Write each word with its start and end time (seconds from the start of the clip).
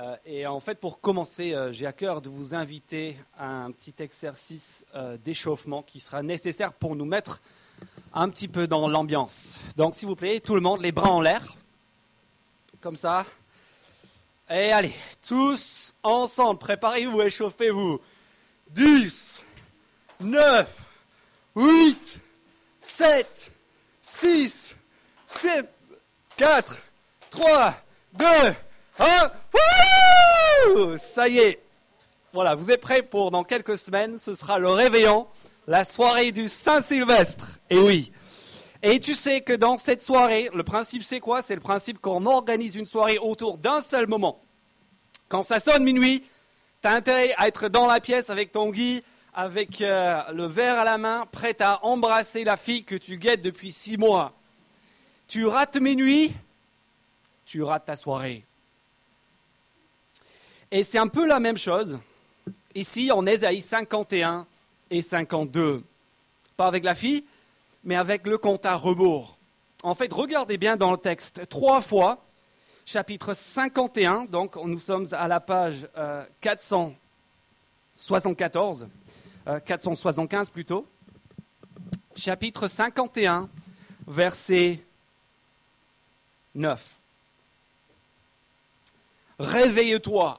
Euh, 0.00 0.16
et 0.24 0.46
en 0.46 0.60
fait, 0.60 0.76
pour 0.76 1.00
commencer, 1.00 1.52
euh, 1.52 1.72
j'ai 1.72 1.86
à 1.86 1.92
cœur 1.92 2.22
de 2.22 2.30
vous 2.30 2.54
inviter 2.54 3.16
à 3.36 3.46
un 3.46 3.70
petit 3.70 3.94
exercice 3.98 4.86
euh, 4.94 5.18
d'échauffement 5.18 5.82
qui 5.82 6.00
sera 6.00 6.22
nécessaire 6.22 6.72
pour 6.72 6.96
nous 6.96 7.04
mettre 7.04 7.42
un 8.14 8.30
petit 8.30 8.48
peu 8.48 8.66
dans 8.66 8.88
l'ambiance. 8.88 9.60
Donc, 9.76 9.94
s'il 9.94 10.08
vous 10.08 10.16
plaît, 10.16 10.40
tout 10.40 10.54
le 10.54 10.62
monde, 10.62 10.80
les 10.80 10.92
bras 10.92 11.10
en 11.10 11.20
l'air, 11.20 11.54
comme 12.80 12.96
ça. 12.96 13.26
Et 14.48 14.72
allez, 14.72 14.94
tous 15.26 15.94
ensemble, 16.02 16.58
préparez-vous, 16.58 17.20
échauffez-vous. 17.20 18.00
10, 18.70 19.44
9, 20.20 20.68
8, 21.56 22.20
7, 22.80 23.52
6, 24.00 24.76
7, 25.26 25.68
4, 26.36 26.82
3, 27.30 27.74
2, 28.14 28.26
1. 28.98 29.30
Ça 30.98 31.28
y 31.28 31.38
est. 31.38 31.60
Voilà, 32.32 32.54
vous 32.54 32.70
êtes 32.70 32.80
prêts 32.80 33.02
pour 33.02 33.30
dans 33.30 33.42
quelques 33.42 33.76
semaines, 33.76 34.18
ce 34.18 34.34
sera 34.34 34.58
le 34.58 34.70
réveillon, 34.70 35.26
la 35.66 35.84
soirée 35.84 36.30
du 36.30 36.48
Saint-Sylvestre. 36.48 37.58
Et 37.70 37.78
oui. 37.78 38.12
Et 38.82 39.00
tu 39.00 39.14
sais 39.14 39.40
que 39.40 39.52
dans 39.52 39.76
cette 39.76 40.00
soirée, 40.00 40.48
le 40.54 40.62
principe 40.62 41.02
c'est 41.02 41.20
quoi? 41.20 41.42
C'est 41.42 41.54
le 41.54 41.60
principe 41.60 42.00
qu'on 42.00 42.24
organise 42.26 42.76
une 42.76 42.86
soirée 42.86 43.18
autour 43.18 43.58
d'un 43.58 43.80
seul 43.80 44.06
moment. 44.06 44.40
Quand 45.28 45.42
ça 45.42 45.58
sonne 45.58 45.84
minuit, 45.84 46.24
tu 46.82 46.88
as 46.88 46.92
intérêt 46.92 47.34
à 47.36 47.48
être 47.48 47.68
dans 47.68 47.86
la 47.86 48.00
pièce 48.00 48.30
avec 48.30 48.52
ton 48.52 48.70
Guy, 48.70 49.02
avec 49.34 49.80
euh, 49.80 50.20
le 50.32 50.46
verre 50.46 50.78
à 50.78 50.84
la 50.84 50.98
main, 50.98 51.26
prêt 51.30 51.56
à 51.60 51.84
embrasser 51.84 52.44
la 52.44 52.56
fille 52.56 52.84
que 52.84 52.96
tu 52.96 53.18
guettes 53.18 53.42
depuis 53.42 53.72
six 53.72 53.98
mois. 53.98 54.32
Tu 55.28 55.46
rates 55.46 55.76
minuit, 55.76 56.34
tu 57.44 57.62
rates 57.62 57.86
ta 57.86 57.96
soirée. 57.96 58.44
Et 60.72 60.84
c'est 60.84 60.98
un 60.98 61.08
peu 61.08 61.26
la 61.26 61.40
même 61.40 61.58
chose 61.58 61.98
ici 62.74 63.10
en 63.10 63.26
Ésaïe 63.26 63.60
51 63.60 64.46
et 64.90 65.02
52. 65.02 65.82
Pas 66.56 66.68
avec 66.68 66.84
la 66.84 66.94
fille, 66.94 67.24
mais 67.82 67.96
avec 67.96 68.24
le 68.26 68.38
compte 68.38 68.64
à 68.66 68.76
rebours. 68.76 69.36
En 69.82 69.94
fait, 69.94 70.12
regardez 70.12 70.58
bien 70.58 70.76
dans 70.76 70.92
le 70.92 70.98
texte, 70.98 71.48
trois 71.48 71.80
fois, 71.80 72.22
chapitre 72.84 73.34
51, 73.34 74.26
donc 74.26 74.54
nous 74.56 74.78
sommes 74.78 75.08
à 75.12 75.26
la 75.26 75.40
page 75.40 75.88
474, 76.40 78.86
euh, 79.48 79.58
475 79.60 80.48
euh, 80.48 80.52
plutôt, 80.52 80.86
chapitre 82.14 82.68
51, 82.68 83.48
verset 84.06 84.84
9. 86.54 86.98
Réveille-toi, 89.38 90.38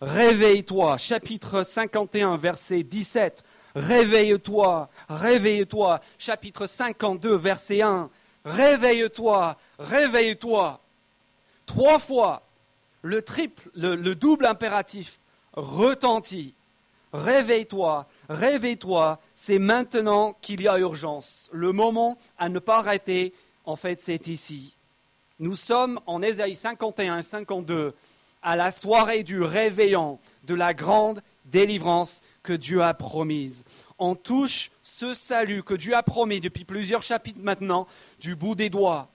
Réveille-toi, 0.00 0.96
chapitre 0.96 1.62
51, 1.62 2.38
verset 2.38 2.82
17. 2.82 3.44
Réveille-toi, 3.74 4.88
réveille-toi, 5.10 6.00
chapitre 6.18 6.66
52, 6.66 7.34
verset 7.34 7.82
1. 7.82 8.08
Réveille-toi, 8.46 9.56
réveille-toi. 9.78 10.80
Trois 11.66 11.98
fois, 11.98 12.42
le 13.02 13.20
triple, 13.20 13.68
le, 13.74 14.14
double 14.14 14.46
impératif 14.46 15.20
retentit. 15.52 16.54
Réveille-toi, 17.12 18.06
réveille-toi, 18.30 19.20
c'est 19.34 19.58
maintenant 19.58 20.34
qu'il 20.40 20.62
y 20.62 20.68
a 20.68 20.78
urgence. 20.78 21.50
Le 21.52 21.72
moment 21.72 22.16
à 22.38 22.48
ne 22.48 22.58
pas 22.58 22.78
arrêter, 22.78 23.34
en 23.66 23.76
fait, 23.76 24.00
c'est 24.00 24.28
ici. 24.28 24.76
Nous 25.40 25.56
sommes 25.56 26.00
en 26.06 26.22
Ésaïe 26.22 26.56
51 26.56 27.18
et 27.18 27.22
52 27.22 27.94
à 28.42 28.56
la 28.56 28.70
soirée 28.70 29.22
du 29.22 29.42
réveillon 29.42 30.18
de 30.44 30.54
la 30.54 30.74
grande 30.74 31.22
délivrance 31.46 32.22
que 32.42 32.52
Dieu 32.52 32.82
a 32.82 32.94
promise. 32.94 33.64
On 33.98 34.14
touche 34.14 34.70
ce 34.82 35.14
salut 35.14 35.62
que 35.62 35.74
Dieu 35.74 35.94
a 35.94 36.02
promis 36.02 36.40
depuis 36.40 36.64
plusieurs 36.64 37.02
chapitres 37.02 37.40
maintenant 37.42 37.86
du 38.20 38.34
bout 38.34 38.54
des 38.54 38.70
doigts. 38.70 39.08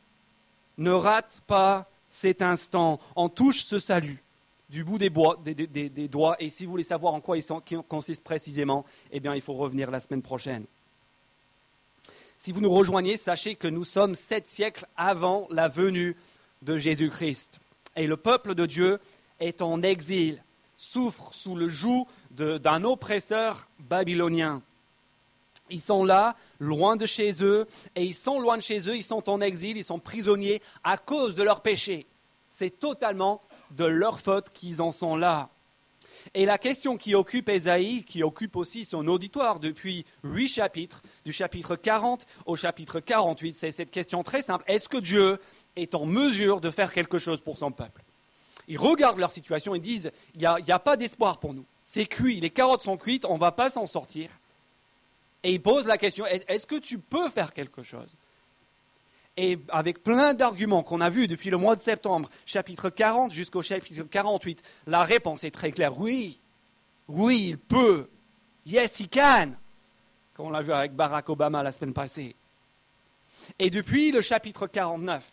Ne 0.77 0.91
rate 0.91 1.41
pas 1.47 1.89
cet 2.09 2.41
instant. 2.41 2.99
On 3.16 3.29
touche 3.29 3.66
ce 3.66 3.79
salut 3.79 4.22
du 4.69 4.83
bout 4.83 4.97
des, 4.97 6.07
doigts. 6.07 6.35
Et 6.39 6.49
si 6.49 6.66
vous 6.66 6.72
voulez 6.72 6.83
savoir 6.83 7.13
en 7.13 7.22
quoi 7.22 7.38
il 7.38 7.44
consiste 7.88 8.23
précisément, 8.23 8.85
eh 9.11 9.19
bien, 9.19 9.35
il 9.35 9.41
faut 9.41 9.53
revenir 9.53 9.91
la 9.91 9.99
semaine 9.99 10.22
prochaine. 10.22 10.66
Si 12.38 12.51
vous 12.51 12.61
nous 12.61 12.69
rejoignez, 12.69 13.17
sachez 13.17 13.55
que 13.55 13.67
nous 13.67 13.83
sommes 13.83 14.16
sept 14.16 14.47
siècles 14.47 14.85
avant 14.97 15.47
la 15.49 15.67
venue 15.67 16.16
de 16.61 16.78
Jésus-Christ. 16.78 17.59
Et 17.95 18.07
le 18.07 18.17
peuple 18.17 18.55
de 18.55 18.66
Dieu 18.66 18.99
est 19.40 19.62
en 19.62 19.81
exil, 19.84 20.44
souffre 20.78 21.29
sous 21.34 21.56
le 21.56 21.68
joug 21.68 22.07
d'un 22.31 22.84
oppresseur 22.84 23.68
babylonien. 23.79 24.62
Ils 25.69 25.81
sont 25.81 26.06
là, 26.06 26.35
loin 26.59 26.96
de 26.96 27.06
chez 27.06 27.44
eux, 27.44 27.68
et 27.96 28.03
ils 28.03 28.13
sont 28.13 28.40
loin 28.40 28.57
de 28.57 28.62
chez 28.62 28.88
eux, 28.88 28.96
ils 28.96 29.03
sont 29.03 29.29
en 29.29 29.41
exil, 29.41 29.78
ils 29.78 29.84
sont 29.84 30.00
prisonniers 30.00 30.62
à 30.84 30.97
cause 30.97 31.34
de 31.34 31.44
leur 31.44 31.62
péché. 31.62 32.06
C'est 32.50 32.79
totalement 32.79 33.41
de 33.72 33.85
leur 33.85 34.19
faute 34.19 34.50
qu'ils 34.50 34.81
en 34.81 34.91
sont 34.91 35.16
là. 35.16 35.50
Et 36.34 36.46
la 36.46 36.57
question 36.57 36.97
qui 36.97 37.16
occupe 37.16 37.50
Ésaïe, 37.50 38.03
qui 38.03 38.23
occupe 38.23 38.56
aussi 38.56 38.85
son 38.85 39.07
auditoire 39.07 39.59
depuis 39.59 40.06
huit 40.23 40.47
chapitres, 40.47 41.02
du 41.23 41.31
chapitre 41.31 41.75
40 41.75 42.25
au 42.46 42.56
chapitre 42.56 43.00
48, 43.00 43.53
c'est 43.56 43.72
cette 43.72 43.91
question 43.91 44.23
très 44.23 44.41
simple. 44.41 44.63
Est-ce 44.67 44.90
que 44.90 44.97
Dieu 44.97 45.38
est 45.75 45.94
en 45.94 46.06
mesure 46.06 46.62
de 46.62 46.72
faire 46.72 46.94
quelque 46.94 47.19
chose 47.19 47.41
pour 47.41 47.57
son 47.57 47.72
peuple? 47.72 48.04
Ils 48.67 48.77
regardent 48.77 49.19
leur 49.19 49.31
situation 49.31 49.75
et 49.75 49.79
disent, 49.79 50.11
il 50.33 50.39
n'y 50.39 50.71
a, 50.71 50.79
pas 50.79 50.97
d'espoir 50.97 51.39
pour 51.39 51.53
nous. 51.53 51.65
C'est 51.83 52.05
cuit, 52.05 52.39
les 52.39 52.49
carottes 52.49 52.81
sont 52.81 52.97
cuites, 52.97 53.25
on 53.25 53.35
ne 53.35 53.39
va 53.39 53.51
pas 53.51 53.69
s'en 53.69 53.87
sortir. 53.87 54.29
Et 55.43 55.53
ils 55.53 55.61
posent 55.61 55.85
la 55.85 55.97
question, 55.97 56.25
est-ce 56.25 56.65
que 56.65 56.75
tu 56.75 56.97
peux 56.97 57.29
faire 57.29 57.53
quelque 57.53 57.83
chose? 57.83 58.15
Et 59.37 59.59
avec 59.69 60.01
plein 60.01 60.33
d'arguments 60.33 60.81
qu'on 60.81 61.01
a 61.01 61.09
vus 61.09 61.27
depuis 61.27 61.49
le 61.49 61.57
mois 61.57 61.75
de 61.75 61.81
septembre, 61.81 62.29
chapitre 62.45 62.89
40 62.89 63.31
jusqu'au 63.31 63.61
chapitre 63.61 64.03
48, 64.03 64.63
la 64.87 65.03
réponse 65.03 65.43
est 65.43 65.51
très 65.51 65.71
claire, 65.71 65.99
oui, 65.99 66.39
oui, 67.07 67.47
il 67.49 67.57
peut. 67.57 68.09
Yes, 68.65 68.99
he 68.99 69.09
can. 69.09 69.51
Comme 70.33 70.47
on 70.47 70.49
l'a 70.49 70.61
vu 70.61 70.71
avec 70.71 70.93
Barack 70.93 71.29
Obama 71.29 71.61
la 71.61 71.71
semaine 71.71 71.93
passée. 71.93 72.35
Et 73.59 73.69
depuis 73.69 74.11
le 74.11 74.21
chapitre 74.21 74.65
49, 74.65 75.23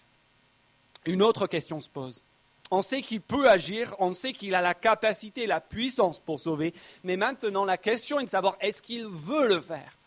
une 1.06 1.22
autre 1.22 1.46
question 1.46 1.80
se 1.80 1.88
pose 1.88 2.22
on 2.72 2.80
sait 2.80 3.02
qu'il 3.02 3.20
peut 3.20 3.50
agir, 3.50 3.94
on 3.98 4.14
sait 4.14 4.32
qu'il 4.32 4.54
a 4.54 4.62
la 4.62 4.72
capacité, 4.72 5.46
la 5.46 5.60
puissance 5.60 6.18
pour 6.18 6.40
sauver, 6.40 6.72
mais 7.04 7.18
maintenant 7.18 7.66
la 7.66 7.76
question 7.76 8.18
est 8.18 8.24
de 8.24 8.30
savoir 8.30 8.56
est-ce 8.60 8.80
qu'il 8.80 9.06
veut 9.06 9.46
le 9.46 9.60
faire? 9.60 9.98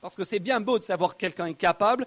Parce 0.00 0.16
que 0.16 0.24
c'est 0.24 0.38
bien 0.38 0.58
beau 0.58 0.78
de 0.78 0.82
savoir 0.82 1.12
que 1.12 1.18
quelqu'un 1.18 1.46
est 1.46 1.54
capable, 1.54 2.06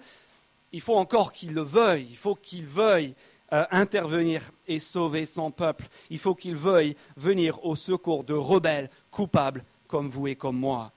il 0.72 0.80
faut 0.80 0.96
encore 0.96 1.32
qu'il 1.32 1.54
le 1.54 1.60
veuille, 1.60 2.08
il 2.10 2.16
faut 2.16 2.34
qu'il 2.34 2.66
veuille 2.66 3.14
euh, 3.52 3.64
intervenir 3.70 4.50
et 4.66 4.80
sauver 4.80 5.24
son 5.24 5.52
peuple, 5.52 5.86
il 6.10 6.18
faut 6.18 6.34
qu'il 6.34 6.56
veuille 6.56 6.96
venir 7.16 7.64
au 7.64 7.76
secours 7.76 8.24
de 8.24 8.34
rebelles 8.34 8.90
coupables 9.12 9.62
comme 9.86 10.08
vous 10.08 10.26
et 10.26 10.34
comme 10.34 10.56
moi. 10.56 10.90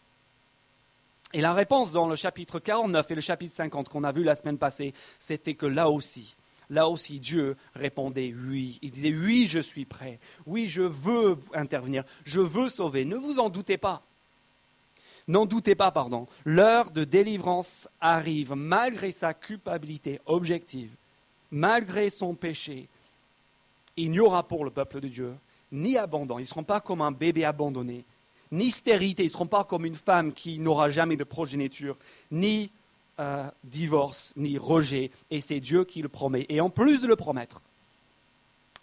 Et 1.31 1.41
la 1.41 1.53
réponse 1.53 1.91
dans 1.91 2.07
le 2.07 2.15
chapitre 2.15 2.57
49 2.57 3.11
et 3.11 3.15
le 3.15 3.21
chapitre 3.21 3.53
50 3.53 3.87
qu'on 3.87 4.03
a 4.03 4.11
vu 4.11 4.23
la 4.23 4.35
semaine 4.35 4.57
passée, 4.57 4.95
c'était 5.19 5.53
que 5.53 5.67
là 5.67 5.91
aussi, 5.91 6.35
Là 6.69 6.87
aussi, 6.87 7.19
Dieu 7.19 7.55
répondait 7.75 8.33
oui. 8.35 8.79
Il 8.81 8.91
disait 8.91 9.13
oui, 9.13 9.47
je 9.47 9.59
suis 9.59 9.85
prêt. 9.85 10.19
Oui, 10.45 10.67
je 10.67 10.81
veux 10.81 11.37
intervenir. 11.53 12.03
Je 12.23 12.41
veux 12.41 12.69
sauver. 12.69 13.05
Ne 13.05 13.15
vous 13.15 13.39
en 13.39 13.49
doutez 13.49 13.77
pas. 13.77 14.03
N'en 15.27 15.45
doutez 15.45 15.75
pas, 15.75 15.91
pardon. 15.91 16.27
L'heure 16.43 16.91
de 16.91 17.03
délivrance 17.03 17.87
arrive 17.99 18.53
malgré 18.53 19.11
sa 19.11 19.33
culpabilité 19.33 20.19
objective, 20.25 20.91
malgré 21.51 22.09
son 22.09 22.35
péché. 22.35 22.87
Il 23.97 24.11
n'y 24.11 24.19
aura 24.19 24.47
pour 24.47 24.65
le 24.65 24.71
peuple 24.71 24.99
de 24.99 25.07
Dieu 25.07 25.33
ni 25.71 25.97
abandon. 25.97 26.37
Ils 26.37 26.43
ne 26.43 26.47
seront 26.47 26.63
pas 26.63 26.79
comme 26.79 27.01
un 27.01 27.11
bébé 27.11 27.43
abandonné, 27.43 28.03
ni 28.51 28.71
stérilité. 28.71 29.23
Ils 29.23 29.27
ne 29.27 29.31
seront 29.31 29.47
pas 29.47 29.63
comme 29.63 29.85
une 29.85 29.95
femme 29.95 30.31
qui 30.31 30.59
n'aura 30.59 30.89
jamais 30.89 31.17
de 31.17 31.23
progéniture, 31.23 31.97
ni 32.31 32.71
euh, 33.19 33.49
divorce 33.63 34.33
ni 34.35 34.57
rejet, 34.57 35.11
et 35.31 35.41
c'est 35.41 35.59
Dieu 35.59 35.85
qui 35.85 36.01
le 36.01 36.09
promet. 36.09 36.45
Et 36.49 36.61
en 36.61 36.69
plus 36.69 37.01
de 37.01 37.07
le 37.07 37.15
promettre, 37.15 37.61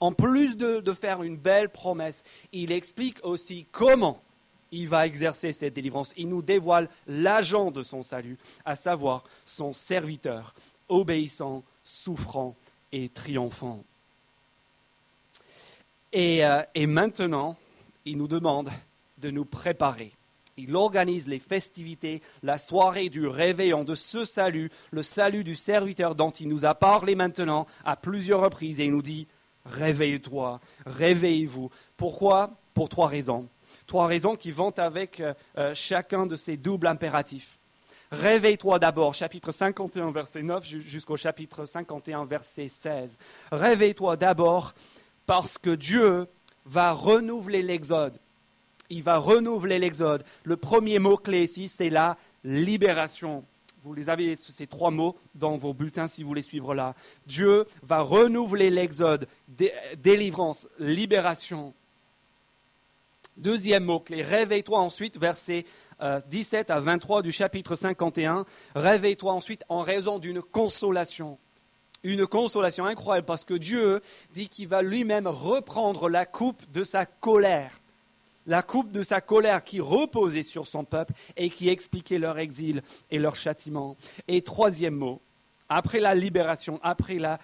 en 0.00 0.12
plus 0.12 0.56
de, 0.56 0.92
faire 0.92 1.22
une 1.22 1.36
belle 1.36 1.68
promesse, 1.68 2.24
il 2.52 2.72
explique 2.72 3.18
aussi 3.22 3.66
comment 3.70 4.20
il 4.72 4.88
va 4.88 5.06
exercer 5.06 5.52
cette 5.52 5.74
délivrance. 5.74 6.12
Il 6.16 6.28
nous 6.28 6.42
dévoile 6.42 6.88
l'agent 7.06 7.70
de 7.70 7.82
son 7.82 8.02
salut, 8.02 8.38
à 8.64 8.74
savoir 8.74 9.22
son 9.44 9.72
serviteur, 9.72 10.54
obéissant, 10.88 11.62
souffrant 11.84 12.56
et 12.90 13.08
triomphant. 13.08 13.84
et 16.12 16.44
euh, 16.44 16.62
maintenant, 16.86 17.56
il 18.04 18.16
nous 18.16 18.28
demande 18.28 18.70
de 19.18 19.30
nous 19.30 19.44
préparer 19.44 20.12
il 20.56 20.76
organise 20.76 21.28
les 21.28 21.38
festivités, 21.38 22.22
la 22.42 22.58
soirée 22.58 23.08
du 23.08 23.26
réveillon 23.26 23.84
de 23.84 23.94
ce 23.94 24.24
salut, 24.24 24.70
le 24.90 25.02
salut 25.02 25.44
du 25.44 25.56
serviteur 25.56 26.14
dont 26.14 26.30
il 26.30 26.48
nous 26.48 26.64
a 26.64 26.74
parlé 26.74 27.14
maintenant 27.14 27.66
à 27.84 27.96
plusieurs 27.96 28.40
reprises. 28.40 28.80
Et 28.80 28.84
il 28.84 28.92
nous 28.92 29.02
dit, 29.02 29.26
réveille-toi, 29.64 30.60
réveillez-vous. 30.86 31.70
Pourquoi? 31.96 32.50
Pour 32.74 32.88
trois 32.88 33.08
raisons. 33.08 33.48
Trois 33.86 34.06
raisons 34.06 34.36
qui 34.36 34.50
vont 34.50 34.72
avec 34.78 35.20
euh, 35.20 35.34
euh, 35.58 35.74
chacun 35.74 36.26
de 36.26 36.36
ces 36.36 36.56
doubles 36.56 36.86
impératifs. 36.86 37.58
Réveille-toi 38.10 38.78
d'abord, 38.78 39.14
chapitre 39.14 39.52
51, 39.52 40.10
verset 40.10 40.42
9 40.42 40.66
jusqu'au 40.66 41.16
chapitre 41.16 41.64
51, 41.64 42.26
verset 42.26 42.68
16. 42.68 43.16
Réveille-toi 43.50 44.18
d'abord 44.18 44.74
parce 45.24 45.56
que 45.56 45.70
Dieu 45.70 46.26
va 46.66 46.92
renouveler 46.92 47.62
l'exode. 47.62 48.18
Il 48.92 49.02
va 49.02 49.16
renouveler 49.16 49.78
l'exode. 49.78 50.22
Le 50.44 50.58
premier 50.58 50.98
mot-clé 50.98 51.44
ici, 51.44 51.68
c'est 51.68 51.88
la 51.88 52.18
libération. 52.44 53.42
Vous 53.82 53.94
les 53.94 54.10
avez, 54.10 54.36
ces 54.36 54.66
trois 54.66 54.90
mots, 54.90 55.16
dans 55.34 55.56
vos 55.56 55.72
bulletins 55.72 56.08
si 56.08 56.22
vous 56.22 56.28
voulez 56.28 56.42
suivre 56.42 56.74
là. 56.74 56.94
Dieu 57.26 57.64
va 57.82 58.02
renouveler 58.02 58.68
l'exode, 58.68 59.26
délivrance, 59.96 60.68
libération. 60.78 61.72
Deuxième 63.38 63.84
mot-clé, 63.84 64.20
réveille-toi 64.20 64.78
ensuite, 64.78 65.18
verset 65.18 65.64
17 66.28 66.68
euh, 66.68 66.74
à 66.74 66.80
23 66.80 67.22
du 67.22 67.32
chapitre 67.32 67.76
51. 67.76 68.44
Réveille-toi 68.74 69.32
ensuite 69.32 69.64
en 69.70 69.80
raison 69.80 70.18
d'une 70.18 70.42
consolation. 70.42 71.38
Une 72.02 72.26
consolation 72.26 72.84
incroyable 72.84 73.24
parce 73.24 73.44
que 73.44 73.54
Dieu 73.54 74.02
dit 74.34 74.50
qu'il 74.50 74.68
va 74.68 74.82
lui-même 74.82 75.26
reprendre 75.26 76.10
la 76.10 76.26
coupe 76.26 76.70
de 76.72 76.84
sa 76.84 77.06
colère 77.06 77.81
la 78.46 78.62
coupe 78.62 78.90
de 78.90 79.02
sa 79.02 79.20
colère 79.20 79.64
qui 79.64 79.80
reposait 79.80 80.42
sur 80.42 80.66
son 80.66 80.84
peuple 80.84 81.12
et 81.36 81.50
qui 81.50 81.68
expliquait 81.68 82.18
leur 82.18 82.38
exil 82.38 82.82
et 83.10 83.18
leur 83.18 83.36
châtiment. 83.36 83.96
Et 84.28 84.42
troisième 84.42 84.94
mot, 84.94 85.20
après 85.74 86.00
la 86.00 86.14
libération, 86.14 86.78
après 86.82 87.18
la, 87.18 87.38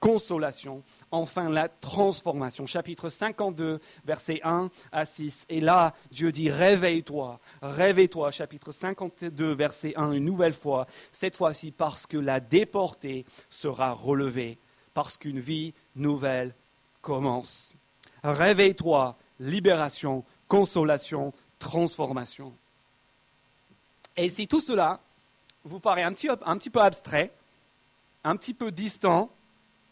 consolation, 0.00 0.82
enfin 1.10 1.48
la 1.48 1.68
transformation. 1.68 2.66
Chapitre 2.66 3.08
52, 3.08 3.78
versets 4.04 4.40
1 4.42 4.70
à 4.90 5.04
6. 5.04 5.46
Et 5.48 5.60
là, 5.60 5.94
Dieu 6.10 6.32
dit, 6.32 6.50
réveille-toi, 6.50 7.38
réveille-toi. 7.62 8.30
Chapitre 8.32 8.72
52, 8.72 9.52
verset 9.52 9.92
1, 9.96 10.12
une 10.12 10.24
nouvelle 10.24 10.54
fois, 10.54 10.86
cette 11.12 11.36
fois-ci 11.36 11.70
parce 11.70 12.06
que 12.06 12.18
la 12.18 12.40
déportée 12.40 13.24
sera 13.48 13.92
relevée, 13.92 14.58
parce 14.92 15.16
qu'une 15.16 15.40
vie 15.40 15.72
nouvelle 15.94 16.54
commence. 17.00 17.74
Réveille-toi, 18.24 19.16
libération, 19.40 20.24
consolation, 20.46 21.32
transformation. 21.58 22.52
Et 24.16 24.30
si 24.30 24.46
tout 24.46 24.60
cela 24.60 25.00
vous 25.64 25.80
paraît 25.80 26.02
un 26.02 26.12
petit, 26.12 26.70
peu 26.70 26.80
abstrait, 26.80 27.32
un 28.22 28.36
petit 28.36 28.54
peu 28.54 28.70
distant, 28.70 29.30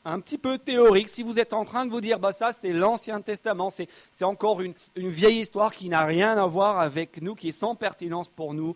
un 0.05 0.21
petit 0.21 0.39
peu 0.39 0.59
théorique, 0.59 1.09
si 1.09 1.23
vous 1.23 1.41
êtes 1.41 1.53
en 1.53 1.65
train 1.65 1.85
de 1.85 1.91
vous 1.91 2.01
dire, 2.01 2.19
bah 2.19 2.33
ça 2.33 2.53
c'est 2.53 2.73
l'Ancien 2.73 3.21
Testament, 3.21 3.71
c'est, 3.71 3.89
encore 4.23 4.61
une 4.61 4.75
vieille 4.97 5.41
histoire 5.41 5.75
qui 5.75 5.89
n'a 5.89 6.05
rien 6.05 6.37
à 6.37 6.47
voir 6.47 6.79
avec 6.79 7.21
nous, 7.21 7.35
qui 7.35 7.49
est 7.49 7.53
sans 7.53 7.75
pertinence 7.75 8.29
pour 8.29 8.55
nous, 8.55 8.75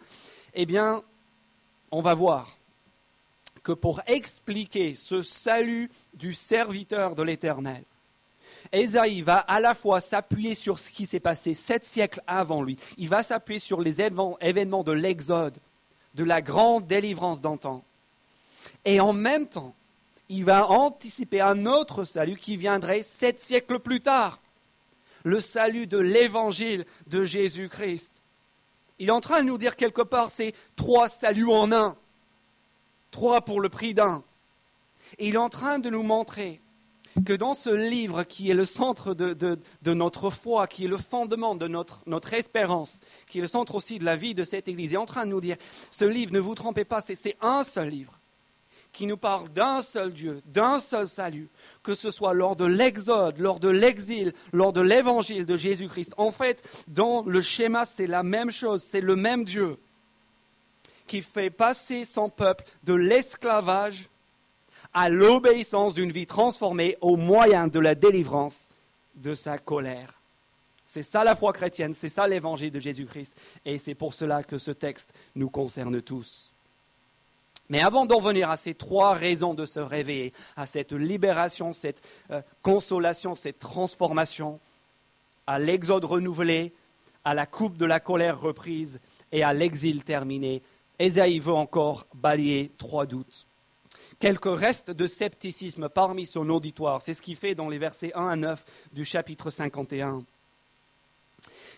eh 0.54 0.66
bien, 0.66 1.02
on 1.90 2.00
va 2.00 2.14
voir 2.14 2.58
que 3.62 3.72
pour 3.72 4.00
expliquer 4.06 4.94
ce 4.94 5.22
salut 5.22 5.90
du 6.14 6.34
serviteur 6.34 7.14
de 7.14 7.22
l'Éternel, 7.22 7.84
Ésaïe 8.70 9.22
va 9.22 9.38
à 9.38 9.60
la 9.60 9.74
fois 9.74 10.00
s'appuyer 10.00 10.54
sur 10.54 10.78
ce 10.78 10.90
qui 10.90 11.06
s'est 11.06 11.20
passé 11.20 11.54
sept 11.54 11.84
siècles 11.84 12.22
avant 12.26 12.62
lui, 12.62 12.76
il 12.98 13.08
va 13.08 13.22
s'appuyer 13.22 13.58
sur 13.58 13.80
les 13.80 14.00
événements 14.00 14.82
de 14.84 14.92
l'Exode, 14.92 15.58
de 16.14 16.24
la 16.24 16.40
grande 16.40 16.86
délivrance 16.86 17.40
d'antan. 17.40 17.82
Et 18.84 19.00
en 19.00 19.12
même 19.12 19.46
temps, 19.46 19.74
il 20.28 20.44
va 20.44 20.70
anticiper 20.70 21.40
un 21.40 21.66
autre 21.66 22.04
salut 22.04 22.36
qui 22.36 22.56
viendrait 22.56 23.02
sept 23.02 23.40
siècles 23.40 23.78
plus 23.78 24.00
tard, 24.00 24.40
le 25.24 25.40
salut 25.40 25.86
de 25.86 25.98
l'évangile 25.98 26.86
de 27.08 27.24
Jésus-Christ. 27.24 28.12
Il 28.98 29.08
est 29.08 29.12
en 29.12 29.20
train 29.20 29.42
de 29.42 29.48
nous 29.48 29.58
dire 29.58 29.76
quelque 29.76 30.02
part, 30.02 30.30
c'est 30.30 30.54
trois 30.74 31.08
saluts 31.08 31.50
en 31.50 31.70
un, 31.72 31.96
trois 33.10 33.42
pour 33.42 33.60
le 33.60 33.68
prix 33.68 33.92
d'un. 33.92 34.24
il 35.18 35.34
est 35.34 35.38
en 35.38 35.50
train 35.50 35.78
de 35.78 35.90
nous 35.90 36.02
montrer 36.02 36.61
que 37.24 37.32
dans 37.32 37.54
ce 37.54 37.70
livre 37.70 38.24
qui 38.24 38.50
est 38.50 38.54
le 38.54 38.64
centre 38.64 39.14
de, 39.14 39.58
notre 39.86 40.30
foi, 40.30 40.66
qui 40.66 40.84
est 40.84 40.88
le 40.88 40.96
fondement 40.96 41.54
de 41.54 41.68
notre, 41.68 42.02
notre, 42.06 42.34
espérance, 42.34 43.00
qui 43.30 43.38
est 43.38 43.42
le 43.42 43.48
centre 43.48 43.74
aussi 43.74 43.98
de 43.98 44.04
la 44.04 44.16
vie 44.16 44.34
de 44.34 44.44
cette 44.44 44.68
Église, 44.68 44.94
est 44.94 44.98
en 44.98 45.06
train 45.06 45.26
de 45.26 45.30
nous 45.30 45.40
dire, 45.40 45.56
ce 45.90 46.04
livre, 46.04 46.32
ne 46.32 46.40
vous 46.40 46.54
trompez 46.54 46.84
pas, 46.84 47.00
c'est 47.00 47.36
un 47.40 47.64
seul 47.64 47.88
livre 47.88 48.18
qui 48.92 49.06
nous 49.06 49.16
parle 49.16 49.48
d'un 49.48 49.80
seul 49.82 50.12
Dieu, 50.12 50.42
d'un 50.46 50.78
seul 50.78 51.08
salut, 51.08 51.48
que 51.82 51.94
ce 51.94 52.10
soit 52.10 52.34
lors 52.34 52.56
de 52.56 52.66
l'exode, 52.66 53.38
lors 53.38 53.58
de 53.58 53.70
l'exil, 53.70 54.32
lors 54.52 54.72
de 54.72 54.82
l'évangile 54.82 55.46
de 55.46 55.56
Jésus-Christ. 55.56 56.12
En 56.18 56.30
fait, 56.30 56.62
dans 56.88 57.22
le 57.22 57.40
schéma, 57.40 57.86
c'est 57.86 58.06
la 58.06 58.22
même 58.22 58.50
chose, 58.50 58.82
c'est 58.82 59.00
le 59.00 59.16
même 59.16 59.44
Dieu 59.44 59.78
qui 61.06 61.22
fait 61.22 61.50
passer 61.50 62.04
son 62.04 62.28
peuple 62.28 62.64
de 62.84 62.94
l'esclavage 62.94 64.08
à 64.94 65.08
l'obéissance 65.08 65.94
d'une 65.94 66.12
vie 66.12 66.26
transformée 66.26 66.96
au 67.00 67.16
moyen 67.16 67.66
de 67.66 67.78
la 67.78 67.94
délivrance 67.94 68.68
de 69.14 69.34
sa 69.34 69.58
colère. 69.58 70.20
C'est 70.86 71.02
ça 71.02 71.24
la 71.24 71.34
foi 71.34 71.52
chrétienne, 71.52 71.94
c'est 71.94 72.10
ça 72.10 72.28
l'évangile 72.28 72.70
de 72.70 72.78
Jésus-Christ, 72.78 73.34
et 73.64 73.78
c'est 73.78 73.94
pour 73.94 74.12
cela 74.12 74.42
que 74.42 74.58
ce 74.58 74.70
texte 74.70 75.14
nous 75.34 75.48
concerne 75.48 76.02
tous. 76.02 76.52
Mais 77.70 77.80
avant 77.80 78.04
d'en 78.04 78.20
venir 78.20 78.50
à 78.50 78.58
ces 78.58 78.74
trois 78.74 79.14
raisons 79.14 79.54
de 79.54 79.64
se 79.64 79.80
réveiller, 79.80 80.34
à 80.56 80.66
cette 80.66 80.92
libération, 80.92 81.72
cette 81.72 82.02
euh, 82.30 82.42
consolation, 82.60 83.34
cette 83.34 83.58
transformation, 83.58 84.60
à 85.46 85.58
l'exode 85.58 86.04
renouvelé, 86.04 86.74
à 87.24 87.32
la 87.32 87.46
coupe 87.46 87.78
de 87.78 87.86
la 87.86 88.00
colère 88.00 88.38
reprise 88.38 89.00
et 89.30 89.42
à 89.42 89.54
l'exil 89.54 90.04
terminé, 90.04 90.60
Ésaïe 90.98 91.38
veut 91.38 91.54
encore 91.54 92.06
balayer 92.14 92.70
trois 92.76 93.06
doutes 93.06 93.46
quelques 94.22 94.56
restes 94.56 94.92
de 94.92 95.08
scepticisme 95.08 95.88
parmi 95.88 96.26
son 96.26 96.48
auditoire. 96.48 97.02
C'est 97.02 97.12
ce 97.12 97.22
qu'il 97.22 97.34
fait 97.34 97.56
dans 97.56 97.68
les 97.68 97.78
versets 97.78 98.12
1 98.14 98.28
à 98.28 98.36
9 98.36 98.64
du 98.92 99.04
chapitre 99.04 99.50
51. 99.50 100.22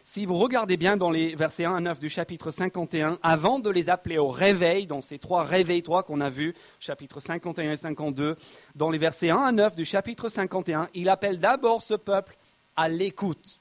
Si 0.02 0.26
vous 0.26 0.36
regardez 0.36 0.76
bien 0.76 0.98
dans 0.98 1.10
les 1.10 1.34
versets 1.36 1.64
1 1.64 1.74
à 1.74 1.80
9 1.80 2.00
du 2.00 2.10
chapitre 2.10 2.50
51, 2.50 3.18
avant 3.22 3.60
de 3.60 3.70
les 3.70 3.88
appeler 3.88 4.18
au 4.18 4.28
réveil, 4.28 4.86
dans 4.86 5.00
ces 5.00 5.18
trois 5.18 5.42
réveille-toi 5.44 6.02
qu'on 6.02 6.20
a 6.20 6.28
vus, 6.28 6.54
chapitre 6.80 7.18
51 7.18 7.72
et 7.72 7.76
52, 7.76 8.36
dans 8.74 8.90
les 8.90 8.98
versets 8.98 9.30
1 9.30 9.36
à 9.38 9.50
9 9.50 9.74
du 9.74 9.86
chapitre 9.86 10.28
51, 10.28 10.90
il 10.92 11.08
appelle 11.08 11.38
d'abord 11.38 11.80
ce 11.80 11.94
peuple 11.94 12.36
à 12.76 12.90
l'écoute. 12.90 13.58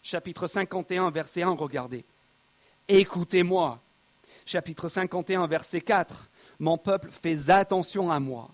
Chapitre 0.00 0.46
51, 0.46 1.10
verset 1.10 1.42
1, 1.42 1.56
regardez. 1.56 2.04
Écoutez-moi. 2.86 3.80
Chapitre 4.46 4.88
51, 4.88 5.48
verset 5.48 5.80
4. 5.80 6.28
Mon 6.62 6.78
peuple, 6.78 7.08
fais 7.10 7.50
attention 7.50 8.12
à 8.12 8.20
moi. 8.20 8.48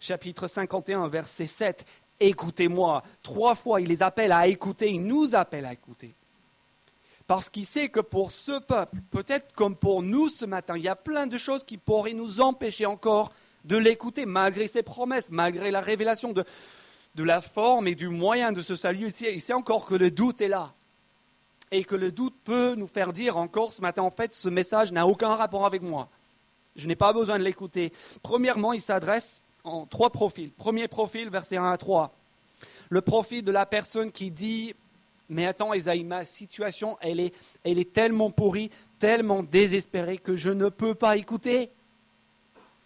Chapitre 0.00 0.46
51, 0.46 1.08
verset 1.08 1.46
7. 1.46 1.84
Écoutez-moi. 2.18 3.02
Trois 3.22 3.54
fois, 3.54 3.82
il 3.82 3.88
les 3.88 4.02
appelle 4.02 4.32
à 4.32 4.46
écouter, 4.48 4.90
il 4.90 5.04
nous 5.04 5.34
appelle 5.34 5.66
à 5.66 5.74
écouter. 5.74 6.14
Parce 7.26 7.50
qu'il 7.50 7.66
sait 7.66 7.90
que 7.90 8.00
pour 8.00 8.30
ce 8.30 8.58
peuple, 8.60 8.96
peut-être 9.10 9.54
comme 9.54 9.76
pour 9.76 10.02
nous 10.02 10.30
ce 10.30 10.46
matin, 10.46 10.78
il 10.78 10.84
y 10.84 10.88
a 10.88 10.96
plein 10.96 11.26
de 11.26 11.36
choses 11.36 11.64
qui 11.64 11.76
pourraient 11.76 12.14
nous 12.14 12.40
empêcher 12.40 12.86
encore 12.86 13.30
de 13.66 13.76
l'écouter, 13.76 14.24
malgré 14.24 14.66
ses 14.66 14.82
promesses, 14.82 15.28
malgré 15.30 15.70
la 15.70 15.82
révélation 15.82 16.32
de, 16.32 16.44
de 17.14 17.24
la 17.24 17.42
forme 17.42 17.88
et 17.88 17.94
du 17.94 18.08
moyen 18.08 18.52
de 18.52 18.62
ce 18.62 18.74
salut. 18.74 19.12
Il 19.20 19.40
sait 19.42 19.52
encore 19.52 19.84
que 19.84 19.96
le 19.96 20.10
doute 20.10 20.40
est 20.40 20.48
là. 20.48 20.72
Et 21.70 21.84
que 21.84 21.94
le 21.94 22.10
doute 22.10 22.36
peut 22.42 22.74
nous 22.74 22.86
faire 22.86 23.12
dire 23.12 23.36
encore 23.36 23.74
ce 23.74 23.82
matin, 23.82 24.00
en 24.00 24.10
fait, 24.10 24.32
ce 24.32 24.48
message 24.48 24.92
n'a 24.92 25.06
aucun 25.06 25.34
rapport 25.34 25.66
avec 25.66 25.82
moi. 25.82 26.08
Je 26.76 26.88
n'ai 26.88 26.96
pas 26.96 27.12
besoin 27.12 27.38
de 27.38 27.44
l'écouter. 27.44 27.92
Premièrement, 28.22 28.72
il 28.72 28.80
s'adresse 28.80 29.40
en 29.64 29.86
trois 29.86 30.10
profils. 30.10 30.50
Premier 30.50 30.88
profil, 30.88 31.30
verset 31.30 31.56
1 31.56 31.70
à 31.70 31.76
3. 31.76 32.14
Le 32.90 33.00
profil 33.00 33.42
de 33.42 33.50
la 33.50 33.66
personne 33.66 34.12
qui 34.12 34.30
dit 34.30 34.74
Mais 35.28 35.46
attends, 35.46 35.72
Esaïe, 35.72 36.04
ma 36.04 36.24
situation, 36.24 36.98
elle 37.00 37.20
est, 37.20 37.34
elle 37.64 37.78
est 37.78 37.92
tellement 37.92 38.30
pourrie, 38.30 38.70
tellement 38.98 39.42
désespérée 39.42 40.18
que 40.18 40.36
je 40.36 40.50
ne 40.50 40.68
peux 40.68 40.94
pas 40.94 41.16
écouter. 41.16 41.70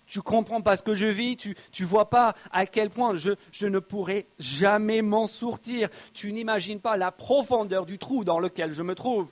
Tu 0.07 0.23
comprends 0.23 0.63
pas 0.63 0.77
ce 0.77 0.83
que 0.83 0.95
je 0.95 1.07
vis, 1.07 1.37
tu 1.37 1.55
ne 1.81 1.87
vois 1.87 2.09
pas 2.09 2.35
à 2.51 2.65
quel 2.65 2.89
point 2.89 3.15
je, 3.15 3.33
je 3.53 3.67
ne 3.67 3.79
pourrai 3.79 4.27
jamais 4.39 5.03
m'en 5.03 5.27
sortir. 5.27 5.91
Tu 6.15 6.33
n'imagines 6.33 6.81
pas 6.81 6.97
la 6.97 7.13
profondeur 7.13 7.85
du 7.85 7.99
trou 7.99 8.25
dans 8.25 8.39
lequel 8.39 8.73
je 8.73 8.83
me 8.83 8.95
trouve. 8.95 9.31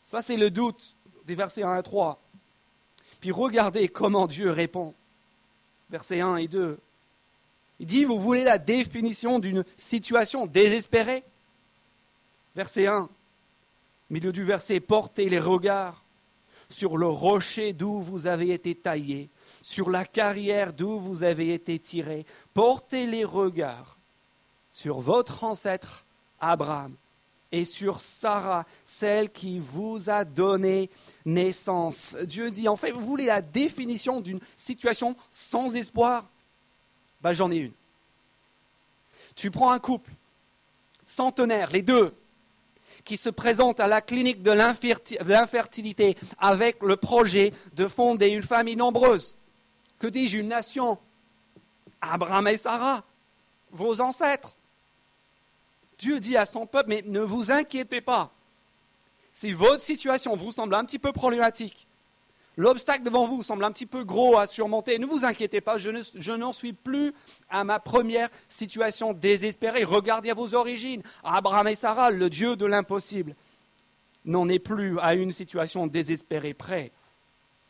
Ça, 0.00 0.22
c'est 0.22 0.38
le 0.38 0.50
doute 0.50 0.96
des 1.26 1.34
versets 1.34 1.64
1 1.64 1.72
à 1.72 1.82
3. 1.82 2.21
Puis 3.22 3.30
regardez 3.30 3.86
comment 3.86 4.26
Dieu 4.26 4.50
répond. 4.50 4.94
Versets 5.90 6.20
1 6.20 6.38
et 6.38 6.48
2. 6.48 6.76
Il 7.78 7.86
dit, 7.86 8.04
vous 8.04 8.18
voulez 8.18 8.42
la 8.42 8.58
définition 8.58 9.38
d'une 9.38 9.64
situation 9.76 10.44
désespérée? 10.46 11.22
Verset 12.56 12.88
1. 12.88 13.08
Milieu 14.10 14.32
du 14.32 14.42
verset, 14.42 14.80
portez 14.80 15.28
les 15.28 15.38
regards 15.38 16.02
sur 16.68 16.98
le 16.98 17.06
rocher 17.06 17.72
d'où 17.72 18.00
vous 18.00 18.26
avez 18.26 18.50
été 18.50 18.74
taillé, 18.74 19.28
sur 19.62 19.88
la 19.88 20.04
carrière 20.04 20.72
d'où 20.72 20.98
vous 20.98 21.22
avez 21.22 21.54
été 21.54 21.78
tirés. 21.78 22.26
Portez 22.54 23.06
les 23.06 23.24
regards 23.24 23.98
sur 24.72 24.98
votre 24.98 25.44
ancêtre 25.44 26.04
Abraham 26.40 26.96
et 27.52 27.66
sur 27.66 28.00
Sarah, 28.00 28.64
celle 28.84 29.30
qui 29.30 29.60
vous 29.60 30.10
a 30.10 30.24
donné 30.24 30.90
naissance. 31.26 32.16
Dieu 32.24 32.50
dit, 32.50 32.68
en 32.68 32.76
fait, 32.76 32.90
vous 32.90 33.04
voulez 33.04 33.26
la 33.26 33.42
définition 33.42 34.20
d'une 34.20 34.40
situation 34.56 35.14
sans 35.30 35.76
espoir? 35.76 36.24
Ben, 37.20 37.32
J'en 37.32 37.50
ai 37.50 37.58
une. 37.58 37.72
Tu 39.36 39.50
prends 39.50 39.70
un 39.70 39.78
couple, 39.78 40.10
centenaire, 41.04 41.70
les 41.70 41.82
deux, 41.82 42.14
qui 43.04 43.16
se 43.16 43.28
présentent 43.28 43.80
à 43.80 43.86
la 43.86 44.00
clinique 44.00 44.42
de 44.42 44.50
l'infertilité 44.50 46.16
avec 46.38 46.82
le 46.82 46.96
projet 46.96 47.52
de 47.74 47.88
fonder 47.88 48.28
une 48.28 48.42
famille 48.42 48.76
nombreuse. 48.76 49.36
Que 49.98 50.06
dis-je, 50.06 50.38
une 50.38 50.48
nation? 50.48 50.98
Abraham 52.00 52.48
et 52.48 52.56
Sarah, 52.56 53.04
vos 53.70 54.00
ancêtres. 54.00 54.56
Dieu 56.02 56.18
dit 56.18 56.36
à 56.36 56.46
son 56.46 56.66
peuple, 56.66 56.88
mais 56.88 57.04
ne 57.06 57.20
vous 57.20 57.52
inquiétez 57.52 58.00
pas. 58.00 58.32
Si 59.30 59.52
votre 59.52 59.78
situation 59.78 60.34
vous 60.34 60.50
semble 60.50 60.74
un 60.74 60.84
petit 60.84 60.98
peu 60.98 61.12
problématique, 61.12 61.86
l'obstacle 62.56 63.04
devant 63.04 63.24
vous 63.24 63.44
semble 63.44 63.62
un 63.62 63.70
petit 63.70 63.86
peu 63.86 64.02
gros 64.02 64.36
à 64.36 64.46
surmonter, 64.46 64.98
ne 64.98 65.06
vous 65.06 65.24
inquiétez 65.24 65.60
pas, 65.60 65.78
je, 65.78 66.32
n'en 66.32 66.52
suis 66.52 66.72
plus 66.72 67.14
à 67.48 67.62
ma 67.62 67.78
première 67.78 68.30
situation 68.48 69.12
désespérée. 69.12 69.84
Regardez 69.84 70.30
à 70.30 70.34
vos 70.34 70.56
origines. 70.56 71.04
Abraham 71.22 71.68
et 71.68 71.76
Sarah, 71.76 72.10
le 72.10 72.28
Dieu 72.28 72.56
de 72.56 72.66
l'impossible, 72.66 73.36
n'en 74.24 74.48
est 74.48 74.58
plus 74.58 74.98
à 74.98 75.14
une 75.14 75.30
situation 75.30 75.86
désespérée 75.86 76.52
près. 76.52 76.90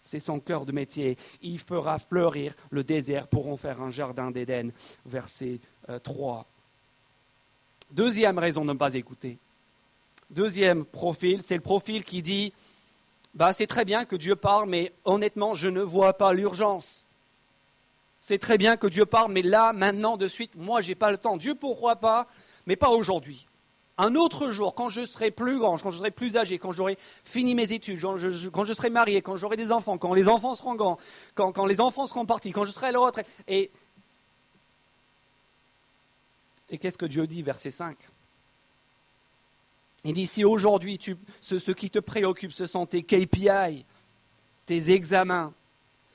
C'est 0.00 0.20
son 0.20 0.40
cœur 0.40 0.64
de 0.64 0.72
métier. 0.72 1.18
Il 1.42 1.58
fera 1.58 1.98
fleurir 1.98 2.54
le 2.70 2.82
désert 2.82 3.28
pour 3.28 3.48
en 3.48 3.58
faire 3.58 3.82
un 3.82 3.90
jardin 3.90 4.30
d'Éden. 4.30 4.72
Verset 5.04 5.60
3. 6.02 6.46
Deuxième 7.92 8.38
raison 8.38 8.64
de 8.64 8.72
ne 8.72 8.78
pas 8.78 8.94
écouter. 8.94 9.38
Deuxième 10.30 10.84
profil, 10.84 11.42
c'est 11.42 11.54
le 11.54 11.60
profil 11.60 12.04
qui 12.04 12.22
dit 12.22 12.52
bah, 13.34 13.52
c'est 13.52 13.66
très 13.66 13.84
bien 13.84 14.04
que 14.04 14.16
Dieu 14.16 14.36
parle, 14.36 14.68
mais 14.68 14.92
honnêtement, 15.04 15.54
je 15.54 15.68
ne 15.68 15.80
vois 15.80 16.14
pas 16.14 16.32
l'urgence. 16.32 17.06
C'est 18.20 18.38
très 18.38 18.58
bien 18.58 18.76
que 18.76 18.86
Dieu 18.86 19.06
parle, 19.06 19.32
mais 19.32 19.42
là, 19.42 19.72
maintenant, 19.72 20.16
de 20.16 20.28
suite, 20.28 20.52
moi, 20.56 20.80
je 20.80 20.88
n'ai 20.88 20.94
pas 20.94 21.10
le 21.10 21.18
temps. 21.18 21.36
Dieu 21.36 21.54
pourquoi 21.54 21.96
pas, 21.96 22.26
mais 22.66 22.76
pas 22.76 22.90
aujourd'hui. 22.90 23.46
Un 23.98 24.14
autre 24.14 24.50
jour, 24.50 24.74
quand 24.74 24.88
je 24.88 25.04
serai 25.04 25.30
plus 25.30 25.58
grand, 25.58 25.78
quand 25.78 25.90
je 25.90 25.98
serai 25.98 26.10
plus 26.10 26.36
âgé, 26.36 26.58
quand 26.58 26.72
j'aurai 26.72 26.96
fini 27.24 27.54
mes 27.54 27.72
études, 27.72 28.00
quand 28.00 28.16
je, 28.16 28.72
serai 28.72 28.90
marié, 28.90 29.20
quand 29.20 29.36
j'aurai 29.36 29.56
des 29.56 29.70
enfants, 29.70 29.98
quand 29.98 30.14
les 30.14 30.28
enfants 30.28 30.54
seront 30.54 30.74
grands, 30.74 30.98
quand, 31.34 31.66
les 31.66 31.80
enfants 31.80 32.06
seront 32.06 32.24
partis, 32.24 32.52
quand 32.52 32.64
je 32.64 32.72
serai 32.72 32.88
à 32.88 32.92
la. 32.92 33.10
Et 33.48 33.70
et 36.72 36.78
qu'est-ce 36.78 36.98
que 36.98 37.06
Dieu 37.06 37.26
dit, 37.26 37.42
verset 37.42 37.70
5 37.70 37.96
Il 40.04 40.14
dit, 40.14 40.26
si 40.26 40.44
aujourd'hui 40.44 40.98
ce, 41.40 41.70
qui 41.70 41.90
te 41.90 41.98
préoccupe, 41.98 42.52
ce 42.52 42.66
sont 42.66 42.86
tes 42.86 43.02
KPI, 43.02 43.84
tes 44.64 44.90
examens, 44.90 45.52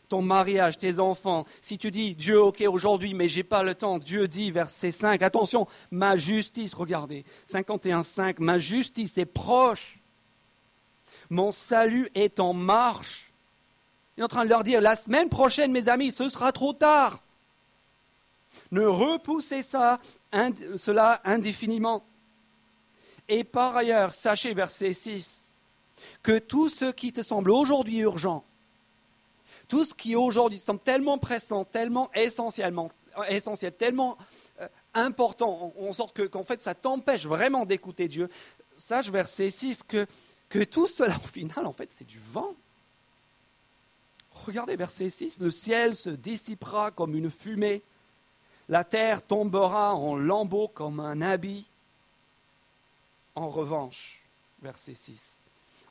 ton 0.09 0.23
mariage, 0.23 0.79
tes 0.79 0.99
enfants, 0.99 1.45
si 1.61 1.77
tu 1.77 1.91
dis, 1.91 2.15
Dieu, 2.15 2.41
ok, 2.41 2.63
aujourd'hui, 2.67 3.13
mais 3.13 3.27
j'ai 3.27 3.43
pas 3.43 3.61
le 3.61 3.75
temps, 3.75 3.99
Dieu 3.99 4.27
dit, 4.27 4.49
verset 4.49 4.91
5, 4.91 5.21
attention, 5.21 5.67
ma 5.91 6.15
justice, 6.15 6.73
regardez, 6.73 7.23
51.5, 7.47 8.37
ma 8.39 8.57
justice 8.57 9.17
est 9.19 9.25
proche, 9.25 9.99
mon 11.29 11.51
salut 11.51 12.09
est 12.15 12.39
en 12.39 12.53
marche. 12.53 13.31
Il 14.17 14.21
est 14.21 14.23
en 14.23 14.29
train 14.29 14.45
de 14.45 14.49
leur 14.49 14.63
dire, 14.63 14.81
la 14.81 14.95
semaine 14.95 15.29
prochaine, 15.29 15.71
mes 15.71 15.87
amis, 15.87 16.11
ce 16.11 16.29
sera 16.29 16.51
trop 16.51 16.73
tard. 16.73 17.21
Ne 18.71 18.85
repoussez 18.85 19.63
cela 19.63 19.99
indéfiniment. 21.23 22.03
Et 23.29 23.43
par 23.43 23.75
ailleurs, 23.75 24.13
sachez, 24.13 24.53
verset 24.53 24.93
6, 24.93 25.49
que 26.23 26.37
tout 26.37 26.69
ce 26.69 26.91
qui 26.91 27.11
te 27.11 27.21
semble 27.21 27.51
aujourd'hui 27.51 27.99
urgent, 27.99 28.43
tout 29.67 29.83
ce 29.85 29.93
qui 29.93 30.15
aujourd'hui 30.15 30.59
semble 30.59 30.79
tellement 30.79 31.17
pressant, 31.17 31.65
tellement 31.65 32.09
essentiel, 32.13 32.73
tellement 33.77 34.17
euh, 34.61 34.67
important, 34.93 35.73
en, 35.77 35.93
sorte 35.93 36.27
qu'en 36.27 36.43
fait 36.43 36.61
ça 36.61 36.73
t'empêche 36.73 37.25
vraiment 37.25 37.65
d'écouter 37.65 38.07
Dieu, 38.07 38.29
sache, 38.77 39.09
verset 39.09 39.49
6, 39.49 39.83
que, 39.83 40.05
que 40.49 40.63
tout 40.63 40.87
cela 40.87 41.15
au 41.23 41.27
final, 41.27 41.65
en 41.65 41.73
fait, 41.73 41.91
c'est 41.91 42.07
du 42.07 42.19
vent. 42.19 42.53
Regardez 44.45 44.75
verset 44.75 45.09
6, 45.09 45.39
le 45.39 45.51
ciel 45.51 45.95
se 45.95 46.09
dissipera 46.09 46.91
comme 46.91 47.15
une 47.15 47.29
fumée 47.29 47.81
la 48.69 48.83
terre 48.83 49.25
tombera 49.25 49.95
en 49.95 50.15
lambeaux 50.15 50.67
comme 50.67 50.99
un 50.99 51.21
habit. 51.21 51.65
En 53.35 53.49
revanche, 53.49 54.21
verset 54.61 54.95
6, 54.95 55.39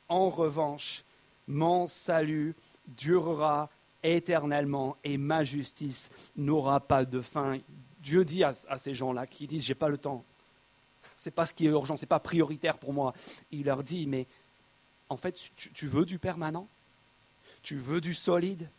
en 0.09 0.29
revanche, 0.29 1.03
mon 1.47 1.87
salut 1.87 2.55
durera 2.87 3.69
éternellement 4.03 4.97
et 5.03 5.17
ma 5.17 5.43
justice 5.43 6.11
n'aura 6.35 6.79
pas 6.79 7.05
de 7.05 7.21
fin. 7.21 7.59
Dieu 8.01 8.23
dit 8.23 8.43
à, 8.43 8.53
ces 8.53 8.93
gens-là 8.93 9.25
qui 9.27 9.47
disent 9.47 9.65
j'ai 9.65 9.75
pas 9.75 9.89
le 9.89 9.97
temps, 9.97 10.23
c'est 11.15 11.31
pas 11.31 11.45
ce 11.45 11.53
qui 11.53 11.65
est 11.67 11.71
urgent, 11.71 11.97
c'est 11.97 12.05
pas 12.05 12.19
prioritaire 12.19 12.77
pour 12.77 12.93
moi. 12.93 13.13
Il 13.51 13.65
leur 13.65 13.81
dit 13.81 14.07
mais 14.07 14.27
en 15.09 15.17
fait 15.17 15.39
tu 15.55 15.87
veux 15.87 16.05
du 16.05 16.19
permanent, 16.19 16.67
tu 17.63 17.77
veux 17.77 18.01
du 18.01 18.13
solide, 18.13 18.69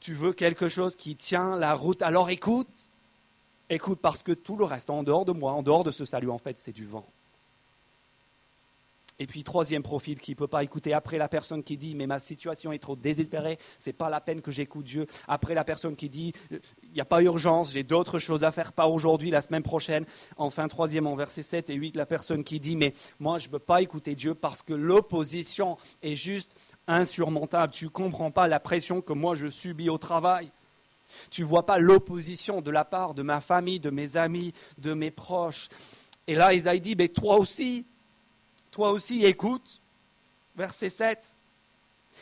tu 0.00 0.12
veux 0.14 0.32
quelque 0.32 0.68
chose 0.68 0.96
qui 0.96 1.16
tient 1.16 1.56
la 1.56 1.74
route? 1.74 2.02
Alors 2.02 2.30
écoute, 2.30 2.90
Écoute, 3.70 4.00
parce 4.00 4.22
que 4.22 4.32
tout 4.32 4.56
le 4.56 4.64
reste, 4.64 4.90
en 4.90 5.02
dehors 5.02 5.24
de 5.24 5.32
moi, 5.32 5.52
en 5.52 5.62
dehors 5.62 5.84
de 5.84 5.90
ce 5.90 6.04
salut, 6.04 6.30
en 6.30 6.38
fait, 6.38 6.58
c'est 6.58 6.72
du 6.72 6.84
vent. 6.84 7.06
Et 9.18 9.26
puis, 9.26 9.44
troisième 9.44 9.84
profil 9.84 10.18
qui 10.18 10.32
ne 10.32 10.36
peut 10.36 10.48
pas 10.48 10.64
écouter 10.64 10.92
après 10.94 11.16
la 11.16 11.28
personne 11.28 11.62
qui 11.62 11.76
dit 11.76 11.94
Mais 11.94 12.08
ma 12.08 12.18
situation 12.18 12.72
est 12.72 12.80
trop 12.80 12.96
désespérée, 12.96 13.56
ce 13.78 13.88
n'est 13.88 13.94
pas 13.94 14.10
la 14.10 14.20
peine 14.20 14.42
que 14.42 14.50
j'écoute 14.50 14.84
Dieu. 14.84 15.06
Après 15.28 15.54
la 15.54 15.62
personne 15.62 15.94
qui 15.94 16.08
dit 16.08 16.32
Il 16.50 16.92
n'y 16.92 17.00
a 17.00 17.04
pas 17.04 17.22
urgence, 17.22 17.72
j'ai 17.72 17.84
d'autres 17.84 18.18
choses 18.18 18.42
à 18.42 18.50
faire, 18.50 18.72
pas 18.72 18.88
aujourd'hui, 18.88 19.30
la 19.30 19.40
semaine 19.40 19.62
prochaine. 19.62 20.06
Enfin, 20.38 20.66
troisième 20.66 21.06
en 21.06 21.14
verset 21.14 21.44
7 21.44 21.70
et 21.70 21.74
8, 21.74 21.94
la 21.94 22.06
personne 22.06 22.42
qui 22.42 22.58
dit 22.58 22.74
Mais 22.74 22.94
moi, 23.20 23.38
je 23.38 23.46
ne 23.46 23.52
peux 23.52 23.58
pas 23.60 23.80
écouter 23.80 24.16
Dieu 24.16 24.34
parce 24.34 24.62
que 24.62 24.74
l'opposition 24.74 25.76
est 26.02 26.16
juste 26.16 26.56
insurmontable. 26.88 27.72
Tu 27.72 27.84
ne 27.84 27.90
comprends 27.90 28.32
pas 28.32 28.48
la 28.48 28.58
pression 28.58 29.02
que 29.02 29.12
moi 29.12 29.36
je 29.36 29.46
subis 29.46 29.88
au 29.88 29.98
travail. 29.98 30.50
Tu 31.30 31.42
ne 31.42 31.46
vois 31.46 31.66
pas 31.66 31.78
l'opposition 31.78 32.60
de 32.60 32.70
la 32.70 32.84
part 32.84 33.14
de 33.14 33.22
ma 33.22 33.40
famille, 33.40 33.80
de 33.80 33.90
mes 33.90 34.16
amis, 34.16 34.52
de 34.78 34.94
mes 34.94 35.10
proches. 35.10 35.68
Et 36.26 36.34
là, 36.34 36.52
Isaïe 36.54 36.80
dit, 36.80 36.96
mais 36.96 37.08
toi 37.08 37.36
aussi, 37.36 37.84
toi 38.70 38.90
aussi, 38.90 39.24
écoute. 39.24 39.80
Verset 40.56 40.90
7. 40.90 41.34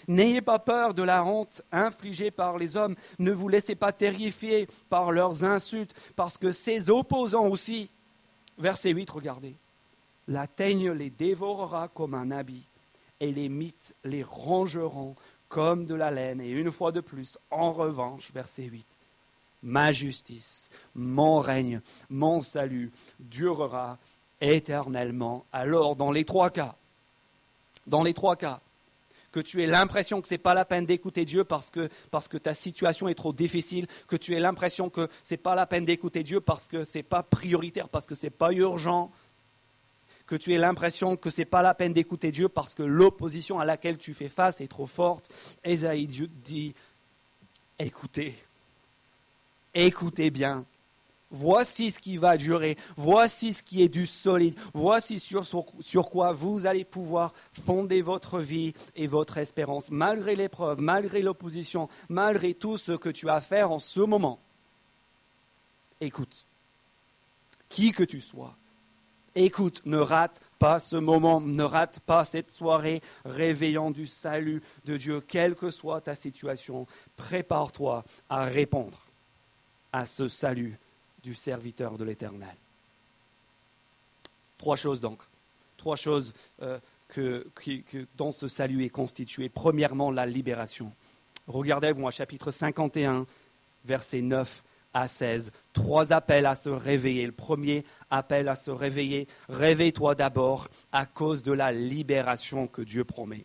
N'ayez 0.08 0.40
pas 0.40 0.58
peur 0.58 0.94
de 0.94 1.02
la 1.02 1.24
honte 1.24 1.62
infligée 1.72 2.30
par 2.30 2.58
les 2.58 2.76
hommes. 2.76 2.94
Ne 3.18 3.32
vous 3.32 3.48
laissez 3.48 3.74
pas 3.74 3.92
terrifier 3.92 4.68
par 4.88 5.12
leurs 5.12 5.44
insultes, 5.44 5.94
parce 6.16 6.38
que 6.38 6.52
ces 6.52 6.90
opposants 6.90 7.48
aussi, 7.48 7.90
verset 8.58 8.90
8, 8.90 9.10
regardez, 9.10 9.54
la 10.28 10.46
teigne 10.46 10.92
les 10.92 11.10
dévorera 11.10 11.88
comme 11.88 12.14
un 12.14 12.30
habit, 12.30 12.64
et 13.18 13.32
les 13.32 13.48
mythes 13.48 13.94
les 14.04 14.22
rangeront 14.22 15.16
comme 15.50 15.84
de 15.84 15.94
la 15.94 16.10
laine. 16.10 16.40
Et 16.40 16.48
une 16.48 16.72
fois 16.72 16.92
de 16.92 17.00
plus, 17.00 17.36
en 17.50 17.72
revanche, 17.72 18.30
verset 18.32 18.62
8, 18.62 18.86
ma 19.64 19.92
justice, 19.92 20.70
mon 20.94 21.40
règne, 21.40 21.82
mon 22.08 22.40
salut 22.40 22.90
durera 23.18 23.98
éternellement. 24.40 25.44
Alors, 25.52 25.96
dans 25.96 26.12
les 26.12 26.24
trois 26.24 26.48
cas, 26.48 26.76
dans 27.86 28.02
les 28.02 28.14
trois 28.14 28.36
cas, 28.36 28.60
que 29.32 29.40
tu 29.40 29.62
aies 29.62 29.66
l'impression 29.66 30.20
que 30.20 30.28
ce 30.28 30.34
n'est 30.34 30.38
pas 30.38 30.54
la 30.54 30.64
peine 30.64 30.86
d'écouter 30.86 31.24
Dieu 31.24 31.44
parce 31.44 31.70
que, 31.70 31.88
parce 32.10 32.28
que 32.28 32.36
ta 32.36 32.54
situation 32.54 33.08
est 33.08 33.14
trop 33.14 33.32
difficile, 33.32 33.86
que 34.06 34.16
tu 34.16 34.34
aies 34.34 34.40
l'impression 34.40 34.88
que 34.88 35.08
ce 35.22 35.34
n'est 35.34 35.38
pas 35.38 35.54
la 35.54 35.66
peine 35.66 35.84
d'écouter 35.84 36.22
Dieu 36.22 36.40
parce 36.40 36.68
que 36.68 36.84
ce 36.84 36.98
n'est 36.98 37.04
pas 37.04 37.22
prioritaire, 37.22 37.88
parce 37.88 38.06
que 38.06 38.14
ce 38.14 38.26
n'est 38.26 38.30
pas 38.30 38.52
urgent, 38.52 39.10
que 40.30 40.36
tu 40.36 40.54
aies 40.54 40.58
l'impression 40.58 41.16
que 41.16 41.28
ce 41.28 41.40
n'est 41.40 41.44
pas 41.44 41.60
la 41.60 41.74
peine 41.74 41.92
d'écouter 41.92 42.30
Dieu 42.30 42.48
parce 42.48 42.76
que 42.76 42.84
l'opposition 42.84 43.58
à 43.58 43.64
laquelle 43.64 43.98
tu 43.98 44.14
fais 44.14 44.28
face 44.28 44.60
est 44.60 44.68
trop 44.68 44.86
forte, 44.86 45.28
Esaïe 45.64 46.06
dit, 46.06 46.72
écoutez, 47.80 48.36
écoutez 49.74 50.30
bien. 50.30 50.64
Voici 51.32 51.90
ce 51.90 51.98
qui 51.98 52.16
va 52.16 52.36
durer, 52.36 52.76
voici 52.96 53.52
ce 53.52 53.64
qui 53.64 53.82
est 53.82 53.88
du 53.88 54.06
solide, 54.06 54.54
voici 54.72 55.18
sur, 55.18 55.44
sur 55.80 56.10
quoi 56.10 56.32
vous 56.32 56.64
allez 56.64 56.84
pouvoir 56.84 57.32
fonder 57.66 58.00
votre 58.00 58.38
vie 58.38 58.72
et 58.94 59.08
votre 59.08 59.38
espérance, 59.38 59.90
malgré 59.90 60.36
l'épreuve, 60.36 60.80
malgré 60.80 61.22
l'opposition, 61.22 61.88
malgré 62.08 62.54
tout 62.54 62.76
ce 62.76 62.92
que 62.92 63.08
tu 63.08 63.28
as 63.28 63.34
à 63.34 63.40
faire 63.40 63.72
en 63.72 63.80
ce 63.80 64.00
moment. 64.00 64.38
Écoute, 66.00 66.46
qui 67.68 67.90
que 67.90 68.04
tu 68.04 68.20
sois, 68.20 68.56
Écoute, 69.36 69.82
ne 69.84 69.98
rate 69.98 70.40
pas 70.58 70.78
ce 70.78 70.96
moment, 70.96 71.40
ne 71.40 71.62
rate 71.62 72.00
pas 72.00 72.24
cette 72.24 72.50
soirée 72.50 73.00
réveillant 73.24 73.90
du 73.90 74.06
salut 74.06 74.62
de 74.84 74.96
Dieu, 74.96 75.20
quelle 75.20 75.54
que 75.54 75.70
soit 75.70 76.00
ta 76.00 76.14
situation. 76.14 76.86
Prépare-toi 77.16 78.04
à 78.28 78.44
répondre 78.44 78.98
à 79.92 80.06
ce 80.06 80.28
salut 80.28 80.78
du 81.22 81.34
serviteur 81.34 81.96
de 81.96 82.04
l'Éternel. 82.04 82.54
Trois 84.58 84.76
choses 84.76 85.00
donc, 85.00 85.22
trois 85.76 85.96
choses 85.96 86.34
euh, 86.62 86.78
que, 87.08 87.46
dont 88.16 88.32
ce 88.32 88.48
salut 88.48 88.84
est 88.84 88.90
constitué. 88.90 89.48
Premièrement, 89.48 90.10
la 90.10 90.26
libération. 90.26 90.92
Regardez-vous 91.46 92.10
chapitre 92.10 92.50
51, 92.50 93.26
verset 93.84 94.22
9 94.22 94.62
à 94.94 95.08
16. 95.08 95.52
Trois 95.72 96.12
appels 96.12 96.46
à 96.46 96.54
se 96.54 96.68
réveiller. 96.68 97.26
Le 97.26 97.32
premier 97.32 97.84
appel 98.10 98.48
à 98.48 98.54
se 98.54 98.70
réveiller. 98.70 99.28
Réveille-toi 99.48 100.14
d'abord 100.14 100.68
à 100.92 101.06
cause 101.06 101.42
de 101.42 101.52
la 101.52 101.72
libération 101.72 102.66
que 102.66 102.82
Dieu 102.82 103.04
promet. 103.04 103.44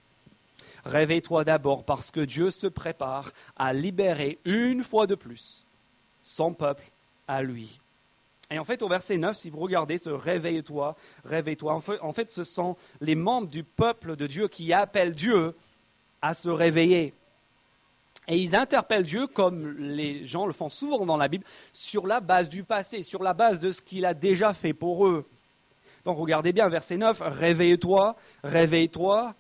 Réveille-toi 0.86 1.44
d'abord 1.44 1.84
parce 1.84 2.12
que 2.12 2.20
Dieu 2.20 2.52
se 2.52 2.68
prépare 2.68 3.32
à 3.58 3.74
libérer 3.74 4.38
une 4.46 4.84
fois 4.84 5.08
de 5.08 5.16
plus 5.16 5.66
son 6.22 6.54
peuple 6.54 6.84
à 7.28 7.42
lui. 7.42 7.80
Et 8.52 8.60
en 8.60 8.64
fait, 8.64 8.84
au 8.84 8.88
verset 8.88 9.18
9, 9.18 9.36
si 9.36 9.50
vous 9.50 9.60
regardez 9.60 9.98
ce 9.98 10.12
réveille-toi, 10.12 10.96
réveille-toi, 11.24 11.82
en 12.02 12.12
fait, 12.12 12.30
ce 12.30 12.44
sont 12.44 12.76
les 13.02 13.16
membres 13.16 13.48
du 13.48 13.64
peuple 13.64 14.16
de 14.16 14.28
Dieu 14.28 14.48
qui 14.48 14.72
appellent 14.72 15.16
Dieu 15.16 15.56
à 16.22 16.36
se 16.36 16.50
réveiller. 16.50 17.14
Et 18.28 18.38
ils 18.38 18.56
interpellent 18.56 19.06
Dieu, 19.06 19.28
comme 19.28 19.76
les 19.78 20.26
gens 20.26 20.46
le 20.46 20.54
font 20.54 20.70
souvent 20.70 21.06
dans 21.06 21.18
la 21.18 21.28
Bible, 21.28 21.46
sur 21.74 22.08
la 22.08 22.20
base 22.20 22.50
du 22.50 22.64
passé, 22.64 23.04
sur 23.04 23.22
la 23.22 23.34
base 23.34 23.60
de 23.60 23.72
ce 23.72 23.82
qu'il 23.82 24.06
a 24.06 24.14
déjà 24.14 24.54
fait 24.54 24.74
pour 24.74 25.08
eux. 25.08 25.26
Donc 26.06 26.18
regardez 26.18 26.54
bien, 26.54 26.70
verset 26.70 26.98
9, 26.98 27.22
réveille-toi, 27.22 28.16
réveille-toi, 28.44 29.34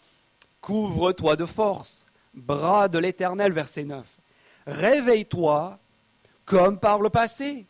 couvre-toi 0.61 1.35
de 1.35 1.45
force, 1.45 2.05
bras 2.33 2.87
de 2.87 2.97
l'Éternel, 2.97 3.51
verset 3.51 3.83
9. 3.83 4.07
Réveille-toi 4.67 5.77
comme 6.45 6.79
par 6.79 6.99
le 6.99 7.09
passé, 7.09 7.65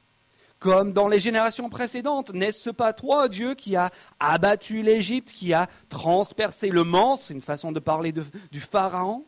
comme 0.59 0.93
dans 0.93 1.07
les 1.07 1.19
générations 1.19 1.69
précédentes. 1.69 2.33
N'est-ce 2.33 2.69
pas 2.69 2.93
toi, 2.93 3.29
Dieu, 3.29 3.53
qui 3.53 3.75
a 3.75 3.91
abattu 4.19 4.81
l'Égypte, 4.81 5.31
qui 5.31 5.53
a 5.53 5.67
transpercé 5.89 6.69
le 6.69 6.83
Mans, 6.83 7.15
c'est 7.15 7.33
une 7.33 7.41
façon 7.41 7.71
de 7.71 7.79
parler 7.79 8.13
du 8.51 8.59
Pharaon 8.59 9.23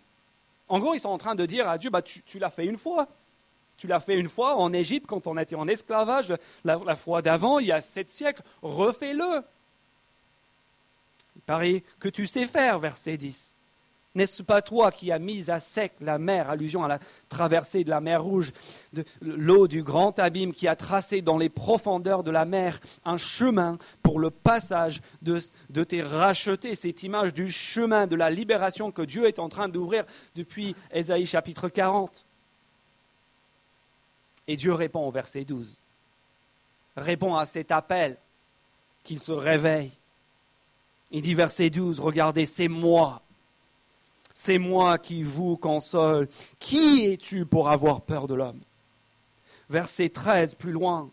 en 0.70 0.80
gros, 0.80 0.94
ils 0.94 1.00
sont 1.00 1.10
en 1.10 1.18
train 1.18 1.36
de 1.36 1.46
dire 1.46 1.68
à 1.70 1.78
Dieu, 1.78 1.90
bah, 1.90 2.02
tu, 2.02 2.40
l'as 2.40 2.50
fait 2.50 2.66
une 2.66 2.78
fois. 2.78 3.08
Tu 3.78 3.88
l'as 3.88 4.00
fait 4.00 4.18
une 4.18 4.28
fois 4.28 4.56
en 4.56 4.74
Égypte 4.74 5.06
quand 5.08 5.28
on 5.28 5.38
était 5.38 5.56
en 5.56 5.68
esclavage 5.68 6.34
la, 6.64 6.96
fois 6.96 7.22
d'avant, 7.22 7.60
il 7.60 7.68
y 7.68 7.72
a 7.72 7.80
sept 7.80 8.10
siècles. 8.10 8.42
Refais-le. 8.62 9.44
Il 11.36 11.42
paraît 11.44 11.84
que 12.00 12.10
tu 12.10 12.26
sais 12.26 12.48
faire, 12.48 12.80
verset 12.80 13.18
10. 13.18 13.60
N'est-ce 14.16 14.42
pas 14.42 14.64
toi 14.64 14.92
qui 14.92 15.12
as 15.12 15.20
mis 15.20 15.52
à 15.52 15.60
sec 15.60 15.94
la 16.02 16.18
mer, 16.18 16.50
allusion 16.50 16.84
à 16.84 16.88
la 16.88 17.00
traversée 17.30 17.84
de 17.84 17.92
la 17.92 18.02
mer 18.02 18.24
Rouge, 18.24 18.52
de 18.94 19.06
l'eau 19.22 19.68
du 19.68 19.84
grand 19.84 20.18
abîme 20.18 20.54
qui 20.54 20.68
a 20.68 20.76
tracé 20.76 21.22
dans 21.22 21.38
les 21.38 21.50
profondeurs 21.50 22.24
de 22.24 22.32
la 22.32 22.46
mer 22.46 22.80
un 23.06 23.18
chemin 23.18 23.78
pour 24.02 24.20
le 24.20 24.32
passage 24.32 25.02
de, 25.22 25.40
de 25.70 25.84
tes 25.84 26.02
rachetés, 26.02 26.74
cette 26.74 27.04
image 27.04 27.34
du 27.34 27.52
chemin 27.52 28.08
de 28.08 28.16
la 28.16 28.32
libération 28.32 28.92
que 28.92 29.04
Dieu 29.04 29.28
est 29.28 29.38
en 29.38 29.50
train 29.50 29.70
d'ouvrir 29.70 30.04
depuis 30.36 30.76
Ésaïe 30.92 31.28
chapitre 31.28 31.70
40 31.70 32.26
Et 34.48 34.56
Dieu 34.56 34.74
répond 34.74 35.06
au 35.08 35.12
verset 35.12 35.46
12, 35.46 35.78
répond 36.96 37.36
à 37.36 37.46
cet 37.46 37.72
appel 37.72 38.18
qu'il 39.04 39.20
se 39.20 39.32
réveille. 39.32 39.92
Il 41.12 41.22
dit 41.22 41.36
verset 41.36 41.70
12, 41.70 42.00
regardez, 42.00 42.48
c'est 42.48 42.68
moi 42.68 43.22
c'est 44.40 44.60
moi 44.60 45.00
qui 45.00 45.24
vous 45.24 45.58
console. 45.58 46.30
Qui 46.60 47.08
es-tu 47.08 47.48
pour 47.48 47.72
avoir 47.72 48.02
peur 48.02 48.28
de 48.28 48.36
l'homme? 48.36 48.60
Verset 49.68 50.10
13, 50.10 50.54
plus 50.54 50.72
loin, 50.72 51.10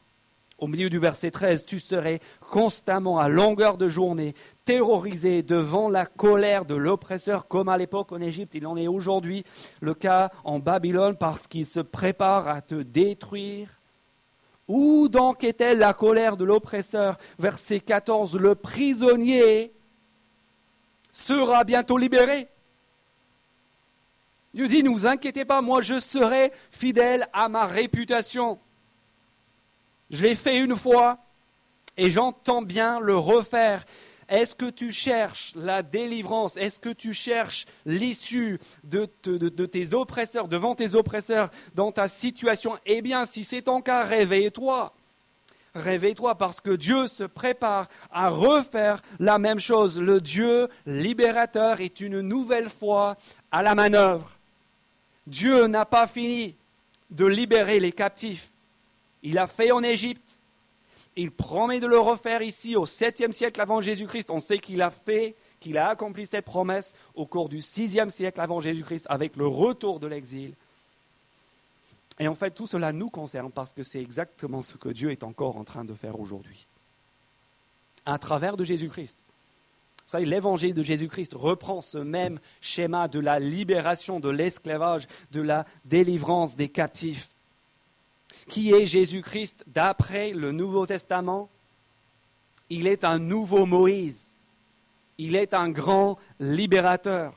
au 0.59 0.67
milieu 0.67 0.91
du 0.91 0.99
verset 0.99 1.31
13, 1.31 1.65
tu 1.65 1.81
serais 1.81 2.21
constamment 2.51 3.19
à 3.19 3.31
longueur 3.31 3.79
de 3.79 3.89
journée 3.89 4.35
terrorisé 4.67 5.43
devant 5.43 5.89
la 5.89 6.05
colère 6.05 6.67
de 6.67 6.75
l'oppresseur, 6.75 7.49
comme 7.49 7.71
à 7.71 7.79
l'époque 7.79 8.13
en 8.13 8.21
Égypte. 8.21 8.55
Il 8.57 8.67
en 8.67 8.77
est 8.77 8.89
aujourd'hui 8.89 9.43
le 9.81 9.95
cas 9.95 10.31
en 10.45 10.59
Babylone 10.59 11.17
parce 11.17 11.47
qu'il 11.47 11.65
se 11.65 11.81
prépare 11.81 12.47
à 12.47 12.61
te 12.61 12.75
détruire. 12.75 13.81
Où 14.69 15.09
donc 15.09 15.45
est-elle 15.45 15.79
la 15.79 15.95
colère 15.95 16.37
de 16.37 16.45
l'oppresseur? 16.45 17.17
Verset 17.39 17.81
14, 17.81 18.37
le 18.37 18.55
prisonnier 18.55 19.73
sera 21.11 21.65
bientôt 21.65 21.97
libéré. 21.97 22.49
Dieu 24.55 24.69
dit, 24.69 24.85
ne 24.85 24.91
vous 24.91 25.07
inquiétez 25.07 25.45
pas, 25.45 25.61
moi 25.61 25.83
je 25.83 25.99
serai 25.99 26.53
fidèle 26.71 27.27
à 27.33 27.49
ma 27.49 27.67
réputation. 27.67 28.61
Je 30.11 30.23
l'ai 30.23 30.37
fait 30.37 30.61
une 30.61 30.77
fois 30.77 31.19
et 31.97 32.11
j'entends 32.11 32.63
bien 32.63 33.01
le 33.01 33.17
refaire. 33.17 33.85
Est-ce 34.29 34.55
que 34.55 34.71
tu 34.71 34.93
cherches 34.93 35.53
la 35.57 35.83
délivrance? 35.83 36.57
Est-ce 36.57 36.79
que 36.79 36.91
tu 36.91 37.13
cherches 37.13 37.67
l'issue 37.85 38.61
de, 38.85 39.09
de, 39.25 39.67
tes 39.67 39.93
oppresseurs, 39.93 40.47
devant 40.47 40.77
tes 40.77 40.95
oppresseurs, 40.95 41.51
dans 41.75 41.91
ta 41.91 42.07
situation? 42.07 42.79
Eh 42.87 43.03
bien, 43.03 43.27
si 43.27 43.43
c'est 43.43 43.63
ton 43.63 43.81
cas, 43.81 44.05
réveille-toi. 44.05 44.95
Réveille-toi 45.75 46.37
parce 46.37 46.61
que 46.61 46.71
Dieu 46.71 47.09
se 47.09 47.25
prépare 47.25 47.89
à 48.13 48.29
refaire 48.29 49.03
la 49.19 49.39
même 49.39 49.59
chose. 49.59 50.01
Le 50.01 50.21
Dieu 50.21 50.69
libérateur 50.87 51.81
est 51.81 52.01
une 52.01 52.21
nouvelle 52.21 52.71
fois 52.71 53.17
à 53.51 53.63
la 53.65 53.75
manœuvre. 53.75 54.34
Dieu 55.27 55.67
n'a 55.67 55.85
pas 55.85 56.07
fini 56.07 56.55
de 57.11 57.25
libérer 57.25 57.81
les 57.81 57.93
captifs. 57.93 58.51
Il 59.23 59.39
a 59.39 59.47
fait 59.47 59.71
en 59.71 59.83
Égypte. 59.83 60.39
Il 61.17 61.31
promet 61.31 61.79
de 61.79 61.87
le 61.87 61.99
refaire 61.99 62.43
ici 62.43 62.77
au 62.77 62.87
7e 62.87 63.33
siècle 63.33 63.61
avant 63.61 63.81
Jésus-Christ. 63.81 64.31
On 64.31 64.41
sait 64.41 64.59
qu'il 64.59 64.83
a 64.83 64.91
fait, 64.91 65.37
qu'il 65.61 65.79
a 65.79 65.89
accompli 65.89 66.27
cette 66.27 66.45
promesse 66.45 66.93
au 67.15 67.25
cours 67.25 67.49
du 67.49 67.59
6e 67.59 68.11
siècle 68.11 68.41
avant 68.41 68.61
Jésus-Christ 68.61 69.07
avec 69.09 69.37
le 69.37 69.47
retour 69.47 70.01
de 70.01 70.09
l'exil. 70.09 70.55
Et 72.19 72.29
en 72.29 72.35
fait, 72.35 72.51
tout 72.51 72.67
cela 72.67 72.93
nous 72.93 73.11
concerne 73.11 73.51
parce 73.51 73.73
que 73.73 73.83
c'est 73.83 74.01
exactement 74.01 74.63
ce 74.63 74.77
que 74.77 74.89
Dieu 74.89 75.11
est 75.11 75.23
encore 75.23 75.57
en 75.57 75.65
train 75.65 75.85
de 75.85 75.95
faire 75.95 76.19
aujourd'hui. 76.19 76.67
À 78.07 78.19
travers 78.19 78.57
de 78.57 78.65
Jésus-Christ 78.65 79.19
l'évangile 80.13 80.75
de 80.75 80.83
Jésus-Christ 80.83 81.35
reprend 81.35 81.81
ce 81.81 81.99
même 81.99 82.39
schéma 82.61 83.09
de 83.09 83.19
la 83.19 83.39
libération 83.39 84.21
de 84.21 84.29
l'esclavage, 84.29 85.07
de 85.33 85.41
la 85.41 85.65
délivrance 85.85 86.57
des 86.57 86.69
captifs. 86.69 87.29
Qui 88.49 88.73
est 88.73 88.87
Jésus-Christ 88.87 89.65
d'après 89.67 90.33
le 90.33 90.53
Nouveau 90.53 90.87
Testament? 90.87 91.49
Il 92.71 92.87
est 92.87 93.05
un 93.05 93.19
nouveau 93.19 93.67
Moïse. 93.67 94.35
Il 95.19 95.37
est 95.37 95.55
un 95.55 95.71
grand 95.71 96.19
libérateur. 96.41 97.35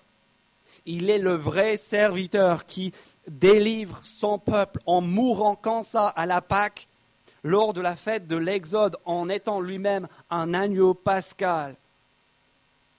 Il 0.86 1.10
est 1.10 1.20
le 1.20 1.34
vrai 1.34 1.78
serviteur 1.78 2.66
qui 2.66 2.94
délivre 3.28 4.00
son 4.04 4.40
peuple 4.40 4.80
en 4.86 5.02
mourant 5.02 5.56
comme 5.56 5.84
ça 5.84 6.08
à 6.08 6.26
la 6.26 6.42
Pâque 6.42 6.88
lors 7.44 7.74
de 7.74 7.82
la 7.82 7.96
fête 7.96 8.28
de 8.28 8.36
l'Exode 8.36 8.98
en 9.06 9.30
étant 9.30 9.62
lui-même 9.62 10.08
un 10.30 10.54
agneau 10.54 10.94
pascal 10.94 11.76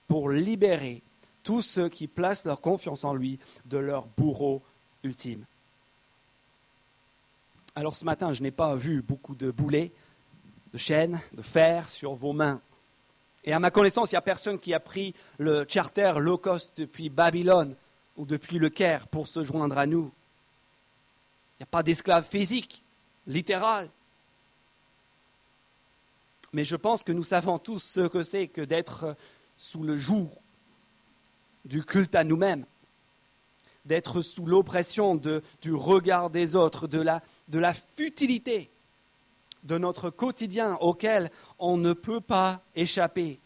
pour 0.09 0.31
libérer 0.31 1.03
tous 1.43 1.63
ceux 1.63 1.89
qui 1.89 2.09
placent 2.09 2.45
leur 2.45 2.61
confiance 2.61 3.05
en 3.05 3.15
lui 3.15 3.39
de 3.67 3.79
leur 3.79 4.07
bourreau 4.07 4.63
ultime. 5.05 5.45
Alors 7.77 7.95
ce 7.95 8.05
matin, 8.05 8.33
je 8.33 8.43
n'ai 8.43 8.51
pas 8.51 8.75
vu 8.75 9.03
beaucoup 9.03 9.37
de 9.37 9.51
boulets, 9.51 9.93
de 10.73 10.79
chaînes, 10.79 11.21
de 11.35 11.43
fer 11.43 11.89
sur 11.89 12.15
vos 12.15 12.33
mains. 12.33 12.61
Et 13.45 13.53
à 13.53 13.61
ma 13.61 13.71
connaissance, 13.71 14.11
il 14.11 14.15
n'y 14.15 14.19
a 14.19 14.23
personne 14.23 14.59
qui 14.59 14.75
a 14.75 14.81
pris 14.81 15.15
le 15.39 15.65
charter 15.69 16.15
low 16.19 16.39
cost 16.39 16.81
depuis 16.81 17.09
Babylone 17.09 17.77
ou 18.17 18.27
depuis 18.27 18.59
le 18.59 18.69
Caire 18.69 19.07
pour 19.07 19.29
se 19.29 19.45
joindre 19.45 19.79
à 19.79 19.87
nous. 19.87 20.11
Il 21.55 21.63
n'y 21.63 21.65
a 21.65 21.67
pas 21.67 21.83
d'esclave 21.83 22.27
physique, 22.27 22.83
littéral. 23.27 23.89
Mais 26.53 26.65
je 26.65 26.77
pense 26.77 27.03
que 27.03 27.13
nous 27.13 27.25
savons 27.25 27.59
tous 27.59 27.79
ce 27.79 28.09
que 28.09 28.23
c'est 28.23 28.49
que 28.49 28.63
d'être 28.63 29.17
sous 29.59 29.83
le 29.83 29.97
joug 29.97 30.31
du 31.65 31.85
culte 31.85 32.15
à 32.15 32.25
nous-mêmes, 32.25 32.65
d'être 33.85 34.23
sous 34.23 34.47
l'oppression 34.47 35.17
du 35.17 35.75
regard 35.75 36.31
des 36.31 36.57
autres, 36.57 36.87
de 36.87 37.01
la, 37.01 37.75
futilité 37.75 38.71
de 39.65 39.77
notre 39.77 40.09
quotidien 40.09 40.77
auquel 40.81 41.31
on 41.59 41.77
ne 41.77 41.93
peut 41.93 42.21
pas 42.21 42.63
échapper. 42.77 43.41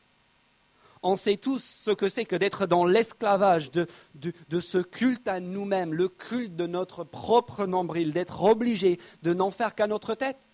On 1.02 1.16
sait 1.16 1.36
tous 1.36 1.64
ce 1.64 1.90
que 1.90 2.08
c'est 2.08 2.24
que 2.24 2.36
d'être 2.36 2.66
dans 2.66 2.84
l'esclavage 2.84 3.72
de, 3.72 3.88
de, 4.14 4.60
ce 4.60 4.78
culte 4.78 5.26
à 5.26 5.40
nous-mêmes, 5.40 5.94
le 5.94 6.08
culte 6.08 6.54
de 6.54 6.66
notre 6.66 7.02
propre 7.02 7.66
nombril, 7.66 8.12
d'être 8.12 8.44
obligé 8.44 9.00
de 9.22 9.34
n'en 9.34 9.50
faire 9.50 9.74
qu'à 9.74 9.88
notre 9.88 10.14
tête. 10.14 10.51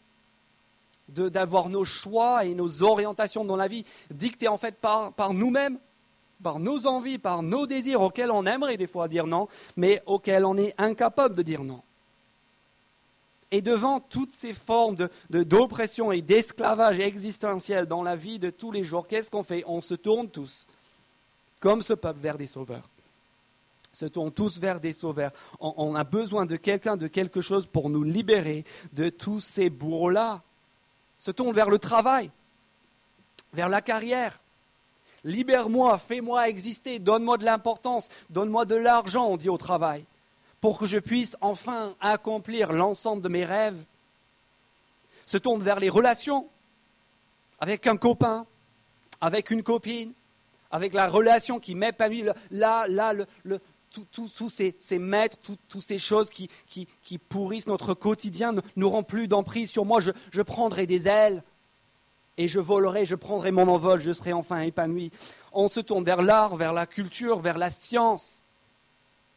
D'avoir 1.09 1.69
nos 1.69 1.85
choix 1.85 2.45
et 2.45 2.55
nos 2.55 2.83
orientations 2.83 3.45
dans 3.45 3.57
la 3.57 3.69
vie 3.69 3.85
dictées 4.11 4.49
en 4.49 4.59
fait 4.59 4.77
par, 4.77 5.33
nous-mêmes, 5.33 5.79
par 6.43 6.59
nos 6.59 6.87
envies, 6.87 7.19
par 7.19 7.43
nos 7.43 7.67
désirs 7.67 8.03
auxquels 8.03 8.31
on 8.31 8.47
aimerait 8.47 8.77
des 8.77 8.87
fois 8.87 9.09
dire 9.09 9.27
non, 9.27 9.49
mais 9.77 10.03
auxquels 10.07 10.45
on 10.45 10.57
est 10.57 10.75
incapable 10.79 11.35
de 11.35 11.43
dire 11.43 11.65
non. 11.65 11.83
Et 13.51 13.63
devant 13.63 13.99
toutes 13.99 14.35
ces 14.35 14.53
formes 14.53 14.97
d'oppression 15.31 16.13
et 16.13 16.21
d'esclavage 16.21 17.01
existentiel 17.01 17.87
dans 17.87 18.03
la 18.03 18.15
vie 18.15 18.39
de 18.39 18.51
tous 18.51 18.71
les 18.71 18.85
jours, 18.85 19.07
qu'est-ce 19.07 19.31
qu'on 19.31 19.43
fait? 19.43 19.65
On 19.67 19.81
se 19.81 19.95
tourne 19.95 20.29
tous, 20.29 20.67
comme 21.59 21.81
ce 21.81 21.95
peuple, 21.95 22.21
vers 22.21 22.37
des 22.37 22.47
sauveurs. 22.47 22.89
Se 23.91 24.05
tourne 24.05 24.31
tous 24.31 24.59
vers 24.59 24.81
des 24.81 24.93
sauveurs. 24.93 25.33
On, 25.61 25.73
on 25.79 25.95
a 25.95 26.05
besoin 26.05 26.45
de 26.45 26.57
quelqu'un, 26.57 26.99
de 26.99 27.09
quelque 27.09 27.41
chose 27.41 27.67
pour 27.67 27.89
nous 27.89 28.05
libérer 28.05 28.65
de 28.93 29.09
tous 29.09 29.41
ces 29.41 29.71
bourreaux-là. 29.71 30.43
Se 31.19 31.31
tourne 31.31 31.55
vers 31.55 31.71
le 31.71 31.79
travail, 31.79 32.31
vers 33.53 33.69
la 33.69 33.81
carrière. 33.81 34.39
Libère-moi, 35.25 35.99
fais-moi 35.99 36.49
exister, 36.49 36.99
donne-moi 36.99 37.39
de 37.39 37.45
l'importance, 37.45 38.09
donne-moi 38.31 38.65
de 38.65 38.77
l'argent, 38.77 39.27
on 39.27 39.37
dit 39.37 39.49
au 39.49 39.59
travail 39.59 40.05
pour 40.61 40.79
que 40.79 40.87
je 40.87 40.99
puisse 40.99 41.37
enfin 41.41 41.95
accomplir 42.01 42.73
l'ensemble 42.73 43.23
de 43.23 43.29
mes 43.29 43.45
rêves, 43.45 43.83
se 45.27 45.39
tourne 45.39 45.63
vers 45.63 45.79
les 45.79 45.89
relations 45.89 46.49
avec 47.61 47.87
un 47.87 47.97
copain, 47.97 48.47
avec 49.21 49.51
une 49.51 49.63
copine, 49.63 50.13
avec 50.71 50.95
la 50.95 51.09
relation 51.09 51.61
qui 51.61 51.75
m'épanouit, 51.75 52.25
là, 52.51 52.87
là, 52.89 53.15
tous 53.91 54.49
ces, 54.51 54.99
maîtres, 54.99 55.39
toutes 55.41 55.83
ces 55.83 55.99
choses 55.99 56.31
qui, 56.31 56.49
pourrissent 57.29 57.67
notre 57.67 57.95
quotidien 57.95 58.55
n'auront 58.77 59.03
plus 59.03 59.29
d'emprise 59.29 59.71
sur 59.71 59.85
moi. 59.85 60.01
Je, 60.01 60.43
prendrai 60.43 60.87
des 60.87 61.09
ailes 61.09 61.43
et 62.37 62.49
je 62.49 62.61
volerai, 62.61 63.07
je 63.07 63.15
prendrai 63.15 63.51
mon 63.51 63.69
envol, 63.69 64.01
je 64.01 64.13
serai 64.13 64.33
enfin 64.33 64.61
épanoui. 64.61 65.11
On 65.53 65.69
se 65.69 65.81
tourne 65.81 66.05
vers 66.05 66.23
l'art, 66.23 66.57
vers 66.57 66.73
la 66.73 66.87
culture, 66.87 67.41
vers 67.41 67.59
la 67.59 67.71
science 67.71 68.47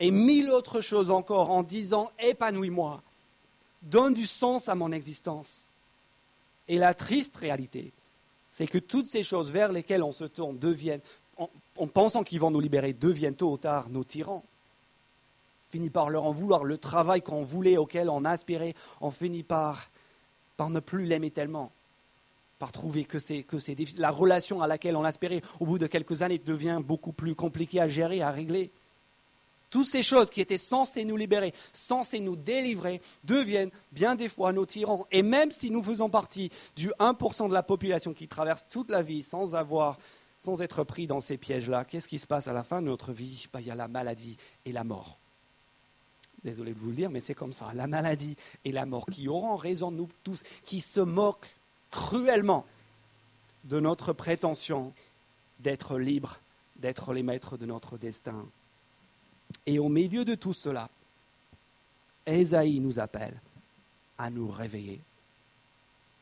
et 0.02 0.10
mille 0.10 0.50
autres 0.50 0.82
choses 0.82 1.12
encore 1.12 1.52
en 1.52 1.62
disant 1.62 2.12
épanouis-moi, 2.20 3.04
donne 3.84 4.16
du 4.16 4.26
sens 4.26 4.68
à 4.68 4.76
mon 4.76 4.92
existence. 4.92 5.68
Et 6.68 6.78
la 6.78 6.94
triste 6.94 7.38
réalité, 7.38 7.94
c'est 8.50 8.68
que 8.68 8.80
toutes 8.80 9.08
ces 9.08 9.24
choses 9.24 9.52
vers 9.52 9.72
lesquelles 9.72 10.04
on 10.04 10.12
se 10.12 10.26
tourne 10.26 10.58
deviennent, 10.58 11.02
en, 11.82 11.88
pensant 11.88 12.24
qu'ils 12.24 12.40
vont 12.40 12.52
nous 12.52 12.60
libérer, 12.60 12.94
deviennent 12.94 13.36
tôt 13.36 13.52
ou 13.52 13.58
tard 13.58 13.90
nos 13.90 14.04
tyrans. 14.04 14.44
On 14.44 15.72
finit 15.72 15.90
par 15.90 16.10
leur 16.10 16.26
en 16.26 16.32
vouloir 16.32 16.64
le 16.64 16.78
travail 16.78 17.22
qu'on 17.22 17.44
voulait, 17.44 17.78
auquel 17.78 18.10
on 18.10 18.26
aspirait, 18.26 18.76
on 19.00 19.12
finit 19.12 19.44
par, 19.44 19.90
par 20.58 20.70
ne 20.70 20.80
plus 20.80 21.06
l'aimer 21.06 21.32
tellement 21.32 21.72
par 22.62 22.72
trouver 22.72 23.06
que 23.06 23.18
c'est 23.18 23.42
que 23.42 23.58
c'est 23.58 23.76
la 23.98 24.12
relation 24.12 24.62
à 24.62 24.68
laquelle 24.68 24.96
on 24.96 25.04
aspirait 25.04 25.42
au 25.60 25.66
bout 25.66 25.80
de 25.80 25.88
quelques 25.88 26.22
années 26.22 26.38
devient 26.38 26.80
beaucoup 26.80 27.12
plus 27.12 27.34
compliquée 27.34 27.82
à 27.82 27.88
gérer, 27.88 28.22
à 28.22 28.30
régler. 28.30 28.70
Toutes 29.72 29.88
ces 29.88 30.04
choses 30.04 30.30
qui 30.30 30.42
étaient 30.42 30.60
censées 30.60 31.04
nous 31.04 31.18
libérer, 31.18 31.56
censées 31.74 32.20
nous 32.20 32.36
délivrer, 32.36 33.02
deviennent 33.24 33.72
bien 33.92 34.16
des 34.16 34.30
fois 34.30 34.54
nos 34.54 34.68
tyrans. 34.68 35.08
Et 35.12 35.24
même 35.24 35.52
si 35.52 35.72
nous 35.72 35.82
faisons 35.82 36.10
partie 36.10 36.52
du 36.76 36.90
1% 37.00 37.50
de 37.50 37.54
la 37.54 37.64
population 37.64 38.14
qui 38.14 38.28
traverse 38.28 38.68
toute 38.68 38.92
la 38.92 39.02
vie 39.02 39.24
sans 39.24 39.56
avoir, 39.56 39.98
sans 40.42 40.60
être 40.64 40.84
pris 40.84 41.06
dans 41.06 41.22
ces 41.22 41.38
pièges-là, 41.38 41.86
qu'est-ce 41.86 42.08
qui 42.08 42.18
se 42.18 42.26
passe 42.26 42.48
à 42.48 42.54
la 42.54 42.64
fin 42.64 42.82
de 42.82 42.88
notre 42.88 43.14
vie? 43.14 43.48
Bah, 43.54 43.62
Il 43.62 43.68
y 43.68 43.72
a 43.72 43.76
la 43.76 43.88
maladie 43.88 44.38
et 44.66 44.72
la 44.72 44.84
mort. 44.84 45.20
Désolé 46.44 46.74
de 46.74 46.80
vous 46.80 46.90
le 46.90 46.96
dire, 46.96 47.12
mais 47.12 47.22
c'est 47.22 47.36
comme 47.36 47.54
ça. 47.54 47.72
La 47.76 47.86
maladie 47.86 48.36
et 48.66 48.72
la 48.72 48.88
mort 48.88 49.06
qui 49.06 49.28
auront 49.28 49.56
raison 49.56 49.92
de 49.92 49.98
nous 49.98 50.10
tous, 50.24 50.42
qui 50.66 50.82
se 50.82 51.00
moquent 51.00 51.54
cruellement 51.92 52.66
de 53.66 53.80
notre 53.80 54.14
prétention 54.14 54.94
d'être 55.60 56.00
libres, 56.00 56.40
d'être 56.78 57.14
les 57.14 57.22
maîtres 57.22 57.56
de 57.56 57.68
notre 57.68 58.00
destin. 58.00 58.44
Et 59.68 59.78
au 59.78 59.90
milieu 59.90 60.26
de 60.26 60.34
tout 60.34 60.54
cela, 60.54 60.90
Esaïe 62.26 62.80
nous 62.80 62.98
appelle 62.98 63.40
à 64.18 64.32
nous 64.32 64.50
réveiller. 64.50 65.02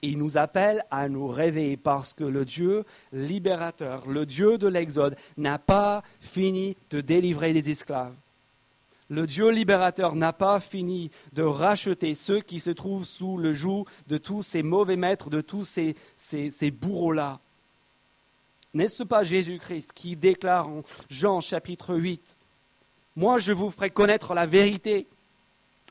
Il 0.01 0.17
nous 0.17 0.37
appelle 0.37 0.85
à 0.91 1.09
nous 1.09 1.27
réveiller 1.27 1.77
parce 1.77 2.13
que 2.13 2.23
le 2.23 2.45
Dieu 2.45 2.85
libérateur, 3.11 4.07
le 4.07 4.25
Dieu 4.25 4.57
de 4.57 4.67
l'Exode, 4.67 5.15
n'a 5.37 5.59
pas 5.59 6.03
fini 6.21 6.77
de 6.89 7.01
délivrer 7.01 7.53
les 7.53 7.69
esclaves. 7.69 8.13
Le 9.09 9.25
Dieu 9.25 9.49
libérateur 9.49 10.15
n'a 10.15 10.33
pas 10.33 10.59
fini 10.59 11.09
de 11.33 11.41
racheter 11.41 12.13
ceux 12.13 12.41
qui 12.41 12.59
se 12.59 12.69
trouvent 12.69 13.05
sous 13.05 13.37
le 13.37 13.53
joug 13.53 13.85
de 14.07 14.17
tous 14.17 14.43
ces 14.43 14.61
mauvais 14.61 14.97
maîtres, 14.97 15.29
de 15.29 15.41
tous 15.41 15.65
ces, 15.65 16.71
bourreaux-là. 16.71 17.39
N'est-ce 18.75 19.03
pas 19.03 19.23
Jésus-Christ 19.23 19.93
qui 19.93 20.15
déclare 20.15 20.69
en 20.69 20.83
Jean 21.09 21.41
chapitre 21.41 21.95
8 21.95 22.37
moi, 23.19 23.37
je 23.37 23.51
vous 23.51 23.69
ferai 23.69 23.89
connaître 23.89 24.33
la 24.33 24.45
vérité, 24.45 25.05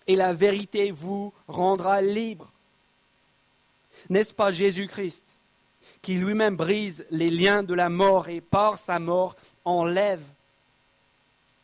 et 0.06 0.16
la 0.16 0.32
vérité 0.32 0.90
vous 0.90 1.34
rendra 1.46 2.00
libre. 2.00 2.50
N'est-ce 4.10 4.34
pas 4.34 4.50
Jésus-Christ 4.50 5.38
qui 6.02 6.14
lui-même 6.14 6.56
brise 6.56 7.04
les 7.10 7.30
liens 7.30 7.62
de 7.62 7.74
la 7.74 7.88
mort 7.88 8.28
et 8.28 8.40
par 8.40 8.78
sa 8.78 8.98
mort 8.98 9.36
enlève 9.64 10.24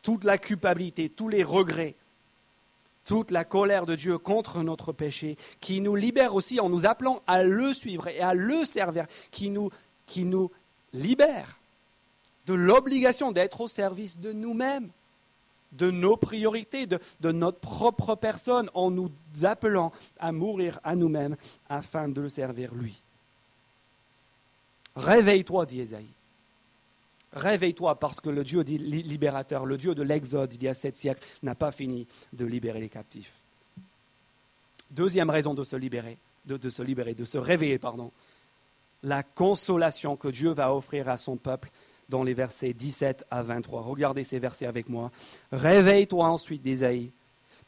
toute 0.02 0.24
la 0.24 0.38
culpabilité, 0.38 1.08
tous 1.08 1.28
les 1.28 1.44
regrets, 1.44 1.94
toute 3.04 3.30
la 3.30 3.44
colère 3.44 3.86
de 3.86 3.94
Dieu 3.94 4.18
contre 4.18 4.62
notre 4.62 4.92
péché, 4.92 5.36
qui 5.60 5.80
nous 5.80 5.94
libère 5.94 6.34
aussi 6.34 6.60
en 6.60 6.68
nous 6.68 6.86
appelant 6.86 7.22
à 7.26 7.42
le 7.42 7.72
suivre 7.72 8.08
et 8.08 8.20
à 8.20 8.34
le 8.34 8.64
servir, 8.64 9.06
qui 9.30 9.50
nous, 9.50 9.70
libère 10.92 11.58
de 12.46 12.54
l'obligation 12.54 13.32
d'être 13.32 13.62
au 13.62 13.68
service 13.68 14.18
de 14.18 14.32
nous-mêmes 14.32 14.90
de 15.74 15.90
nos 15.90 16.16
priorités, 16.16 16.86
de, 16.86 16.98
notre 17.32 17.58
propre 17.58 18.14
personne, 18.14 18.70
en 18.74 18.90
nous 18.90 19.10
appelant 19.42 19.92
à 20.18 20.32
mourir 20.32 20.80
à 20.84 20.96
nous-mêmes 20.96 21.36
afin 21.68 22.08
de 22.08 22.20
le 22.20 22.28
servir 22.28 22.74
lui. 22.74 23.00
Réveille-toi, 24.96 25.66
dit 25.66 25.80
Esaïe. 25.80 26.06
Réveille-toi 27.32 27.98
parce 27.98 28.20
que 28.20 28.30
le 28.30 28.44
Dieu 28.44 28.62
libérateur, 28.62 29.66
le 29.66 29.76
Dieu 29.76 29.94
de 29.96 30.02
l'Exode 30.02 30.54
il 30.54 30.62
y 30.62 30.68
a 30.68 30.74
sept 30.74 30.94
siècles, 30.94 31.26
n'a 31.42 31.56
pas 31.56 31.72
fini 31.72 32.06
de 32.32 32.44
libérer 32.44 32.78
les 32.78 32.88
captifs. 32.88 33.32
Deuxième 34.92 35.30
raison 35.30 35.54
de 35.54 35.64
se 35.64 35.74
libérer, 35.74 36.16
de 36.46 36.70
se 36.70 36.82
libérer, 36.82 37.14
de 37.14 37.24
se 37.24 37.38
réveiller, 37.38 37.78
pardon, 37.78 38.12
la 39.02 39.22
consolation 39.22 40.16
que 40.16 40.28
Dieu 40.28 40.50
va 40.50 40.74
offrir 40.74 41.08
à 41.08 41.16
son 41.16 41.36
peuple 41.36 41.70
dans 42.08 42.22
les 42.22 42.34
versets 42.34 42.72
17 42.72 43.24
à 43.30 43.42
23. 43.42 43.82
Regardez 43.82 44.24
ces 44.24 44.38
versets 44.38 44.66
avec 44.66 44.88
moi. 44.88 45.10
Réveille-toi 45.52 46.26
ensuite 46.26 46.62
d'Ésaïe, 46.62 47.10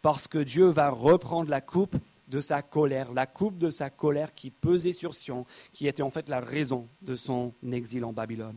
parce 0.03 0.27
que 0.29 0.39
Dieu 0.39 0.67
va 0.67 0.91
reprendre 0.91 1.51
la 1.51 1.61
coupe 1.61 1.97
de 2.29 2.41
sa 2.41 2.63
colère, 2.63 3.13
la 3.13 3.27
coupe 3.27 3.59
de 3.59 3.71
sa 3.71 3.91
colère 3.91 4.35
qui 4.35 4.51
pesait 4.51 4.93
sur 4.93 5.15
Sion, 5.15 5.47
qui 5.73 5.87
était 5.87 6.03
en 6.03 6.11
fait 6.11 6.29
la 6.29 6.41
raison 6.41 6.87
de 7.03 7.17
son 7.17 7.53
exil 7.73 8.05
en 8.05 8.13
Babylone. 8.13 8.57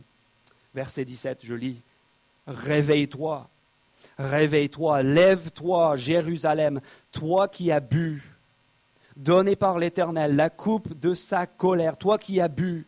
Verset 0.74 1.04
17, 1.04 1.40
je 1.42 1.54
lis, 1.54 1.82
Réveille-toi, 2.46 3.48
réveille-toi, 4.18 5.02
lève-toi, 5.02 5.96
Jérusalem, 5.96 6.80
toi 7.12 7.48
qui 7.48 7.70
as 7.70 7.80
bu, 7.80 8.22
donné 9.16 9.56
par 9.56 9.78
l'Éternel 9.78 10.34
la 10.34 10.50
coupe 10.50 10.98
de 10.98 11.14
sa 11.14 11.46
colère, 11.46 11.96
toi 11.96 12.18
qui 12.18 12.40
as 12.40 12.48
bu, 12.48 12.86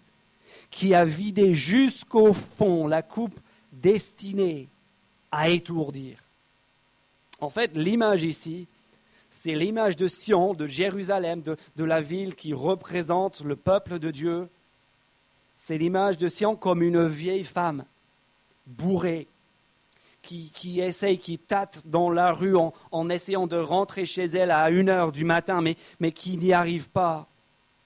qui 0.72 0.94
a 0.94 1.04
vidé 1.04 1.54
jusqu'au 1.54 2.32
fond 2.32 2.88
la 2.88 3.02
coupe 3.02 3.38
destinée 3.70 4.68
à 5.30 5.50
étourdir. 5.50 6.16
En 7.40 7.50
fait, 7.50 7.76
l'image 7.76 8.24
ici, 8.24 8.66
c'est 9.28 9.54
l'image 9.54 9.96
de 9.96 10.08
Sion, 10.08 10.54
de 10.54 10.66
Jérusalem, 10.66 11.42
de, 11.42 11.84
la 11.84 12.00
ville 12.00 12.34
qui 12.34 12.54
représente 12.54 13.42
le 13.42 13.54
peuple 13.54 13.98
de 13.98 14.10
Dieu. 14.10 14.48
C'est 15.56 15.78
l'image 15.78 16.16
de 16.16 16.28
Sion 16.28 16.56
comme 16.56 16.82
une 16.82 17.06
vieille 17.06 17.44
femme 17.44 17.84
bourrée 18.66 19.28
qui, 20.22 20.50
qui, 20.54 20.80
essaye, 20.80 21.18
qui 21.18 21.38
tâte 21.38 21.82
dans 21.86 22.08
la 22.08 22.32
rue 22.32 22.56
en, 22.56 23.10
essayant 23.10 23.46
de 23.46 23.56
rentrer 23.56 24.06
chez 24.06 24.24
elle 24.24 24.50
à 24.50 24.70
une 24.70 24.88
heure 24.88 25.12
du 25.12 25.24
matin, 25.24 25.60
mais 25.60 26.12
qui 26.12 26.38
n'y 26.38 26.52
arrive 26.52 26.88
pas 26.88 27.28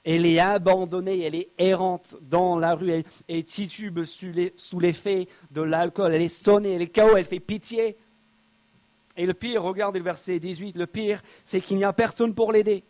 elle 0.07 0.25
est 0.25 0.39
abandonnée, 0.39 1.23
elle 1.23 1.35
est 1.35 1.49
errante 1.59 2.17
dans 2.23 2.57
la 2.61 2.77
rue, 2.77 3.05
elle, 3.27 3.45
titube 3.45 4.05
sous 4.05 4.79
l'effet 4.79 5.27
de 5.51 5.63
l'alcool, 5.63 6.15
elle 6.15 6.23
est 6.23 6.29
sonnée, 6.29 6.75
elle 6.75 6.83
est 6.83 6.95
KO, 6.95 7.17
elle 7.17 7.25
fait 7.25 7.41
pitié. 7.41 7.97
Et 9.17 9.27
le 9.27 9.35
pire, 9.35 9.65
regardez 9.65 9.99
le 9.99 10.05
verset 10.05 10.39
18, 10.39 10.77
le 10.77 10.87
pire, 10.87 11.23
c'est 11.45 11.61
qu'il 11.61 11.77
n'y 11.77 11.85
a 11.85 11.93
personne 11.93 12.35
pour 12.35 12.53
l'aider. 12.53 12.85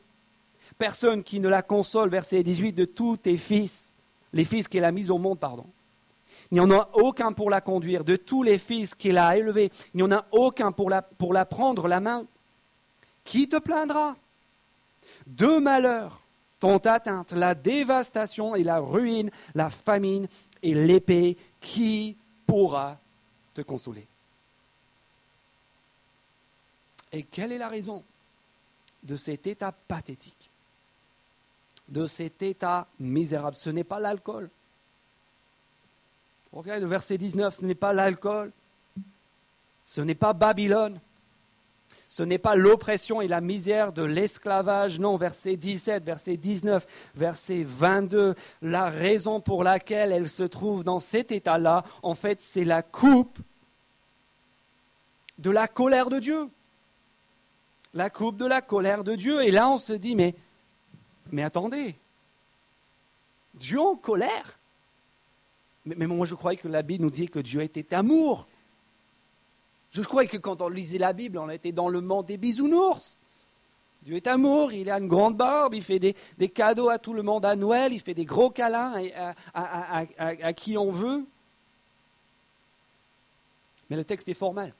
Personne 0.77 1.23
qui 1.23 1.41
ne 1.41 1.49
la 1.49 1.63
console, 1.63 2.11
verset 2.11 2.43
18, 2.43 2.75
de 2.75 2.85
tous 2.85 3.17
tes 3.17 3.39
fils, 3.39 3.95
les 4.35 4.45
fils 4.45 4.69
qu'elle 4.69 4.85
a 4.85 4.93
mis 4.93 5.11
au 5.11 5.17
monde, 5.17 5.39
pardon. 5.39 5.65
Il 6.51 6.57
n'y 6.57 6.61
en 6.61 6.71
a 6.71 6.91
aucun 6.93 7.33
pour 7.33 7.49
la 7.49 7.63
conduire, 7.63 8.05
de 8.05 8.17
tous 8.17 8.43
les 8.43 8.59
fils 8.59 8.95
qu'elle 8.95 9.17
a 9.17 9.39
élevés, 9.39 9.71
il 9.95 9.97
n'y 9.97 10.03
en 10.03 10.13
a 10.13 10.27
aucun 10.33 10.71
pour 10.71 10.91
la, 10.91 11.01
pour 11.01 11.33
la 11.33 11.47
prendre 11.47 11.89
la 11.89 12.01
main. 12.01 12.27
Qui 13.25 13.49
te 13.49 13.57
plaindra? 13.57 14.17
Deux 15.27 15.61
malheurs 15.61 16.26
t'ont 16.61 16.79
atteinte, 16.79 17.33
la 17.33 17.55
dévastation 17.55 18.57
et 18.57 18.63
la 18.63 18.79
ruine, 18.79 19.31
la 19.55 19.71
famine 19.71 20.27
et 20.63 20.75
l'épée, 20.75 21.37
qui 21.61 22.17
pourra 22.47 22.99
te 23.55 23.63
consoler? 23.63 24.07
Et 27.13 27.23
quelle 27.23 27.53
est 27.53 27.59
la 27.59 27.69
raison 27.69 28.05
de 29.03 29.17
cet 29.17 29.47
état 29.47 29.73
pathétique, 29.73 30.51
de 31.89 32.07
cet 32.07 32.43
état 32.43 32.87
misérable? 32.99 33.57
Ce 33.57 33.71
n'est 33.71 33.85
pas 33.85 34.01
l'alcool. 34.01 34.51
Regardez 36.53 36.81
le 36.81 36.89
verset 36.89 37.19
19, 37.19 37.55
ce 37.55 37.65
n'est 37.65 37.75
pas 37.75 37.93
l'alcool, 37.93 38.53
ce 39.85 40.01
n'est 40.01 40.15
pas 40.15 40.33
Babylone, 40.33 41.01
ce 42.09 42.23
n'est 42.23 42.39
pas 42.39 42.55
l'oppression 42.55 43.21
et 43.21 43.29
la 43.29 43.41
misère 43.41 43.93
de 43.93 44.03
l'esclavage, 44.03 45.01
non, 45.01 45.17
verset 45.17 45.57
17, 45.57 46.05
verset 46.05 46.37
19, 46.37 46.87
verset 47.15 47.65
22. 47.65 48.35
La 48.63 48.89
raison 48.89 49.41
pour 49.41 49.65
laquelle 49.65 50.13
elle 50.13 50.29
se 50.29 50.45
trouve 50.45 50.85
dans 50.85 51.01
cet 51.01 51.33
état-là, 51.33 51.85
en 52.03 52.15
fait, 52.15 52.41
c'est 52.41 52.65
la 52.65 52.83
coupe 52.83 53.39
de 55.39 55.51
la 55.51 55.67
colère 55.67 56.09
de 56.09 56.21
Dieu. 56.21 56.49
La 57.93 58.09
coupe 58.09 58.37
de 58.37 58.47
la 58.47 58.63
colère 58.63 59.03
de 59.03 59.17
Dieu. 59.17 59.43
Et 59.43 59.51
là, 59.51 59.69
on 59.69 59.79
se 59.79 59.93
dit, 59.93 60.15
mais, 60.15 61.43
attendez, 61.43 61.97
Dieu 63.55 63.81
en 63.81 63.97
colère 63.97 64.59
mais, 65.87 65.95
mais 65.97 66.07
moi, 66.07 66.27
je 66.27 66.35
croyais 66.35 66.59
que 66.59 66.67
la 66.67 66.83
Bible 66.83 67.05
nous 67.05 67.11
disait 67.11 67.29
que 67.29 67.39
Dieu 67.39 67.63
était 67.63 67.95
amour. 67.95 68.49
Je 69.91 70.03
croyais 70.03 70.29
que 70.29 70.37
quand 70.37 70.63
on 70.63 70.69
lisait 70.69 70.99
la 70.99 71.13
Bible, 71.13 71.39
on 71.39 71.49
était 71.49 71.73
dans 71.73 71.89
le 71.89 72.01
monde 72.01 72.27
des 72.27 72.37
bisounours. 72.37 73.19
Dieu 74.03 74.15
est 74.15 74.27
amour, 74.29 74.73
il 74.73 74.89
a 74.89 74.99
une 74.99 75.09
grande 75.09 75.37
barbe, 75.37 75.75
il 75.75 75.83
fait 75.83 75.99
des, 75.99 76.15
cadeaux 76.49 76.89
à 76.89 76.99
tout 76.99 77.13
le 77.13 77.23
monde 77.23 77.45
à 77.45 77.57
Noël, 77.57 77.93
il 77.93 78.01
fait 78.01 78.15
des 78.15 78.25
gros 78.25 78.51
câlins 78.51 78.95
à, 79.53 80.53
qui 80.53 80.79
on 80.79 80.93
veut. 80.93 81.27
Mais 83.91 83.97
le 83.97 84.05
texte 84.05 84.29
est 84.29 84.35
formel. 84.35 84.75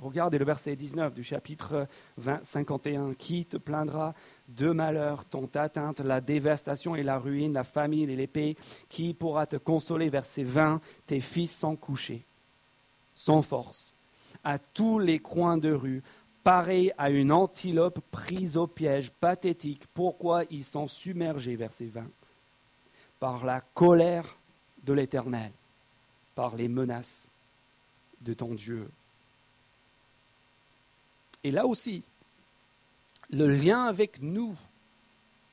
Regardez 0.00 0.38
le 0.38 0.44
verset 0.44 0.76
19 0.76 1.14
du 1.14 1.22
chapitre 1.22 1.86
20, 2.18 2.44
51. 2.44 3.14
Qui 3.14 3.44
te 3.44 3.56
plaindra 3.56 4.14
de 4.48 4.70
malheur? 4.70 5.24
T'ont 5.24 5.50
atteinte, 5.54 6.00
la 6.00 6.20
dévastation 6.20 6.96
et 6.96 7.02
la 7.02 7.18
ruine, 7.18 7.52
la 7.52 7.64
famine 7.64 8.10
et 8.10 8.16
l'épée. 8.16 8.56
Qui 8.88 9.14
pourra 9.14 9.46
te 9.46 9.56
consoler? 9.56 10.10
Verset 10.10 10.42
20. 10.42 10.80
Tes 11.06 11.20
fils 11.20 11.56
sont 11.56 11.76
couchés 11.76 12.24
sans 13.14 13.42
force, 13.42 13.94
à 14.42 14.58
tous 14.58 14.98
les 14.98 15.18
coins 15.18 15.58
de 15.58 15.72
rue, 15.72 16.02
pareil 16.42 16.92
à 16.98 17.10
une 17.10 17.32
antilope 17.32 18.00
prise 18.10 18.56
au 18.56 18.66
piège, 18.66 19.10
pathétique. 19.10 19.84
Pourquoi 19.94 20.44
ils 20.50 20.64
sont 20.64 20.86
submergés, 20.86 21.56
verset 21.56 21.86
20 21.86 22.04
Par 23.18 23.44
la 23.44 23.60
colère 23.60 24.36
de 24.84 24.92
l'Éternel, 24.92 25.50
par 26.34 26.56
les 26.56 26.68
menaces 26.68 27.30
de 28.20 28.34
ton 28.34 28.54
Dieu. 28.54 28.88
Et 31.42 31.50
là 31.50 31.66
aussi, 31.66 32.02
le 33.30 33.46
lien 33.46 33.84
avec 33.84 34.20
nous 34.20 34.54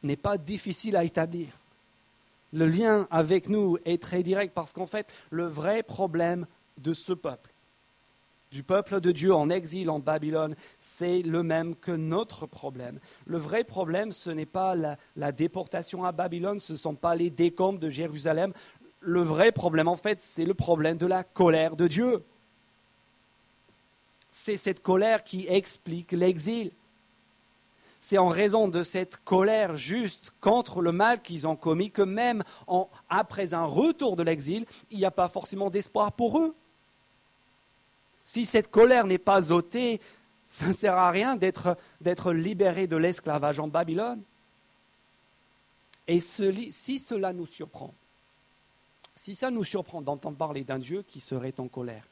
n'est 0.03 0.17
pas 0.17 0.37
difficile 0.37 0.95
à 0.95 1.03
établir. 1.03 1.47
Le 2.53 2.65
lien 2.65 3.07
avec 3.11 3.47
nous 3.47 3.77
est 3.85 4.01
très 4.01 4.23
direct 4.23 4.53
parce 4.53 4.73
qu'en 4.73 4.85
fait, 4.85 5.13
le 5.29 5.45
vrai 5.45 5.83
problème 5.83 6.47
de 6.77 6.93
ce 6.93 7.13
peuple, 7.13 7.50
du 8.51 8.63
peuple 8.63 8.99
de 8.99 9.13
Dieu 9.13 9.33
en 9.33 9.49
exil 9.49 9.89
en 9.89 9.99
Babylone, 9.99 10.55
c'est 10.77 11.21
le 11.21 11.41
même 11.41 11.73
que 11.75 11.91
notre 11.91 12.45
problème. 12.45 12.99
Le 13.25 13.37
vrai 13.37 13.63
problème, 13.63 14.11
ce 14.11 14.29
n'est 14.29 14.45
pas 14.45 14.75
la, 14.75 15.31
déportation 15.31 16.03
à 16.03 16.11
Babylone, 16.11 16.59
ce 16.59 16.73
ne 16.73 16.77
sont 16.77 16.95
pas 16.95 17.15
les 17.15 17.29
décombres 17.29 17.79
de 17.79 17.89
Jérusalem. 17.89 18.51
Le 18.99 19.21
vrai 19.21 19.53
problème, 19.53 19.87
en 19.87 19.95
fait, 19.95 20.19
c'est 20.19 20.43
le 20.43 20.53
problème 20.53 20.97
de 20.97 21.05
la 21.05 21.23
colère 21.23 21.77
de 21.77 21.87
Dieu. 21.87 22.23
C'est 24.29 24.57
cette 24.57 24.81
colère 24.81 25.23
qui 25.23 25.47
explique 25.47 26.11
l'exil. 26.11 26.71
C'est 28.01 28.17
en 28.17 28.29
raison 28.29 28.67
de 28.67 28.83
cette 28.83 29.17
colère 29.17 29.75
juste 29.77 30.33
contre 30.41 30.81
le 30.81 30.91
mal 30.91 31.21
qu'ils 31.21 31.47
ont 31.47 31.55
commis 31.55 31.91
que 31.91 32.01
même 32.01 32.43
après 33.09 33.53
un 33.53 33.65
retour 33.65 34.17
de 34.17 34.23
l'exil, 34.23 34.65
il 34.89 34.97
n'y 34.97 35.05
a 35.05 35.11
pas 35.11 35.29
forcément 35.29 35.69
d'espoir 35.69 36.11
pour 36.11 36.39
eux. 36.39 36.55
Si 38.31 38.45
cette 38.45 38.71
colère 38.71 39.07
n'est 39.07 39.17
pas 39.17 39.51
ôtée, 39.51 39.99
ça 40.47 40.65
ne 40.67 40.71
sert 40.71 40.97
à 40.97 41.11
rien 41.11 41.35
d'être, 41.35 42.31
libéré 42.31 42.87
de 42.87 42.95
l'esclavage 42.95 43.59
en 43.59 43.67
Babylone. 43.67 44.23
Et 46.07 46.21
si 46.21 46.99
cela 47.01 47.33
nous 47.33 47.45
surprend, 47.45 47.93
si 49.17 49.35
ça 49.35 49.51
nous 49.51 49.65
surprend 49.65 50.01
d'entendre 50.01 50.37
parler 50.37 50.63
d'un 50.63 50.79
Dieu 50.79 51.03
qui 51.05 51.19
serait 51.19 51.59
en 51.59 51.67
colère, 51.67 52.05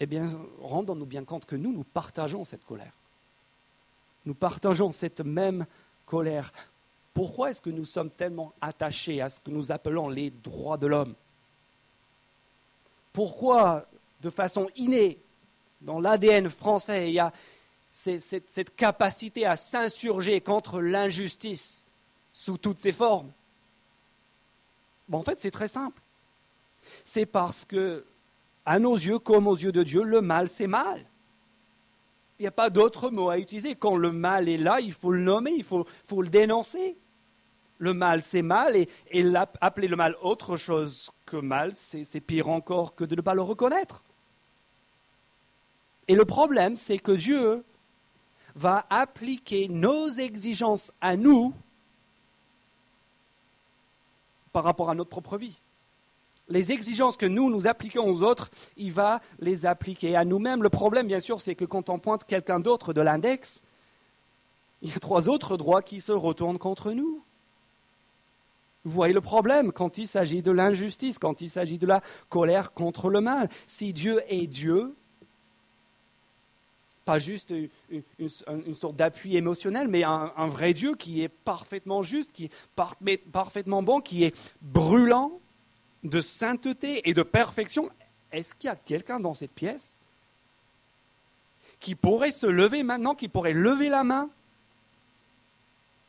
eh 0.00 0.06
bien, 0.06 0.30
rendons-nous 0.62 1.04
bien 1.04 1.24
compte 1.24 1.44
que 1.44 1.54
nous, 1.54 1.70
nous 1.70 1.84
partageons 1.84 2.46
cette 2.46 2.64
colère. 2.64 2.94
Nous 4.24 4.32
partageons 4.32 4.92
cette 4.92 5.20
même 5.20 5.66
colère. 6.06 6.54
Pourquoi 7.12 7.50
est-ce 7.50 7.60
que 7.60 7.68
nous 7.68 7.84
sommes 7.84 8.08
tellement 8.08 8.54
attachés 8.62 9.20
à 9.20 9.28
ce 9.28 9.40
que 9.40 9.50
nous 9.50 9.72
appelons 9.72 10.08
les 10.08 10.30
droits 10.30 10.78
de 10.78 10.86
l'homme? 10.86 11.14
Pourquoi 13.12 13.86
de 14.22 14.30
façon 14.30 14.70
innée 14.76 15.20
dans 15.82 16.00
l'ADN 16.00 16.48
français. 16.48 17.10
Il 17.10 17.14
y 17.14 17.18
a 17.18 17.32
cette, 17.90 18.74
capacité 18.76 19.44
à 19.44 19.56
s'insurger 19.56 20.40
contre 20.40 20.80
l'injustice 20.80 21.84
sous 22.32 22.56
toutes 22.56 22.78
ses 22.78 22.92
formes. 22.92 23.30
en 25.12 25.22
fait, 25.22 25.38
c'est 25.38 25.50
très 25.50 25.68
simple. 25.68 26.00
C'est 27.04 27.26
parce 27.26 27.64
que, 27.64 28.04
à 28.64 28.78
nos 28.78 28.94
yeux, 28.94 29.18
comme 29.18 29.46
aux 29.46 29.56
yeux 29.56 29.72
de 29.72 29.82
Dieu, 29.82 30.04
le 30.04 30.20
mal, 30.20 30.48
c'est 30.48 30.66
mal. 30.66 31.04
Il 32.38 32.42
n'y 32.42 32.48
a 32.48 32.52
pas 32.52 32.70
d'autre 32.70 33.10
mot 33.10 33.28
à 33.28 33.38
utiliser. 33.38 33.74
Quand 33.74 33.96
le 33.96 34.10
mal 34.10 34.48
est 34.48 34.56
là, 34.56 34.80
il 34.80 34.92
faut 34.92 35.12
le 35.12 35.20
nommer, 35.20 35.52
il 35.52 35.64
faut, 35.64 35.84
le 36.22 36.28
dénoncer. 36.28 36.96
Le 37.78 37.92
mal, 37.92 38.22
c'est 38.22 38.42
mal, 38.42 38.76
et, 38.76 38.88
et 39.10 39.24
appeler 39.60 39.88
le 39.88 39.96
mal 39.96 40.16
autre 40.22 40.56
chose 40.56 41.10
que 41.32 41.38
mal, 41.38 41.72
c'est 41.72 42.20
pire 42.20 42.50
encore 42.50 42.94
que 42.94 43.04
de 43.04 43.16
ne 43.16 43.22
pas 43.22 43.32
le 43.32 43.40
reconnaître. 43.40 44.02
Et 46.06 46.14
le 46.14 46.26
problème, 46.26 46.76
c'est 46.76 46.98
que 46.98 47.12
Dieu 47.12 47.64
va 48.54 48.84
appliquer 48.90 49.68
nos 49.68 50.10
exigences 50.10 50.92
à 51.00 51.16
nous 51.16 51.54
par 54.52 54.62
rapport 54.62 54.90
à 54.90 54.94
notre 54.94 55.08
propre 55.08 55.38
vie. 55.38 55.58
Les 56.48 56.70
exigences 56.70 57.16
que 57.16 57.24
nous, 57.24 57.48
nous 57.48 57.66
appliquons 57.66 58.06
aux 58.10 58.22
autres, 58.22 58.50
il 58.76 58.92
va 58.92 59.22
les 59.38 59.64
appliquer 59.64 60.14
à 60.16 60.26
nous-mêmes. 60.26 60.62
Le 60.62 60.68
problème, 60.68 61.06
bien 61.06 61.20
sûr, 61.20 61.40
c'est 61.40 61.54
que 61.54 61.64
quand 61.64 61.88
on 61.88 61.98
pointe 61.98 62.24
quelqu'un 62.24 62.60
d'autre 62.60 62.92
de 62.92 63.00
l'index, 63.00 63.62
il 64.82 64.90
y 64.90 64.92
a 64.92 65.00
trois 65.00 65.30
autres 65.30 65.56
droits 65.56 65.80
qui 65.80 66.02
se 66.02 66.12
retournent 66.12 66.58
contre 66.58 66.92
nous. 66.92 67.22
Vous 68.84 68.92
voyez 68.92 69.14
le 69.14 69.20
problème 69.20 69.72
quand 69.72 69.98
il 69.98 70.08
s'agit 70.08 70.42
de 70.42 70.50
l'injustice, 70.50 71.18
quand 71.18 71.40
il 71.40 71.50
s'agit 71.50 71.78
de 71.78 71.86
la 71.86 72.02
colère 72.28 72.72
contre 72.72 73.10
le 73.10 73.20
mal. 73.20 73.48
Si 73.66 73.92
Dieu 73.92 74.20
est 74.28 74.46
Dieu, 74.46 74.94
pas 77.04 77.18
juste 77.18 77.54
une, 77.88 78.74
sorte 78.74 78.96
d'appui 78.96 79.36
émotionnel, 79.36 79.88
mais 79.88 80.04
un, 80.04 80.46
vrai 80.46 80.72
Dieu 80.72 80.94
qui 80.94 81.22
est 81.22 81.28
parfaitement 81.28 82.02
juste, 82.02 82.32
qui 82.32 82.44
est 82.46 83.30
parfaitement 83.32 83.82
bon, 83.82 84.00
qui 84.00 84.24
est 84.24 84.34
brûlant 84.62 85.40
de 86.02 86.20
sainteté 86.20 87.08
et 87.08 87.14
de 87.14 87.22
perfection. 87.22 87.90
Est-ce 88.32 88.54
qu'il 88.54 88.68
y 88.68 88.72
a 88.72 88.76
quelqu'un 88.76 89.20
dans 89.20 89.34
cette 89.34 89.52
pièce 89.52 90.00
qui 91.78 91.94
pourrait 91.94 92.32
se 92.32 92.46
lever 92.46 92.82
maintenant, 92.82 93.14
qui 93.14 93.28
pourrait 93.28 93.52
lever 93.52 93.88
la 93.88 94.04
main 94.04 94.30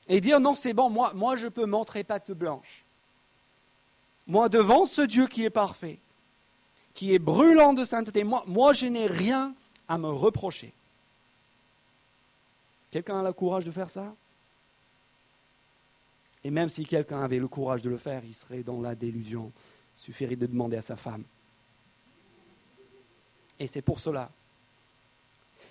et 0.07 0.21
dire 0.21 0.39
non, 0.39 0.55
c'est 0.55 0.73
bon, 0.73 0.89
moi, 0.89 1.13
moi 1.13 1.37
je 1.37 1.47
peux 1.47 1.65
montrer 1.65 2.03
patte 2.03 2.31
blanche. 2.31 2.83
Moi, 4.27 4.49
devant 4.49 4.85
ce 4.85 5.01
Dieu 5.01 5.27
qui 5.27 5.43
est 5.43 5.49
parfait, 5.49 5.99
qui 6.93 7.13
est 7.13 7.19
brûlant 7.19 7.73
de 7.73 7.83
sainteté, 7.83 8.23
moi, 8.23 8.43
moi 8.47 8.73
je 8.73 8.85
n'ai 8.85 9.07
rien 9.07 9.53
à 9.87 9.97
me 9.97 10.09
reprocher. 10.09 10.73
Quelqu'un 12.91 13.19
a 13.19 13.23
le 13.23 13.33
courage 13.33 13.65
de 13.65 13.71
faire 13.71 13.89
ça? 13.89 14.13
Et 16.43 16.51
même 16.51 16.69
si 16.69 16.85
quelqu'un 16.85 17.23
avait 17.23 17.39
le 17.39 17.47
courage 17.47 17.81
de 17.81 17.89
le 17.89 17.97
faire, 17.97 18.23
il 18.25 18.35
serait 18.35 18.63
dans 18.63 18.81
la 18.81 18.95
délusion. 18.95 19.51
Il 19.95 19.99
suffirait 19.99 20.35
de 20.35 20.45
demander 20.45 20.77
à 20.77 20.81
sa 20.81 20.95
femme. 20.95 21.23
Et 23.59 23.67
c'est 23.67 23.81
pour 23.81 23.99
cela, 23.99 24.29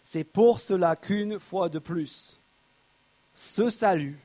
c'est 0.03 0.25
pour 0.25 0.61
cela 0.61 0.97
qu'une 0.97 1.39
fois 1.39 1.69
de 1.69 1.79
plus, 1.79 2.39
ce 3.35 3.71
salut 3.71 4.19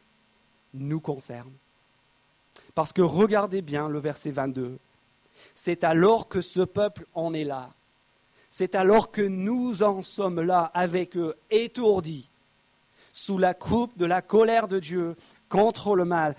nous 0.73 0.99
concerne. 0.99 1.51
Parce 2.75 2.93
que 2.93 3.01
regardez 3.01 3.61
bien 3.61 3.89
le 3.89 3.99
verset 3.99 4.31
22. 4.31 4.77
C'est 5.53 5.83
alors 5.83 6.27
que 6.27 6.41
ce 6.41 6.61
peuple 6.61 7.05
en 7.13 7.33
est 7.33 7.43
là. 7.43 7.73
C'est 8.49 8.75
alors 8.75 9.11
que 9.11 9.21
nous 9.21 9.83
en 9.83 10.01
sommes 10.01 10.41
là 10.41 10.71
avec 10.73 11.17
eux, 11.17 11.35
étourdis, 11.49 12.29
sous 13.13 13.37
la 13.37 13.53
coupe 13.53 13.97
de 13.97 14.05
la 14.05 14.21
colère 14.21 14.67
de 14.67 14.79
Dieu 14.79 15.15
contre 15.49 15.95
le 15.95 16.05
mal, 16.05 16.35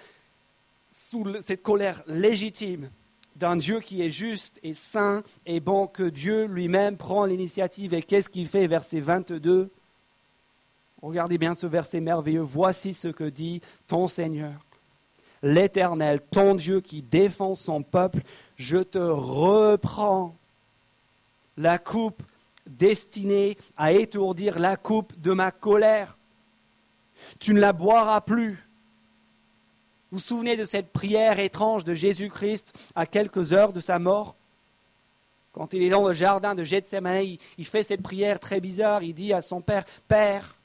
sous 0.88 1.24
cette 1.40 1.62
colère 1.62 2.02
légitime 2.06 2.90
d'un 3.36 3.56
Dieu 3.56 3.80
qui 3.80 4.02
est 4.02 4.10
juste 4.10 4.58
et 4.62 4.74
saint 4.74 5.22
et 5.46 5.60
bon, 5.60 5.86
que 5.86 6.02
Dieu 6.02 6.46
lui-même 6.46 6.96
prend 6.96 7.24
l'initiative. 7.24 7.94
Et 7.94 8.02
qu'est-ce 8.02 8.28
qu'il 8.28 8.48
fait, 8.48 8.66
verset 8.66 9.00
22 9.00 9.70
Regardez 11.02 11.38
bien 11.38 11.54
ce 11.54 11.66
verset 11.66 12.00
merveilleux. 12.00 12.40
Voici 12.40 12.94
ce 12.94 13.08
que 13.08 13.24
dit 13.24 13.60
ton 13.86 14.08
Seigneur, 14.08 14.54
l'Éternel, 15.42 16.20
ton 16.20 16.54
Dieu 16.54 16.80
qui 16.80 17.02
défend 17.02 17.54
son 17.54 17.82
peuple. 17.82 18.20
Je 18.56 18.78
te 18.78 18.98
reprends 18.98 20.34
la 21.56 21.78
coupe 21.78 22.22
destinée 22.66 23.56
à 23.76 23.92
étourdir 23.92 24.58
la 24.58 24.76
coupe 24.76 25.18
de 25.20 25.32
ma 25.32 25.50
colère. 25.50 26.16
Tu 27.38 27.54
ne 27.54 27.60
la 27.60 27.72
boiras 27.72 28.20
plus. 28.20 28.64
Vous 30.10 30.18
vous 30.18 30.20
souvenez 30.20 30.56
de 30.56 30.64
cette 30.64 30.90
prière 30.90 31.38
étrange 31.38 31.84
de 31.84 31.94
Jésus-Christ 31.94 32.72
à 32.94 33.06
quelques 33.06 33.52
heures 33.52 33.72
de 33.72 33.80
sa 33.80 33.98
mort? 33.98 34.34
Quand 35.52 35.74
il 35.74 35.82
est 35.82 35.90
dans 35.90 36.06
le 36.06 36.12
jardin 36.12 36.54
de 36.54 36.64
Gethsemane, 36.64 37.36
il 37.58 37.66
fait 37.66 37.82
cette 37.82 38.02
prière 38.02 38.38
très 38.40 38.60
bizarre. 38.60 39.02
Il 39.02 39.12
dit 39.12 39.32
à 39.32 39.42
son 39.42 39.60
Père, 39.60 39.84
Père, 40.06 40.57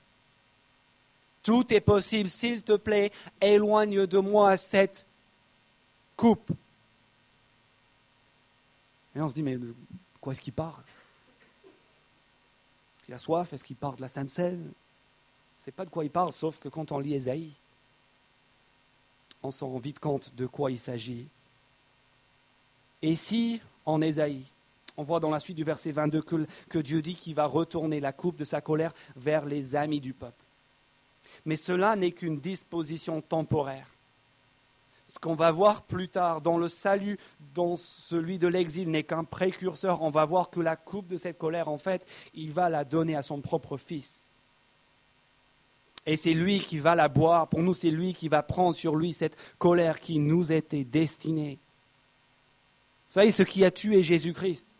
tout 1.43 1.71
est 1.73 1.81
possible, 1.81 2.29
s'il 2.29 2.63
te 2.63 2.75
plaît, 2.75 3.11
éloigne 3.41 4.07
de 4.07 4.17
moi 4.17 4.57
cette 4.57 5.05
coupe. 6.17 6.51
Et 9.15 9.21
on 9.21 9.29
se 9.29 9.35
dit, 9.35 9.43
mais 9.43 9.57
de 9.57 9.75
quoi 10.19 10.33
est-ce 10.33 10.41
qu'il 10.41 10.53
parle? 10.53 10.81
Est-ce 12.95 13.05
qu'il 13.05 13.13
a 13.13 13.19
soif? 13.19 13.53
Est-ce 13.53 13.63
qu'il 13.63 13.75
parle 13.75 13.97
de 13.97 14.01
la 14.01 14.07
Sainte 14.07 14.29
Seine 14.29 14.71
sais 15.63 15.71
pas 15.71 15.85
de 15.85 15.89
quoi 15.89 16.03
il 16.03 16.11
parle, 16.11 16.33
sauf 16.33 16.59
que 16.59 16.67
quand 16.67 16.91
on 16.91 16.99
lit 16.99 17.13
Esaïe, 17.13 17.53
on 19.43 19.51
s'en 19.51 19.69
rend 19.69 19.77
vite 19.77 19.99
compte 19.99 20.35
de 20.35 20.45
quoi 20.45 20.71
il 20.71 20.79
s'agit. 20.79 21.27
Et 23.01 23.15
si, 23.15 23.61
en 23.85 24.01
Ésaïe, 24.01 24.43
on 24.97 25.03
voit 25.03 25.21
dans 25.21 25.29
la 25.29 25.39
suite 25.39 25.55
du 25.55 25.63
verset 25.63 25.91
22 25.91 26.21
que, 26.21 26.45
que 26.67 26.79
Dieu 26.79 27.01
dit 27.01 27.15
qu'il 27.15 27.35
va 27.35 27.45
retourner 27.45 28.01
la 28.01 28.11
coupe 28.11 28.35
de 28.35 28.43
sa 28.43 28.59
colère 28.59 28.93
vers 29.15 29.45
les 29.45 29.77
amis 29.77 30.01
du 30.01 30.13
peuple. 30.13 30.42
Mais 31.45 31.55
cela 31.55 31.95
n'est 31.95 32.11
qu'une 32.11 32.39
disposition 32.39 33.21
temporaire. 33.21 33.87
Ce 35.05 35.19
qu'on 35.19 35.35
va 35.35 35.51
voir 35.51 35.83
plus 35.83 36.09
tard 36.09 36.41
dans 36.41 36.57
le 36.57 36.67
salut, 36.67 37.19
dans 37.53 37.75
celui 37.75 38.37
de 38.37 38.47
l'exil, 38.47 38.89
n'est 38.89 39.03
qu'un 39.03 39.23
précurseur. 39.23 40.01
On 40.01 40.09
va 40.09 40.25
voir 40.25 40.49
que 40.49 40.59
la 40.59 40.75
coupe 40.75 41.07
de 41.07 41.17
cette 41.17 41.37
colère, 41.37 41.67
en 41.67 41.77
fait, 41.77 42.07
il 42.33 42.51
va 42.51 42.69
la 42.69 42.83
donner 42.83 43.15
à 43.15 43.21
son 43.21 43.41
propre 43.41 43.77
fils. 43.77 44.29
Et 46.05 46.15
c'est 46.15 46.33
lui 46.33 46.59
qui 46.59 46.79
va 46.79 46.95
la 46.95 47.07
boire. 47.07 47.47
Pour 47.47 47.61
nous, 47.61 47.73
c'est 47.73 47.91
lui 47.91 48.13
qui 48.13 48.27
va 48.27 48.43
prendre 48.43 48.75
sur 48.75 48.95
lui 48.95 49.13
cette 49.13 49.37
colère 49.57 49.99
qui 49.99 50.19
nous 50.19 50.51
était 50.51 50.83
destinée. 50.83 51.59
Vous 53.07 53.13
savez, 53.13 53.31
ce 53.31 53.43
qui 53.43 53.63
a 53.63 53.71
tué 53.71 54.03
Jésus-Christ, 54.03 54.73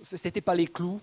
ce 0.00 0.16
n'était 0.22 0.40
pas 0.40 0.54
les 0.54 0.68
clous, 0.68 1.00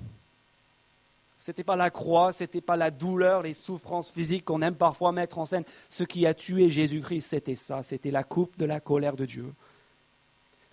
ce 1.41 1.49
n'était 1.49 1.63
pas 1.63 1.75
la 1.75 1.89
croix, 1.89 2.31
ce 2.31 2.43
n'était 2.43 2.61
pas 2.61 2.77
la 2.77 2.91
douleur, 2.91 3.41
les 3.41 3.55
souffrances 3.55 4.11
physiques 4.11 4.45
qu'on 4.45 4.61
aime 4.61 4.75
parfois 4.75 5.11
mettre 5.11 5.39
en 5.39 5.45
scène. 5.45 5.63
Ce 5.89 6.03
qui 6.03 6.27
a 6.27 6.35
tué 6.35 6.69
Jésus-Christ, 6.69 7.21
c'était 7.21 7.55
ça, 7.55 7.81
c'était 7.81 8.11
la 8.11 8.23
coupe 8.23 8.59
de 8.59 8.65
la 8.65 8.79
colère 8.79 9.15
de 9.15 9.25
Dieu 9.25 9.51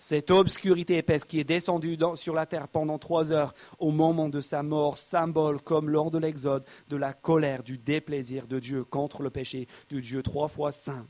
cette 0.01 0.31
obscurité 0.31 0.95
épaisse 0.95 1.25
qui 1.25 1.41
est 1.41 1.43
descendue 1.43 1.97
sur 2.15 2.33
la 2.33 2.45
terre 2.45 2.69
pendant 2.69 2.97
trois 2.97 3.33
heures 3.33 3.53
au 3.79 3.91
moment 3.91 4.29
de 4.29 4.39
sa 4.39 4.63
mort, 4.63 4.97
symbole 4.97 5.59
comme 5.59 5.89
lors 5.89 6.09
de 6.09 6.17
l'Exode 6.17 6.63
de 6.87 6.95
la 6.95 7.11
colère, 7.11 7.63
du 7.63 7.77
déplaisir 7.77 8.47
de 8.47 8.59
Dieu 8.59 8.85
contre 8.85 9.23
le 9.23 9.29
péché, 9.29 9.67
du 9.89 9.99
Dieu 9.99 10.23
trois 10.23 10.47
fois 10.47 10.71
saint, 10.71 11.05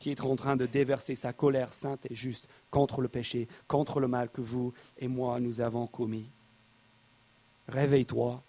qui 0.00 0.10
est 0.10 0.22
en 0.22 0.34
train 0.34 0.56
de 0.56 0.66
déverser 0.66 1.14
sa 1.14 1.32
colère 1.32 1.72
sainte 1.72 2.04
et 2.10 2.16
juste 2.16 2.48
contre 2.72 3.00
le 3.00 3.06
péché, 3.06 3.46
contre 3.68 4.00
le 4.00 4.08
mal 4.08 4.28
que 4.28 4.40
vous 4.40 4.72
et 4.98 5.06
moi 5.06 5.38
nous 5.38 5.60
avons 5.60 5.86
commis. 5.86 6.28
Réveille-toi. 7.68 8.42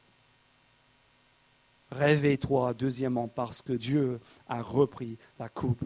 Réveille-toi, 1.91 2.73
deuxièmement, 2.73 3.27
parce 3.27 3.61
que 3.61 3.73
Dieu 3.73 4.19
a 4.47 4.61
repris 4.61 5.17
la 5.39 5.49
coupe 5.49 5.83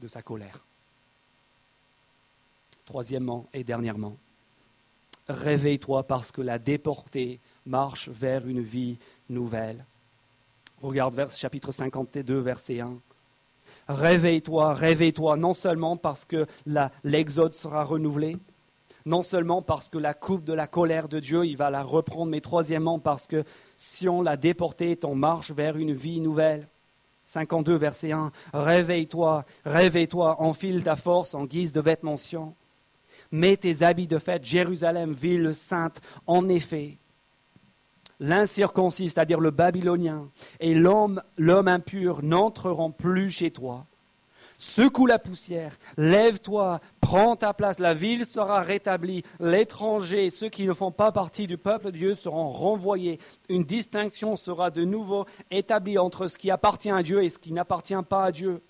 de 0.00 0.06
sa 0.06 0.22
colère. 0.22 0.64
Troisièmement 2.84 3.46
et 3.52 3.64
dernièrement, 3.64 4.16
réveille-toi 5.28 6.04
parce 6.04 6.32
que 6.32 6.40
la 6.40 6.58
déportée 6.58 7.40
marche 7.66 8.08
vers 8.08 8.46
une 8.46 8.62
vie 8.62 8.98
nouvelle. 9.28 9.84
Regarde 10.80 11.14
vers, 11.14 11.30
chapitre 11.30 11.72
52, 11.72 12.38
verset 12.38 12.80
1. 12.80 12.98
Réveille-toi, 13.88 14.74
réveille-toi, 14.74 15.36
non 15.36 15.54
seulement 15.54 15.96
parce 15.96 16.24
que 16.24 16.46
l'exode 17.04 17.54
sera 17.54 17.84
renouvelé, 17.84 18.36
non 19.06 19.22
seulement 19.22 19.62
parce 19.62 19.88
que 19.88 19.98
la 19.98 20.14
coupe 20.14 20.44
de 20.44 20.52
la 20.52 20.66
colère 20.66 21.08
de 21.08 21.20
Dieu, 21.20 21.46
il 21.46 21.56
va 21.56 21.70
la 21.70 21.82
reprendre, 21.82 22.30
mais 22.30 22.40
troisièmement 22.40 22.98
parce 22.98 23.26
que 23.26 23.44
si 23.76 24.08
on 24.08 24.22
l'a 24.22 24.36
déportée, 24.36 24.98
on 25.04 25.14
marche 25.14 25.50
vers 25.50 25.76
une 25.76 25.92
vie 25.92 26.20
nouvelle. 26.20 26.68
52, 27.24 27.74
verset 27.76 28.12
1. 28.12 28.32
Réveille-toi, 28.54 29.44
réveille-toi, 29.64 30.40
enfile 30.40 30.82
ta 30.82 30.96
force 30.96 31.34
en 31.34 31.44
guise 31.44 31.72
de 31.72 31.80
vêtements 31.80 32.16
Mets 33.30 33.58
tes 33.58 33.82
habits 33.82 34.06
de 34.06 34.18
fête, 34.18 34.44
Jérusalem, 34.44 35.12
ville 35.12 35.54
sainte. 35.54 36.00
En 36.26 36.48
effet, 36.48 36.96
l'incirconcis, 38.20 39.10
c'est-à-dire 39.10 39.40
le 39.40 39.50
babylonien, 39.50 40.30
et 40.60 40.74
l'homme 40.74 41.20
impur 41.38 42.22
n'entreront 42.22 42.90
plus 42.90 43.30
chez 43.30 43.50
toi. 43.50 43.84
Secoue 44.60 45.06
la 45.06 45.20
poussière, 45.20 45.78
lève-toi, 45.96 46.80
prends 47.00 47.36
ta 47.36 47.54
place, 47.54 47.78
la 47.78 47.94
ville 47.94 48.26
sera 48.26 48.60
rétablie, 48.60 49.22
l'étranger, 49.38 50.30
ceux 50.30 50.48
qui 50.48 50.66
ne 50.66 50.74
font 50.74 50.90
pas 50.90 51.12
partie 51.12 51.46
du 51.46 51.56
peuple 51.56 51.92
de 51.92 51.98
Dieu 51.98 52.14
seront 52.16 52.48
renvoyés, 52.48 53.20
une 53.48 53.62
distinction 53.62 54.36
sera 54.36 54.72
de 54.72 54.84
nouveau 54.84 55.26
établie 55.52 55.96
entre 55.96 56.26
ce 56.26 56.38
qui 56.38 56.50
appartient 56.50 56.90
à 56.90 57.04
Dieu 57.04 57.22
et 57.22 57.30
ce 57.30 57.38
qui 57.38 57.52
n'appartient 57.52 57.94
pas 58.08 58.24
à 58.24 58.32
Dieu. 58.32 58.60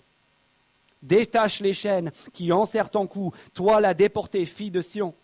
Détache 1.01 1.59
les 1.59 1.73
chaînes 1.73 2.11
qui 2.33 2.51
enserrent 2.51 2.91
ton 2.91 3.07
cou, 3.07 3.31
toi 3.55 3.81
la 3.81 3.95
déportée, 3.95 4.45
fille 4.45 4.69
de 4.69 4.81
Sion. 4.81 5.15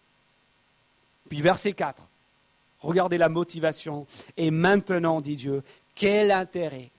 Puis 1.30 1.42
verset 1.42 1.74
4, 1.74 2.08
regardez 2.80 3.20
la 3.20 3.30
motivation. 3.30 4.08
Et 4.36 4.50
maintenant, 4.50 5.22
dit 5.22 5.36
Dieu, 5.36 5.64
quel 5.94 6.32
intérêt, 6.32 6.90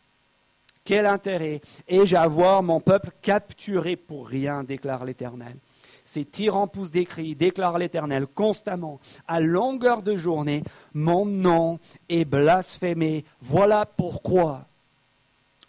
quel 0.86 1.04
intérêt 1.04 1.60
ai-je 1.88 2.16
à 2.16 2.26
voir 2.26 2.62
mon 2.62 2.80
peuple 2.80 3.10
capturé 3.20 3.96
pour 3.96 4.26
rien, 4.26 4.64
déclare 4.64 5.04
l'Éternel. 5.04 5.56
Ces 6.04 6.24
tyrans 6.24 6.68
poussent 6.68 6.92
des 6.92 7.04
cris, 7.04 7.34
déclare 7.34 7.78
l'Éternel, 7.78 8.28
constamment, 8.28 9.00
à 9.26 9.40
longueur 9.40 10.02
de 10.02 10.16
journée, 10.16 10.62
mon 10.94 11.26
nom 11.26 11.80
est 12.08 12.24
blasphémé. 12.24 13.24
Voilà 13.40 13.84
pourquoi 13.84 14.66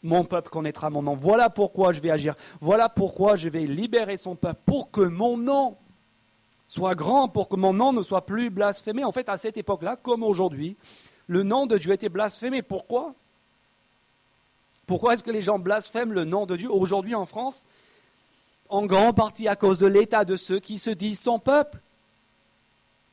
mon 0.03 0.23
peuple 0.23 0.49
connaîtra 0.49 0.91
mon 0.91 1.01
nom. 1.01 1.15
Voilà 1.15 1.49
pourquoi 1.49 1.91
je 1.91 2.01
vais 2.01 2.11
agir. 2.11 2.35
Voilà 2.61 2.87
pourquoi 2.87 3.35
je 3.35 3.49
vais 3.49 3.65
libérer 3.65 4.15
son 4.15 4.35
peuple, 4.35 4.61
pour 4.65 4.91
que 4.91 5.01
mon 5.01 5.37
nom 5.37 5.75
soit 6.67 6.93
grand, 6.93 7.27
pour 7.27 7.49
que 7.49 7.55
mon 7.55 7.73
nom 7.73 7.91
ne 7.91 8.03
soit 8.03 8.25
plus 8.25 8.51
blasphémé. 8.51 9.03
En 9.03 9.11
fait, 9.11 9.29
à 9.29 9.37
cette 9.37 9.57
époque-là, 9.57 9.95
comme 9.95 10.21
aujourd'hui, 10.21 10.77
le 11.25 11.41
nom 11.41 11.65
de 11.65 11.79
Dieu 11.79 11.93
était 11.93 12.09
blasphémé. 12.09 12.61
Pourquoi? 12.61 13.15
Pourquoi 14.87 15.13
est-ce 15.13 15.23
que 15.23 15.31
les 15.31 15.41
gens 15.41 15.59
blasphèment 15.59 16.13
le 16.13 16.23
nom 16.23 16.45
de 16.45 16.55
Dieu 16.55 16.71
aujourd'hui 16.71 17.13
en 17.13 17.25
France? 17.25 17.65
En 18.69 18.85
grande 18.85 19.15
partie 19.15 19.47
à 19.47 19.55
cause 19.55 19.79
de 19.79 19.85
l'état 19.85 20.25
de 20.25 20.37
ceux 20.37 20.59
qui 20.59 20.79
se 20.79 20.89
disent 20.89 21.19
son 21.19 21.39
peuple. 21.39 21.79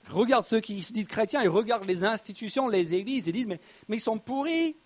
Regarde 0.08 0.44
ceux 0.44 0.60
qui 0.60 0.82
se 0.82 0.92
disent 0.92 1.08
chrétiens 1.08 1.42
et 1.42 1.48
regarde 1.48 1.84
les 1.84 2.04
institutions, 2.04 2.68
les 2.68 2.94
églises, 2.94 3.28
et 3.28 3.32
disent 3.32 3.48
mais, 3.48 3.60
ils 3.88 4.00
sont 4.00 4.18
pourris. 4.18 4.76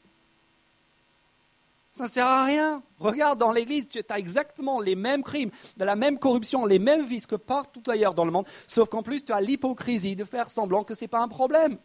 Ça 1.93 2.05
ne 2.05 2.09
sert 2.09 2.27
à 2.27 2.45
rien. 2.45 2.83
Regarde 3.01 3.39
dans 3.39 3.53
l'Église, 3.53 3.89
tu 3.89 4.01
as 4.09 4.19
exactement 4.19 4.81
les 4.81 4.95
mêmes 4.95 5.23
crimes, 5.23 5.51
de 5.77 5.85
la 5.85 5.97
même 5.97 6.19
corruption, 6.19 6.65
les 6.65 6.79
mêmes 6.79 7.05
vices 7.05 7.27
que 7.27 7.35
partout 7.35 7.83
ailleurs 7.89 8.15
dans 8.15 8.25
le 8.25 8.31
monde, 8.31 8.47
sauf 8.67 8.89
qu'en 8.89 9.03
plus 9.03 9.25
tu 9.25 9.33
as 9.33 9.41
l'hypocrisie 9.41 10.17
de 10.17 10.25
faire 10.25 10.49
semblant 10.49 10.85
que 10.85 10.95
ce 10.95 11.05
n'est 11.05 11.09
pas 11.09 11.21
un 11.21 11.29
problème. 11.29 11.77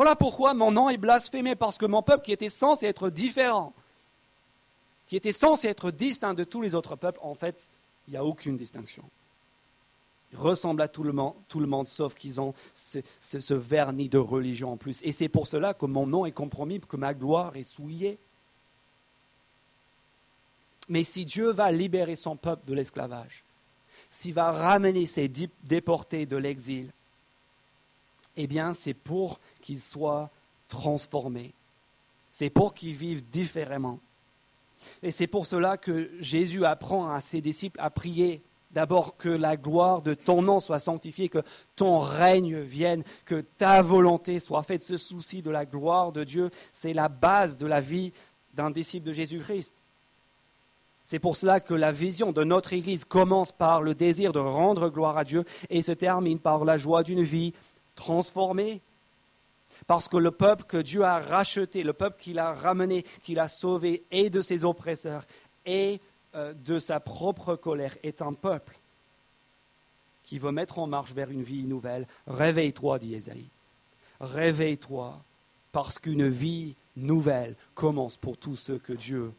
Voilà 0.00 0.16
pourquoi 0.16 0.54
mon 0.54 0.72
nom 0.72 0.88
est 0.88 0.96
blasphémé, 0.96 1.54
parce 1.54 1.76
que 1.76 1.84
mon 1.84 2.00
peuple 2.00 2.24
qui 2.24 2.32
était 2.32 2.48
censé 2.48 2.86
être 2.86 3.10
différent, 3.10 3.74
qui 5.06 5.14
était 5.14 5.30
censé 5.30 5.68
être 5.68 5.90
distinct 5.90 6.32
de 6.32 6.42
tous 6.42 6.62
les 6.62 6.74
autres 6.74 6.96
peuples, 6.96 7.20
en 7.22 7.34
fait, 7.34 7.68
il 8.08 8.12
n'y 8.12 8.16
a 8.16 8.24
aucune 8.24 8.56
distinction. 8.56 9.04
Ils 10.32 10.38
ressemblent 10.38 10.80
à 10.80 10.88
tout 10.88 11.02
le 11.02 11.12
monde, 11.12 11.34
tout 11.48 11.60
le 11.60 11.66
monde 11.66 11.86
sauf 11.86 12.14
qu'ils 12.14 12.40
ont 12.40 12.54
ce, 12.72 13.52
vernis 13.52 14.08
de 14.08 14.16
religion 14.16 14.72
en 14.72 14.78
plus. 14.78 15.02
Et 15.02 15.12
c'est 15.12 15.28
pour 15.28 15.46
cela 15.46 15.74
que 15.74 15.84
mon 15.84 16.06
nom 16.06 16.24
est 16.24 16.32
compromis, 16.32 16.80
que 16.80 16.96
ma 16.96 17.12
gloire 17.12 17.54
est 17.56 17.62
souillée. 17.62 18.18
Mais 20.88 21.04
si 21.04 21.26
Dieu 21.26 21.52
va 21.52 21.70
libérer 21.72 22.16
son 22.16 22.36
peuple 22.36 22.64
de 22.66 22.72
l'esclavage, 22.72 23.44
s'il 24.08 24.32
va 24.32 24.50
ramener 24.50 25.04
ses 25.04 25.28
déportés 25.28 26.24
de 26.24 26.38
l'exil, 26.38 26.90
eh 28.36 28.46
bien 28.46 28.74
c'est 28.74 28.94
pour 28.94 29.40
qu'ils 29.60 29.80
soient 29.80 30.30
transformés. 30.68 31.52
C'est 32.30 32.50
pour 32.50 32.74
qu'ils 32.74 32.94
vivent 32.94 33.28
différemment. 33.28 33.98
Et 35.02 35.10
c'est 35.10 35.26
pour 35.26 35.46
cela 35.46 35.76
que 35.76 36.10
Jésus 36.20 36.64
apprend 36.64 37.10
à 37.10 37.20
ses 37.20 37.40
disciples 37.40 37.80
à 37.80 37.90
prier 37.90 38.42
D'abord 38.72 39.16
que 39.16 39.28
la 39.28 39.56
gloire 39.56 40.00
de 40.00 40.14
ton 40.14 40.42
nom 40.42 40.60
soit 40.60 40.78
sanctifiée, 40.78 41.28
que 41.28 41.42
ton 41.74 41.98
règne 41.98 42.60
vienne, 42.60 43.02
que 43.24 43.40
ta 43.40 43.82
volonté 43.82 44.38
soit 44.38 44.62
faite. 44.62 44.82
Ce 44.82 44.96
souci 44.96 45.42
de 45.42 45.50
la 45.50 45.66
gloire 45.66 46.12
de 46.12 46.22
Dieu, 46.22 46.50
c'est 46.72 46.92
la 46.92 47.08
base 47.08 47.56
de 47.56 47.66
la 47.66 47.80
vie 47.80 48.12
d'un 48.54 48.70
disciple 48.70 49.08
de 49.08 49.12
Jésus-Christ. 49.12 49.82
C'est 51.02 51.18
pour 51.18 51.36
cela 51.36 51.58
que 51.58 51.74
la 51.74 51.90
vision 51.90 52.30
de 52.30 52.44
notre 52.44 52.72
Église 52.72 53.04
commence 53.04 53.50
par 53.50 53.82
le 53.82 53.96
désir 53.96 54.32
de 54.32 54.38
rendre 54.38 54.88
gloire 54.88 55.18
à 55.18 55.24
Dieu 55.24 55.44
et 55.68 55.82
se 55.82 55.90
termine 55.90 56.38
par 56.38 56.64
la 56.64 56.76
joie 56.76 57.02
d'une 57.02 57.24
vie 57.24 57.52
transformée. 57.94 58.80
Parce 59.86 60.08
que 60.08 60.16
le 60.16 60.30
peuple 60.30 60.64
que 60.64 60.76
Dieu 60.76 61.02
a 61.02 61.20
racheté, 61.20 61.82
le 61.82 61.92
peuple 61.92 62.20
qu'il 62.20 62.38
a 62.38 62.52
ramené, 62.52 63.02
qu'il 63.22 63.38
a 63.38 63.48
sauvé, 63.48 64.04
et 64.10 64.30
de 64.30 64.42
ses 64.42 64.64
oppresseurs, 64.64 65.24
et 65.66 66.00
euh, 66.34 66.52
de 66.52 66.78
sa 66.78 67.00
propre 67.00 67.56
colère 67.56 67.96
est 68.02 68.22
un 68.22 68.32
peuple 68.32 68.78
qui 70.24 70.38
veut 70.38 70.52
mettre 70.52 70.78
en 70.78 70.86
marche 70.86 71.12
vers 71.12 71.30
une 71.30 71.42
vie 71.42 71.64
nouvelle. 71.64 72.06
Réveille-toi, 72.28 73.00
dit 73.00 73.14
Esaïe. 73.14 73.48
Réveille-toi, 74.20 75.18
parce 75.72 75.98
qu'une 75.98 76.28
vie 76.28 76.76
nouvelle 76.96 77.56
commence 77.74 78.16
pour 78.16 78.36
tous 78.36 78.54
ceux 78.54 78.78
que 78.78 78.92
Dieu 78.92 79.32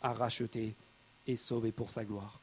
a 0.00 0.12
rachetés 0.12 0.74
et 1.26 1.36
sauvés 1.36 1.72
pour 1.72 1.90
sa 1.90 2.04
gloire. 2.04 2.40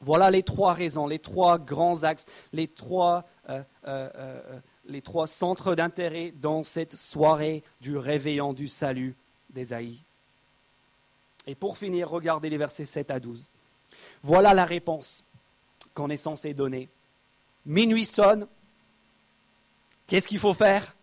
Voilà 0.00 0.30
les 0.30 0.42
trois 0.42 0.74
raisons, 0.74 1.06
les 1.06 1.18
trois 1.18 1.58
grands 1.58 2.02
axes, 2.02 2.26
les 2.52 2.68
trois, 2.68 3.24
euh, 3.48 3.62
euh, 3.86 4.60
trois 5.02 5.26
centres 5.26 5.74
d'intérêt 5.74 6.32
dans 6.36 6.64
cette 6.64 6.96
soirée 6.96 7.62
du 7.80 7.96
réveillant 7.96 8.52
du 8.52 8.68
salut 8.68 9.16
d'Ésaïe. 9.50 10.02
Et 11.46 11.54
pour 11.54 11.78
finir, 11.78 12.10
regardez 12.10 12.50
les 12.50 12.58
versets 12.58 12.86
7 12.86 13.10
à 13.10 13.20
12. 13.20 13.44
Voilà 14.22 14.52
la 14.52 14.64
réponse 14.64 15.22
qu'on 15.94 16.10
est 16.10 16.16
censé 16.16 16.54
donner. 16.54 16.88
Minuit 17.64 18.04
sonne. 18.04 18.46
Qu'est-ce 20.06 20.28
qu'il 20.28 20.38
faut 20.38 20.54
faire? 20.54 20.94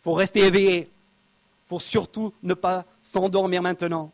Il 0.00 0.02
faut 0.04 0.12
rester 0.12 0.40
éveillé. 0.40 0.90
Il 0.90 1.68
faut 1.68 1.80
surtout 1.80 2.32
ne 2.42 2.54
pas 2.54 2.84
s'endormir 3.02 3.62
maintenant. 3.62 4.12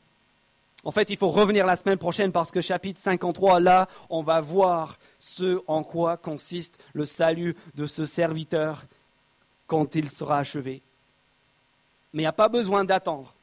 En 0.85 0.91
fait, 0.91 1.09
il 1.11 1.17
faut 1.17 1.31
revenir 1.31 1.67
la 1.67 1.77
semaine 1.77 1.97
prochaine 1.97 2.31
parce 2.31 2.51
que 2.51 2.61
chapitre 2.61 3.01
53, 3.01 3.59
là, 3.61 3.89
on 4.11 4.23
va 4.23 4.41
voir 4.41 4.99
ce 5.19 5.63
en 5.67 5.83
quoi 5.83 6.17
consiste 6.17 6.83
le 6.93 7.07
salut 7.07 7.57
de 7.75 7.87
ce 7.87 8.05
serviteur 8.05 8.85
quand 9.67 9.95
il 9.95 10.11
sera 10.11 10.39
achevé. 10.39 10.83
Mais 12.13 12.23
il 12.23 12.25
n'y 12.25 12.29
a 12.29 12.33
pas 12.33 12.51
besoin 12.51 12.85
d'attendre 12.85 13.35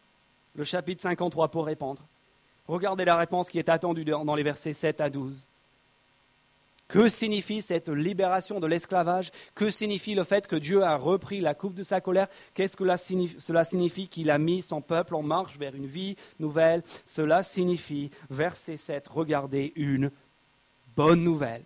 le 0.55 0.63
chapitre 0.63 1.01
53 1.01 1.49
pour 1.49 1.65
répondre. 1.65 2.03
Regardez 2.67 3.05
la 3.05 3.15
réponse 3.15 3.49
qui 3.49 3.57
est 3.57 3.69
attendue 3.69 4.05
dans 4.05 4.35
les 4.35 4.43
versets 4.43 4.73
7 4.73 5.01
à 5.01 5.09
12. 5.09 5.47
Que 6.91 7.07
signifie 7.07 7.61
cette 7.61 7.87
libération 7.87 8.59
de 8.59 8.67
l'esclavage? 8.67 9.31
Que 9.55 9.69
signifie 9.69 10.13
le 10.13 10.25
fait 10.25 10.45
que 10.45 10.57
Dieu 10.57 10.83
a 10.83 10.97
repris 10.97 11.39
la 11.39 11.53
coupe 11.53 11.73
de 11.73 11.83
sa 11.83 12.01
colère? 12.01 12.27
Qu'est-ce 12.53 12.75
que 12.75 12.83
cela 13.39 13.63
signifie 13.63 14.09
qu'il 14.09 14.29
a 14.29 14.37
mis 14.37 14.61
son 14.61 14.81
peuple 14.81 15.15
en 15.15 15.23
marche 15.23 15.57
vers 15.57 15.73
une 15.73 15.85
vie 15.85 16.17
nouvelle? 16.37 16.83
Cela 17.05 17.43
signifie, 17.43 18.11
verset 18.29 18.75
7, 18.75 19.07
regardez 19.07 19.71
une 19.77 20.11
bonne 20.97 21.23
nouvelle 21.23 21.63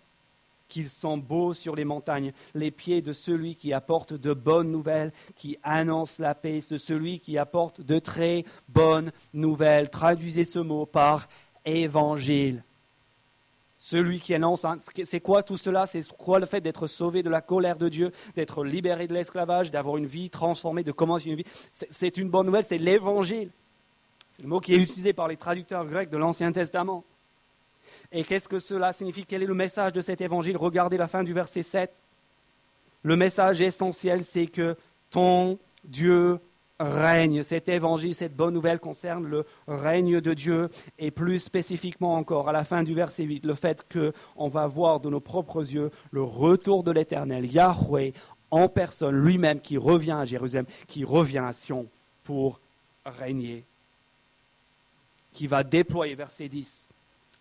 qu'ils 0.68 0.90
sont 0.90 1.16
beaux 1.16 1.52
sur 1.52 1.74
les 1.74 1.84
montagnes, 1.84 2.32
les 2.54 2.70
pieds 2.70 3.02
de 3.02 3.12
celui 3.12 3.56
qui 3.56 3.72
apporte 3.72 4.12
de 4.12 4.32
bonnes 4.32 4.70
nouvelles, 4.70 5.12
qui 5.34 5.58
annonce 5.64 6.20
la 6.20 6.36
paix, 6.36 6.60
de 6.70 6.78
celui 6.78 7.18
qui 7.18 7.36
apporte 7.36 7.80
de 7.80 7.98
très 7.98 8.44
bonnes 8.68 9.10
nouvelles. 9.34 9.90
Traduisez 9.90 10.44
ce 10.44 10.60
mot 10.60 10.86
par 10.86 11.28
évangile. 11.64 12.62
Celui 13.78 14.20
qui 14.20 14.34
annonce, 14.34 14.64
c'est 15.04 15.20
quoi 15.20 15.42
tout 15.42 15.58
cela? 15.58 15.86
C'est 15.86 16.00
quoi 16.16 16.38
le 16.38 16.46
fait 16.46 16.60
d'être 16.62 16.86
sauvé 16.86 17.22
de 17.22 17.28
la 17.28 17.42
colère 17.42 17.76
de 17.76 17.88
Dieu, 17.88 18.10
d'être 18.34 18.64
libéré 18.64 19.06
de 19.06 19.12
l'esclavage, 19.12 19.70
d'avoir 19.70 19.98
une 19.98 20.06
vie 20.06 20.30
transformée, 20.30 20.82
de 20.82 20.92
commencer 20.92 21.28
une 21.28 21.36
vie? 21.36 21.44
C'est 21.70 22.16
une 22.16 22.30
bonne 22.30 22.46
nouvelle, 22.46 22.64
c'est 22.64 22.78
l'évangile. 22.78 23.50
C'est 24.32 24.42
le 24.42 24.48
mot 24.48 24.60
qui 24.60 24.74
est 24.74 24.78
utilisé 24.78 25.12
par 25.12 25.28
les 25.28 25.36
traducteurs 25.36 25.84
grecs 25.84 26.08
de 26.08 26.16
l'Ancien 26.16 26.52
Testament. 26.52 27.04
Et 28.12 28.24
qu'est-ce 28.24 28.48
que 28.48 28.58
cela 28.58 28.92
signifie? 28.92 29.26
Quel 29.26 29.42
est 29.42 29.46
le 29.46 29.54
message 29.54 29.92
de 29.92 30.00
cet 30.00 30.20
évangile? 30.20 30.56
Regardez 30.56 30.96
la 30.96 31.06
fin 31.06 31.22
du 31.22 31.32
verset 31.32 31.62
7. 31.62 31.90
Le 33.02 33.16
message 33.16 33.60
essentiel, 33.60 34.24
c'est 34.24 34.46
que 34.46 34.76
ton 35.10 35.58
Dieu 35.84 36.40
règne. 36.78 37.42
Cet 37.42 37.68
évangile, 37.68 38.14
cette 38.14 38.36
bonne 38.36 38.54
nouvelle 38.54 38.78
concerne 38.78 39.26
le 39.26 39.46
règne 39.66 40.20
de 40.20 40.34
Dieu 40.34 40.68
et 40.98 41.10
plus 41.10 41.38
spécifiquement 41.38 42.14
encore 42.14 42.48
à 42.48 42.52
la 42.52 42.64
fin 42.64 42.82
du 42.82 42.94
verset 42.94 43.24
8, 43.24 43.44
le 43.44 43.54
fait 43.54 43.86
qu'on 43.90 44.48
va 44.48 44.66
voir 44.66 45.00
de 45.00 45.08
nos 45.08 45.20
propres 45.20 45.72
yeux 45.72 45.90
le 46.10 46.22
retour 46.22 46.82
de 46.82 46.90
l'Éternel, 46.90 47.46
Yahweh, 47.46 48.12
en 48.50 48.68
personne, 48.68 49.16
lui-même 49.16 49.60
qui 49.60 49.76
revient 49.76 50.12
à 50.12 50.24
Jérusalem, 50.24 50.66
qui 50.86 51.04
revient 51.04 51.38
à 51.38 51.52
Sion 51.52 51.86
pour 52.24 52.60
régner, 53.04 53.64
qui 55.32 55.46
va 55.46 55.64
déployer, 55.64 56.14
verset 56.14 56.48
10, 56.48 56.88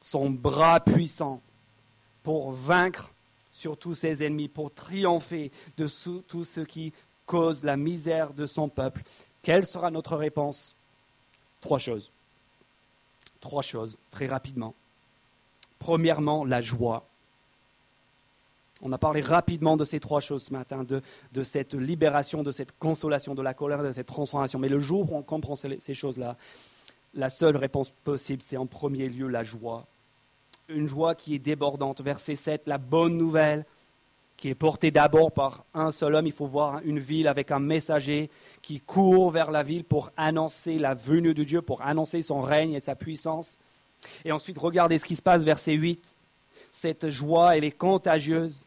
son 0.02 0.30
bras 0.30 0.80
puissant 0.80 1.42
pour 2.24 2.52
vaincre 2.52 3.12
sur 3.52 3.78
tous 3.78 3.96
ses 3.96 4.24
ennemis, 4.24 4.50
pour 4.50 4.74
triompher 4.74 5.52
de 5.78 5.88
tout 6.28 6.44
ce 6.44 6.62
qui 6.62 6.92
cause 7.26 7.64
la 7.64 7.78
misère 7.78 8.34
de 8.34 8.46
son 8.46 8.70
peuple. 8.70 9.04
Quelle 9.42 9.66
sera 9.66 9.92
notre 9.92 10.16
réponse? 10.16 10.76
Trois 11.62 11.80
choses. 11.80 12.12
Trois 13.40 13.62
choses, 13.62 14.00
très 14.12 14.28
rapidement. 14.28 14.74
Premièrement, 15.80 16.46
la 16.46 16.62
joie. 16.62 17.06
On 18.82 18.92
a 18.92 18.98
parlé 18.98 19.22
rapidement 19.22 19.78
de 19.78 19.86
ces 19.86 20.00
trois 20.00 20.20
choses 20.20 20.44
ce 20.44 20.54
matin, 20.54 20.84
de, 20.84 21.44
cette 21.44 21.74
libération, 21.74 22.44
de 22.44 22.52
cette 22.52 22.78
consolation, 22.78 23.36
de 23.36 23.42
la 23.42 23.54
colère, 23.54 23.84
de 23.84 23.92
cette 23.92 24.08
transformation. 24.08 24.60
Mais 24.60 24.70
le 24.70 24.80
jour 24.80 25.12
où 25.12 25.16
on 25.16 25.22
comprend 25.22 25.56
ces 25.56 25.94
choses-là, 25.94 26.36
la 27.14 27.30
seule 27.30 27.56
réponse 27.56 27.90
possible, 27.90 28.42
c'est 28.42 28.58
en 28.58 28.66
premier 28.66 29.08
lieu 29.08 29.28
la 29.28 29.44
joie 29.44 29.86
une 30.70 30.88
joie 30.88 31.16
qui 31.16 31.36
est 31.36 31.40
débordante. 31.40 32.02
Verset 32.02 32.36
7, 32.36 32.64
la 32.66 32.78
bonne 32.78 33.18
nouvelle 33.18 33.66
qui 34.38 34.50
est 34.50 34.56
portée 34.56 34.92
d'abord 34.92 35.32
par 35.32 35.66
un 35.74 35.92
seul 35.92 36.16
homme. 36.16 36.28
Il 36.28 36.34
faut 36.34 36.46
voir 36.46 36.82
une 36.84 37.00
ville 37.00 37.28
avec 37.28 37.52
un 37.52 37.60
messager 37.60 38.30
qui 38.62 38.80
court 38.80 39.32
vers 39.32 39.52
la 39.52 39.64
ville 39.64 39.84
pour 39.84 40.12
annoncer 40.18 40.78
la 40.78 40.94
venue 40.94 41.34
de 41.34 41.44
Dieu, 41.44 41.62
pour 41.62 41.82
annoncer 41.82 42.22
son 42.22 42.42
règne 42.42 42.74
et 42.74 42.80
sa 42.80 42.96
puissance. 42.96 43.60
Et 44.24 44.32
ensuite, 44.32 44.58
regardez 44.58 44.98
ce 44.98 45.06
qui 45.06 45.16
se 45.16 45.22
passe, 45.22 45.44
verset 45.44 45.74
8. 45.74 46.16
Cette 46.72 47.10
joie, 47.10 47.58
elle 47.58 47.64
est 47.64 47.72
contagieuse. 47.72 48.66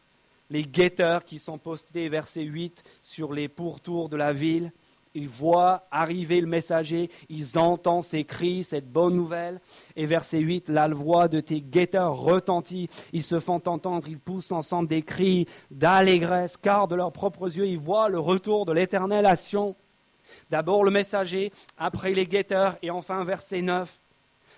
Les 0.49 0.63
guetteurs 0.63 1.25
qui 1.25 1.37
sont 1.37 1.59
postés, 1.59 2.09
verset 2.09 2.41
8, 2.41 2.83
sur 3.01 3.33
les 3.33 3.47
pourtours 3.47 4.09
de 4.09 4.17
la 4.17 4.33
ville, 4.33 4.71
ils 5.15 5.27
voient 5.27 5.87
arriver 5.91 6.39
le 6.39 6.47
messager, 6.47 7.09
ils 7.29 7.57
entendent 7.57 8.03
ses 8.03 8.23
cris, 8.23 8.63
cette 8.63 8.91
bonne 8.91 9.15
nouvelle. 9.15 9.59
Et 9.95 10.05
verset 10.05 10.39
8, 10.39 10.69
la 10.69 10.87
voix 10.87 11.27
de 11.27 11.39
tes 11.39 11.61
guetteurs 11.61 12.15
retentit, 12.15 12.89
ils 13.11 13.23
se 13.23 13.39
font 13.39 13.61
entendre, 13.65 14.07
ils 14.07 14.19
poussent 14.19 14.51
ensemble 14.51 14.87
des 14.87 15.01
cris 15.01 15.47
d'allégresse, 15.71 16.57
car 16.57 16.87
de 16.87 16.95
leurs 16.95 17.11
propres 17.11 17.57
yeux, 17.57 17.67
ils 17.67 17.79
voient 17.79 18.09
le 18.09 18.19
retour 18.19 18.65
de 18.65 18.71
l'éternel 18.71 19.25
à 19.25 19.35
Sion. 19.35 19.75
D'abord 20.51 20.83
le 20.83 20.91
messager, 20.91 21.51
après 21.77 22.13
les 22.13 22.27
guetteurs, 22.27 22.77
et 22.83 22.91
enfin 22.91 23.23
verset 23.23 23.61
9. 23.61 23.99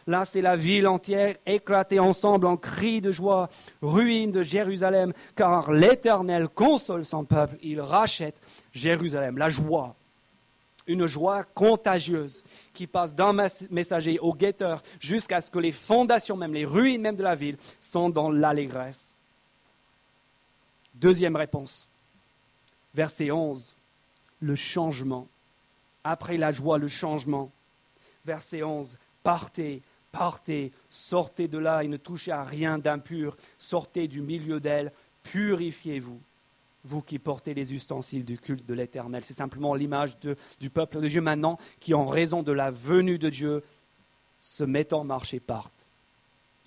Là, 0.07 0.25
c'est 0.25 0.41
la 0.41 0.55
ville 0.55 0.87
entière 0.87 1.35
éclatée 1.45 1.99
ensemble 1.99 2.47
en 2.47 2.57
cris 2.57 3.01
de 3.01 3.11
joie, 3.11 3.49
ruine 3.81 4.31
de 4.31 4.41
Jérusalem, 4.41 5.13
car 5.35 5.71
l'Éternel 5.71 6.49
console 6.49 7.05
son 7.05 7.23
peuple, 7.23 7.55
il 7.61 7.79
rachète 7.79 8.41
Jérusalem, 8.73 9.37
la 9.37 9.49
joie 9.49 9.95
une 10.87 11.07
joie 11.07 11.43
contagieuse 11.43 12.43
qui 12.73 12.87
passe 12.87 13.13
d'un 13.13 13.33
messager 13.69 14.19
au 14.19 14.33
guetteur 14.33 14.81
jusqu'à 14.99 15.41
ce 15.41 15.51
que 15.51 15.59
les 15.59 15.71
fondations, 15.71 16.37
même 16.37 16.53
les 16.53 16.65
ruines 16.65 17.01
même 17.01 17.15
de 17.15 17.23
la 17.23 17.35
ville, 17.35 17.57
sont 17.79 18.09
dans 18.09 18.31
l'allégresse. 18.31 19.17
Deuxième 20.95 21.35
réponse, 21.35 21.87
verset 22.93 23.31
11, 23.31 23.73
le 24.41 24.55
changement. 24.55 25.27
Après 26.03 26.37
la 26.37 26.51
joie, 26.51 26.77
le 26.77 26.87
changement. 26.87 27.51
Verset 28.25 28.63
11, 28.63 28.97
partez, 29.23 29.81
partez, 30.11 30.71
sortez 30.89 31.47
de 31.47 31.57
là 31.57 31.83
et 31.83 31.87
ne 31.87 31.97
touchez 31.97 32.31
à 32.31 32.43
rien 32.43 32.77
d'impur, 32.77 33.37
sortez 33.57 34.07
du 34.07 34.21
milieu 34.21 34.59
d'elle, 34.59 34.91
purifiez-vous 35.23 36.19
vous 36.83 37.01
qui 37.01 37.19
portez 37.19 37.53
les 37.53 37.73
ustensiles 37.73 38.25
du 38.25 38.37
culte 38.37 38.65
de 38.65 38.73
l'Éternel. 38.73 39.23
C'est 39.23 39.33
simplement 39.33 39.75
l'image 39.75 40.17
du 40.59 40.69
peuple 40.69 41.01
de 41.01 41.07
Dieu 41.07 41.21
maintenant 41.21 41.57
qui, 41.79 41.93
en 41.93 42.05
raison 42.05 42.43
de 42.43 42.51
la 42.51 42.71
venue 42.71 43.17
de 43.17 43.29
Dieu, 43.29 43.63
se 44.39 44.63
mettent 44.63 44.93
en 44.93 45.03
marche 45.03 45.33
et 45.33 45.39
partent. 45.39 45.87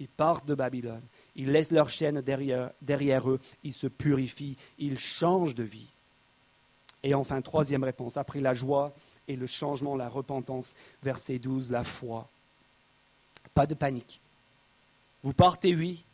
Ils 0.01 0.09
partent 0.09 0.47
de 0.47 0.55
Babylone, 0.55 1.03
ils 1.37 1.53
laissent 1.53 1.71
leur 1.71 1.89
chaîne 1.89 2.21
derrière, 2.21 2.71
derrière 2.83 3.31
eux, 3.31 3.41
ils 3.63 3.73
se 3.73 3.87
purifient, 3.87 4.57
ils 4.79 4.99
changent 4.99 5.55
de 5.55 5.63
vie. 5.63 5.89
Et 7.05 7.15
enfin, 7.15 7.41
troisième 7.43 7.85
réponse, 7.85 8.17
après 8.17 8.41
la 8.41 8.55
joie 8.55 8.93
et 9.29 9.37
le 9.37 9.47
changement, 9.47 9.95
la 9.95 10.09
repentance, 10.09 10.75
verset 11.03 11.39
12, 11.39 11.71
la 11.71 11.85
foi. 11.85 12.29
Pas 13.53 13.67
de 13.67 13.75
panique. 13.75 14.21
Vous 15.23 15.35
partez, 15.35 15.77
oui. 15.77 16.05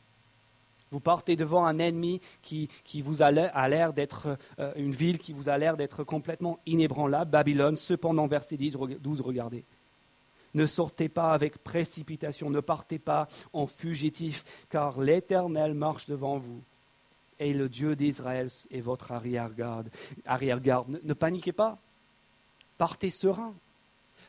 Vous 0.91 1.01
partez 1.01 1.36
devant 1.36 1.64
un 1.64 1.78
ennemi 1.78 2.20
qui, 2.43 2.68
vous 3.03 3.22
a 3.22 3.30
l'air 3.30 3.93
d'être 3.93 4.36
euh, 4.59 4.72
une 4.76 4.91
ville 4.91 5.18
qui 5.18 5.32
vous 5.32 5.49
a 5.49 5.57
l'air 5.57 5.76
d'être 5.76 6.03
complètement 6.03 6.59
inébranlable, 6.66 7.30
Babylone. 7.30 7.76
Cependant, 7.76 8.26
verset 8.26 8.57
10, 8.57 8.76
12, 9.01 9.20
regardez. 9.20 9.64
Ne 10.55 10.66
sortez 10.66 11.09
pas 11.09 11.32
avec 11.32 11.59
précipitation, 11.59 12.51
ne 12.51 12.59
partez 12.59 12.99
pas 12.99 13.28
en 13.53 13.68
fugitif, 13.68 14.45
car 14.68 15.01
l'Éternel 15.01 15.74
marche 15.74 16.07
devant 16.09 16.38
vous. 16.38 16.61
Et 17.38 17.55
le 17.55 17.68
Dieu 17.68 17.95
d'Israël 17.95 18.49
est 18.70 18.80
votre 18.80 19.12
arrière-garde. 19.12 19.91
Arrière-garde. 20.26 21.01
ne 21.03 21.14
paniquez 21.14 21.53
pas. 21.53 21.78
Partez 22.78 23.11
serein. 23.11 23.55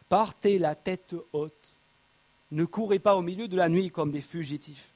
Partez 0.10 0.60
la 0.60 0.76
tête 0.76 1.16
haute. 1.34 1.70
Ne 2.52 2.66
courez 2.66 3.00
pas 3.00 3.16
au 3.16 3.22
milieu 3.22 3.48
de 3.48 3.58
la 3.58 3.70
nuit 3.70 3.90
comme 3.90 4.12
des 4.12 4.22
fugitifs. 4.22 4.94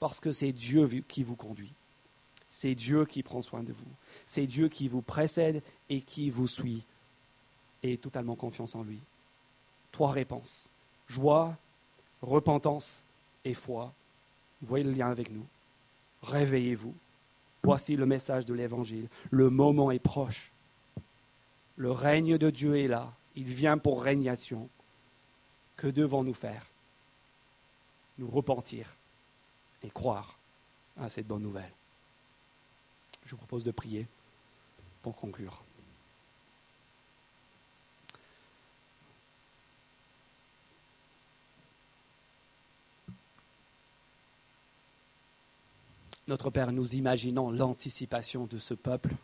Parce 0.00 0.20
que 0.20 0.32
c'est 0.32 0.52
Dieu 0.52 0.86
qui 1.08 1.22
vous 1.22 1.36
conduit. 1.36 1.72
C'est 2.48 2.74
Dieu 2.74 3.04
qui 3.04 3.22
prend 3.22 3.42
soin 3.42 3.62
de 3.62 3.72
vous. 3.72 3.84
C'est 4.26 4.46
Dieu 4.46 4.68
qui 4.68 4.86
vous 4.86 5.02
précède 5.02 5.62
et 5.88 6.00
qui 6.00 6.30
vous 6.30 6.46
suit. 6.46 6.84
Et 7.82 7.96
totalement 7.96 8.36
confiance 8.36 8.74
en 8.74 8.82
lui. 8.82 9.00
Trois 9.92 10.12
réponses. 10.12 10.68
Joie, 11.08 11.56
repentance 12.22 13.04
et 13.44 13.54
foi. 13.54 13.92
Voyez 14.62 14.84
le 14.84 14.92
lien 14.92 15.10
avec 15.10 15.30
nous. 15.30 15.46
Réveillez-vous. 16.22 16.94
Voici 17.62 17.96
le 17.96 18.06
message 18.06 18.44
de 18.44 18.54
l'Évangile. 18.54 19.08
Le 19.30 19.50
moment 19.50 19.90
est 19.90 19.98
proche. 19.98 20.52
Le 21.76 21.90
règne 21.90 22.38
de 22.38 22.50
Dieu 22.50 22.76
est 22.76 22.88
là. 22.88 23.12
Il 23.36 23.46
vient 23.46 23.78
pour 23.78 24.02
régnation. 24.02 24.68
Que 25.76 25.88
devons-nous 25.88 26.34
faire? 26.34 26.66
Nous 28.18 28.28
repentir 28.28 28.94
et 29.84 29.90
croire 29.90 30.38
à 30.96 31.10
cette 31.10 31.26
bonne 31.26 31.42
nouvelle. 31.42 31.70
Je 33.24 33.30
vous 33.30 33.36
propose 33.36 33.64
de 33.64 33.70
prier 33.70 34.06
pour 35.02 35.16
conclure. 35.16 35.62
Notre 46.26 46.48
Père, 46.48 46.72
nous 46.72 46.94
imaginons 46.94 47.50
l'anticipation 47.50 48.46
de 48.46 48.58
ce 48.58 48.72
peuple 48.72 49.14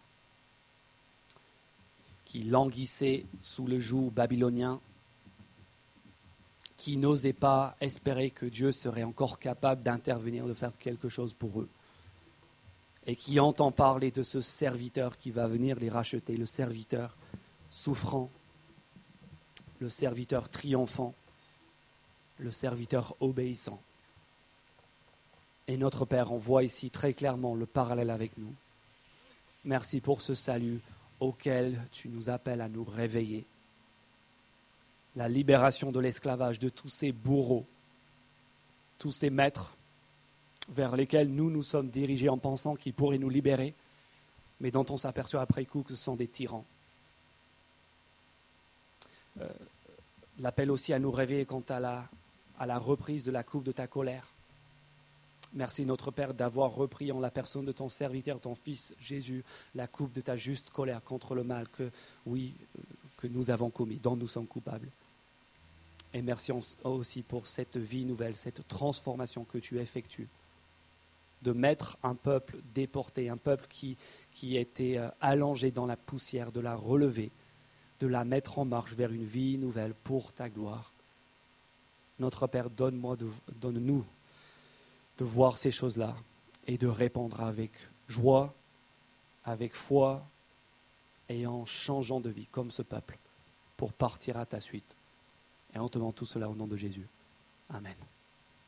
qui 2.26 2.42
languissait 2.42 3.24
sous 3.40 3.66
le 3.66 3.78
joug 3.78 4.10
babylonien, 4.10 4.80
qui 6.80 6.96
n'osait 6.96 7.34
pas 7.34 7.76
espérer 7.82 8.30
que 8.30 8.46
Dieu 8.46 8.72
serait 8.72 9.02
encore 9.02 9.38
capable 9.38 9.84
d'intervenir, 9.84 10.46
de 10.46 10.54
faire 10.54 10.72
quelque 10.78 11.10
chose 11.10 11.34
pour 11.34 11.60
eux, 11.60 11.68
et 13.06 13.16
qui 13.16 13.38
entend 13.38 13.70
parler 13.70 14.10
de 14.10 14.22
ce 14.22 14.40
serviteur 14.40 15.18
qui 15.18 15.30
va 15.30 15.46
venir 15.46 15.78
les 15.78 15.90
racheter, 15.90 16.38
le 16.38 16.46
serviteur 16.46 17.18
souffrant, 17.68 18.30
le 19.78 19.90
serviteur 19.90 20.48
triomphant, 20.48 21.12
le 22.38 22.50
serviteur 22.50 23.14
obéissant. 23.20 23.82
Et 25.68 25.76
notre 25.76 26.06
Père, 26.06 26.32
on 26.32 26.38
voit 26.38 26.64
ici 26.64 26.88
très 26.88 27.12
clairement 27.12 27.54
le 27.54 27.66
parallèle 27.66 28.08
avec 28.08 28.38
nous. 28.38 28.54
Merci 29.66 30.00
pour 30.00 30.22
ce 30.22 30.32
salut 30.32 30.80
auquel 31.20 31.86
tu 31.92 32.08
nous 32.08 32.30
appelles 32.30 32.62
à 32.62 32.70
nous 32.70 32.84
réveiller. 32.84 33.44
La 35.16 35.28
libération 35.28 35.90
de 35.92 36.00
l'esclavage 36.00 36.58
de 36.58 36.68
tous 36.68 36.88
ces 36.88 37.12
bourreaux, 37.12 37.66
tous 38.98 39.12
ces 39.12 39.30
maîtres 39.30 39.76
vers 40.68 40.94
lesquels 40.94 41.28
nous 41.28 41.50
nous 41.50 41.62
sommes 41.62 41.90
dirigés 41.90 42.28
en 42.28 42.38
pensant 42.38 42.76
qu'ils 42.76 42.94
pourraient 42.94 43.18
nous 43.18 43.30
libérer, 43.30 43.74
mais 44.60 44.70
dont 44.70 44.86
on 44.88 44.96
s'aperçoit 44.96 45.40
après 45.40 45.64
coup 45.64 45.82
que 45.82 45.94
ce 45.94 46.02
sont 46.02 46.16
des 46.16 46.28
tyrans. 46.28 46.64
Euh, 49.40 49.48
l'appel 50.38 50.70
aussi 50.70 50.92
à 50.92 50.98
nous 50.98 51.10
réveiller 51.10 51.44
quant 51.44 51.64
à 51.68 51.80
la, 51.80 52.08
à 52.58 52.66
la 52.66 52.78
reprise 52.78 53.24
de 53.24 53.32
la 53.32 53.42
coupe 53.42 53.64
de 53.64 53.72
ta 53.72 53.86
colère 53.86 54.26
Merci 55.52 55.84
notre 55.84 56.12
Père 56.12 56.32
d'avoir 56.32 56.72
repris 56.72 57.10
en 57.10 57.18
la 57.18 57.30
personne 57.30 57.64
de 57.64 57.72
ton 57.72 57.88
serviteur, 57.88 58.38
ton 58.38 58.54
Fils 58.54 58.94
Jésus, 59.00 59.42
la 59.74 59.88
coupe 59.88 60.12
de 60.12 60.20
ta 60.20 60.36
juste 60.36 60.70
colère 60.70 61.02
contre 61.02 61.34
le 61.34 61.42
mal 61.42 61.68
que, 61.68 61.90
oui, 62.24 62.54
que 63.16 63.26
nous 63.26 63.50
avons 63.50 63.68
commis, 63.68 63.96
dont 63.96 64.14
nous 64.14 64.28
sommes 64.28 64.46
coupables. 64.46 64.88
Et 66.12 66.22
merci 66.22 66.52
aussi 66.82 67.22
pour 67.22 67.46
cette 67.46 67.76
vie 67.76 68.04
nouvelle, 68.04 68.34
cette 68.34 68.66
transformation 68.66 69.44
que 69.44 69.58
tu 69.58 69.78
effectues, 69.78 70.28
de 71.42 71.52
mettre 71.52 71.96
un 72.02 72.14
peuple 72.14 72.58
déporté, 72.74 73.28
un 73.28 73.36
peuple 73.36 73.66
qui, 73.68 73.96
était 74.56 74.98
euh, 74.98 75.08
allongé 75.20 75.70
dans 75.70 75.86
la 75.86 75.96
poussière, 75.96 76.52
de 76.52 76.60
la 76.60 76.74
relever, 76.74 77.30
de 78.00 78.06
la 78.06 78.24
mettre 78.24 78.58
en 78.58 78.64
marche 78.64 78.92
vers 78.92 79.12
une 79.12 79.24
vie 79.24 79.56
nouvelle 79.56 79.94
pour 79.94 80.32
ta 80.32 80.48
gloire. 80.48 80.92
Notre 82.18 82.46
Père, 82.46 82.68
donne-nous 82.70 84.04
de 85.18 85.24
voir 85.24 85.56
ces 85.56 85.70
choses-là 85.70 86.16
et 86.66 86.76
de 86.76 86.86
répondre 86.86 87.40
avec 87.40 87.72
joie, 88.08 88.52
avec 89.44 89.74
foi 89.74 90.22
et 91.28 91.46
en 91.46 91.64
changeant 91.64 92.20
de 92.20 92.28
vie 92.28 92.46
comme 92.46 92.70
ce 92.70 92.82
peuple 92.82 93.18
pour 93.76 93.92
partir 93.92 94.36
à 94.36 94.44
ta 94.44 94.60
suite. 94.60 94.96
Et 95.74 95.78
en 95.78 95.88
te 95.88 95.94
demandant 95.94 96.12
tout 96.12 96.26
cela 96.26 96.48
au 96.48 96.54
nom 96.54 96.66
de 96.66 96.76
Jésus. 96.76 97.06
Amen. 97.68 97.94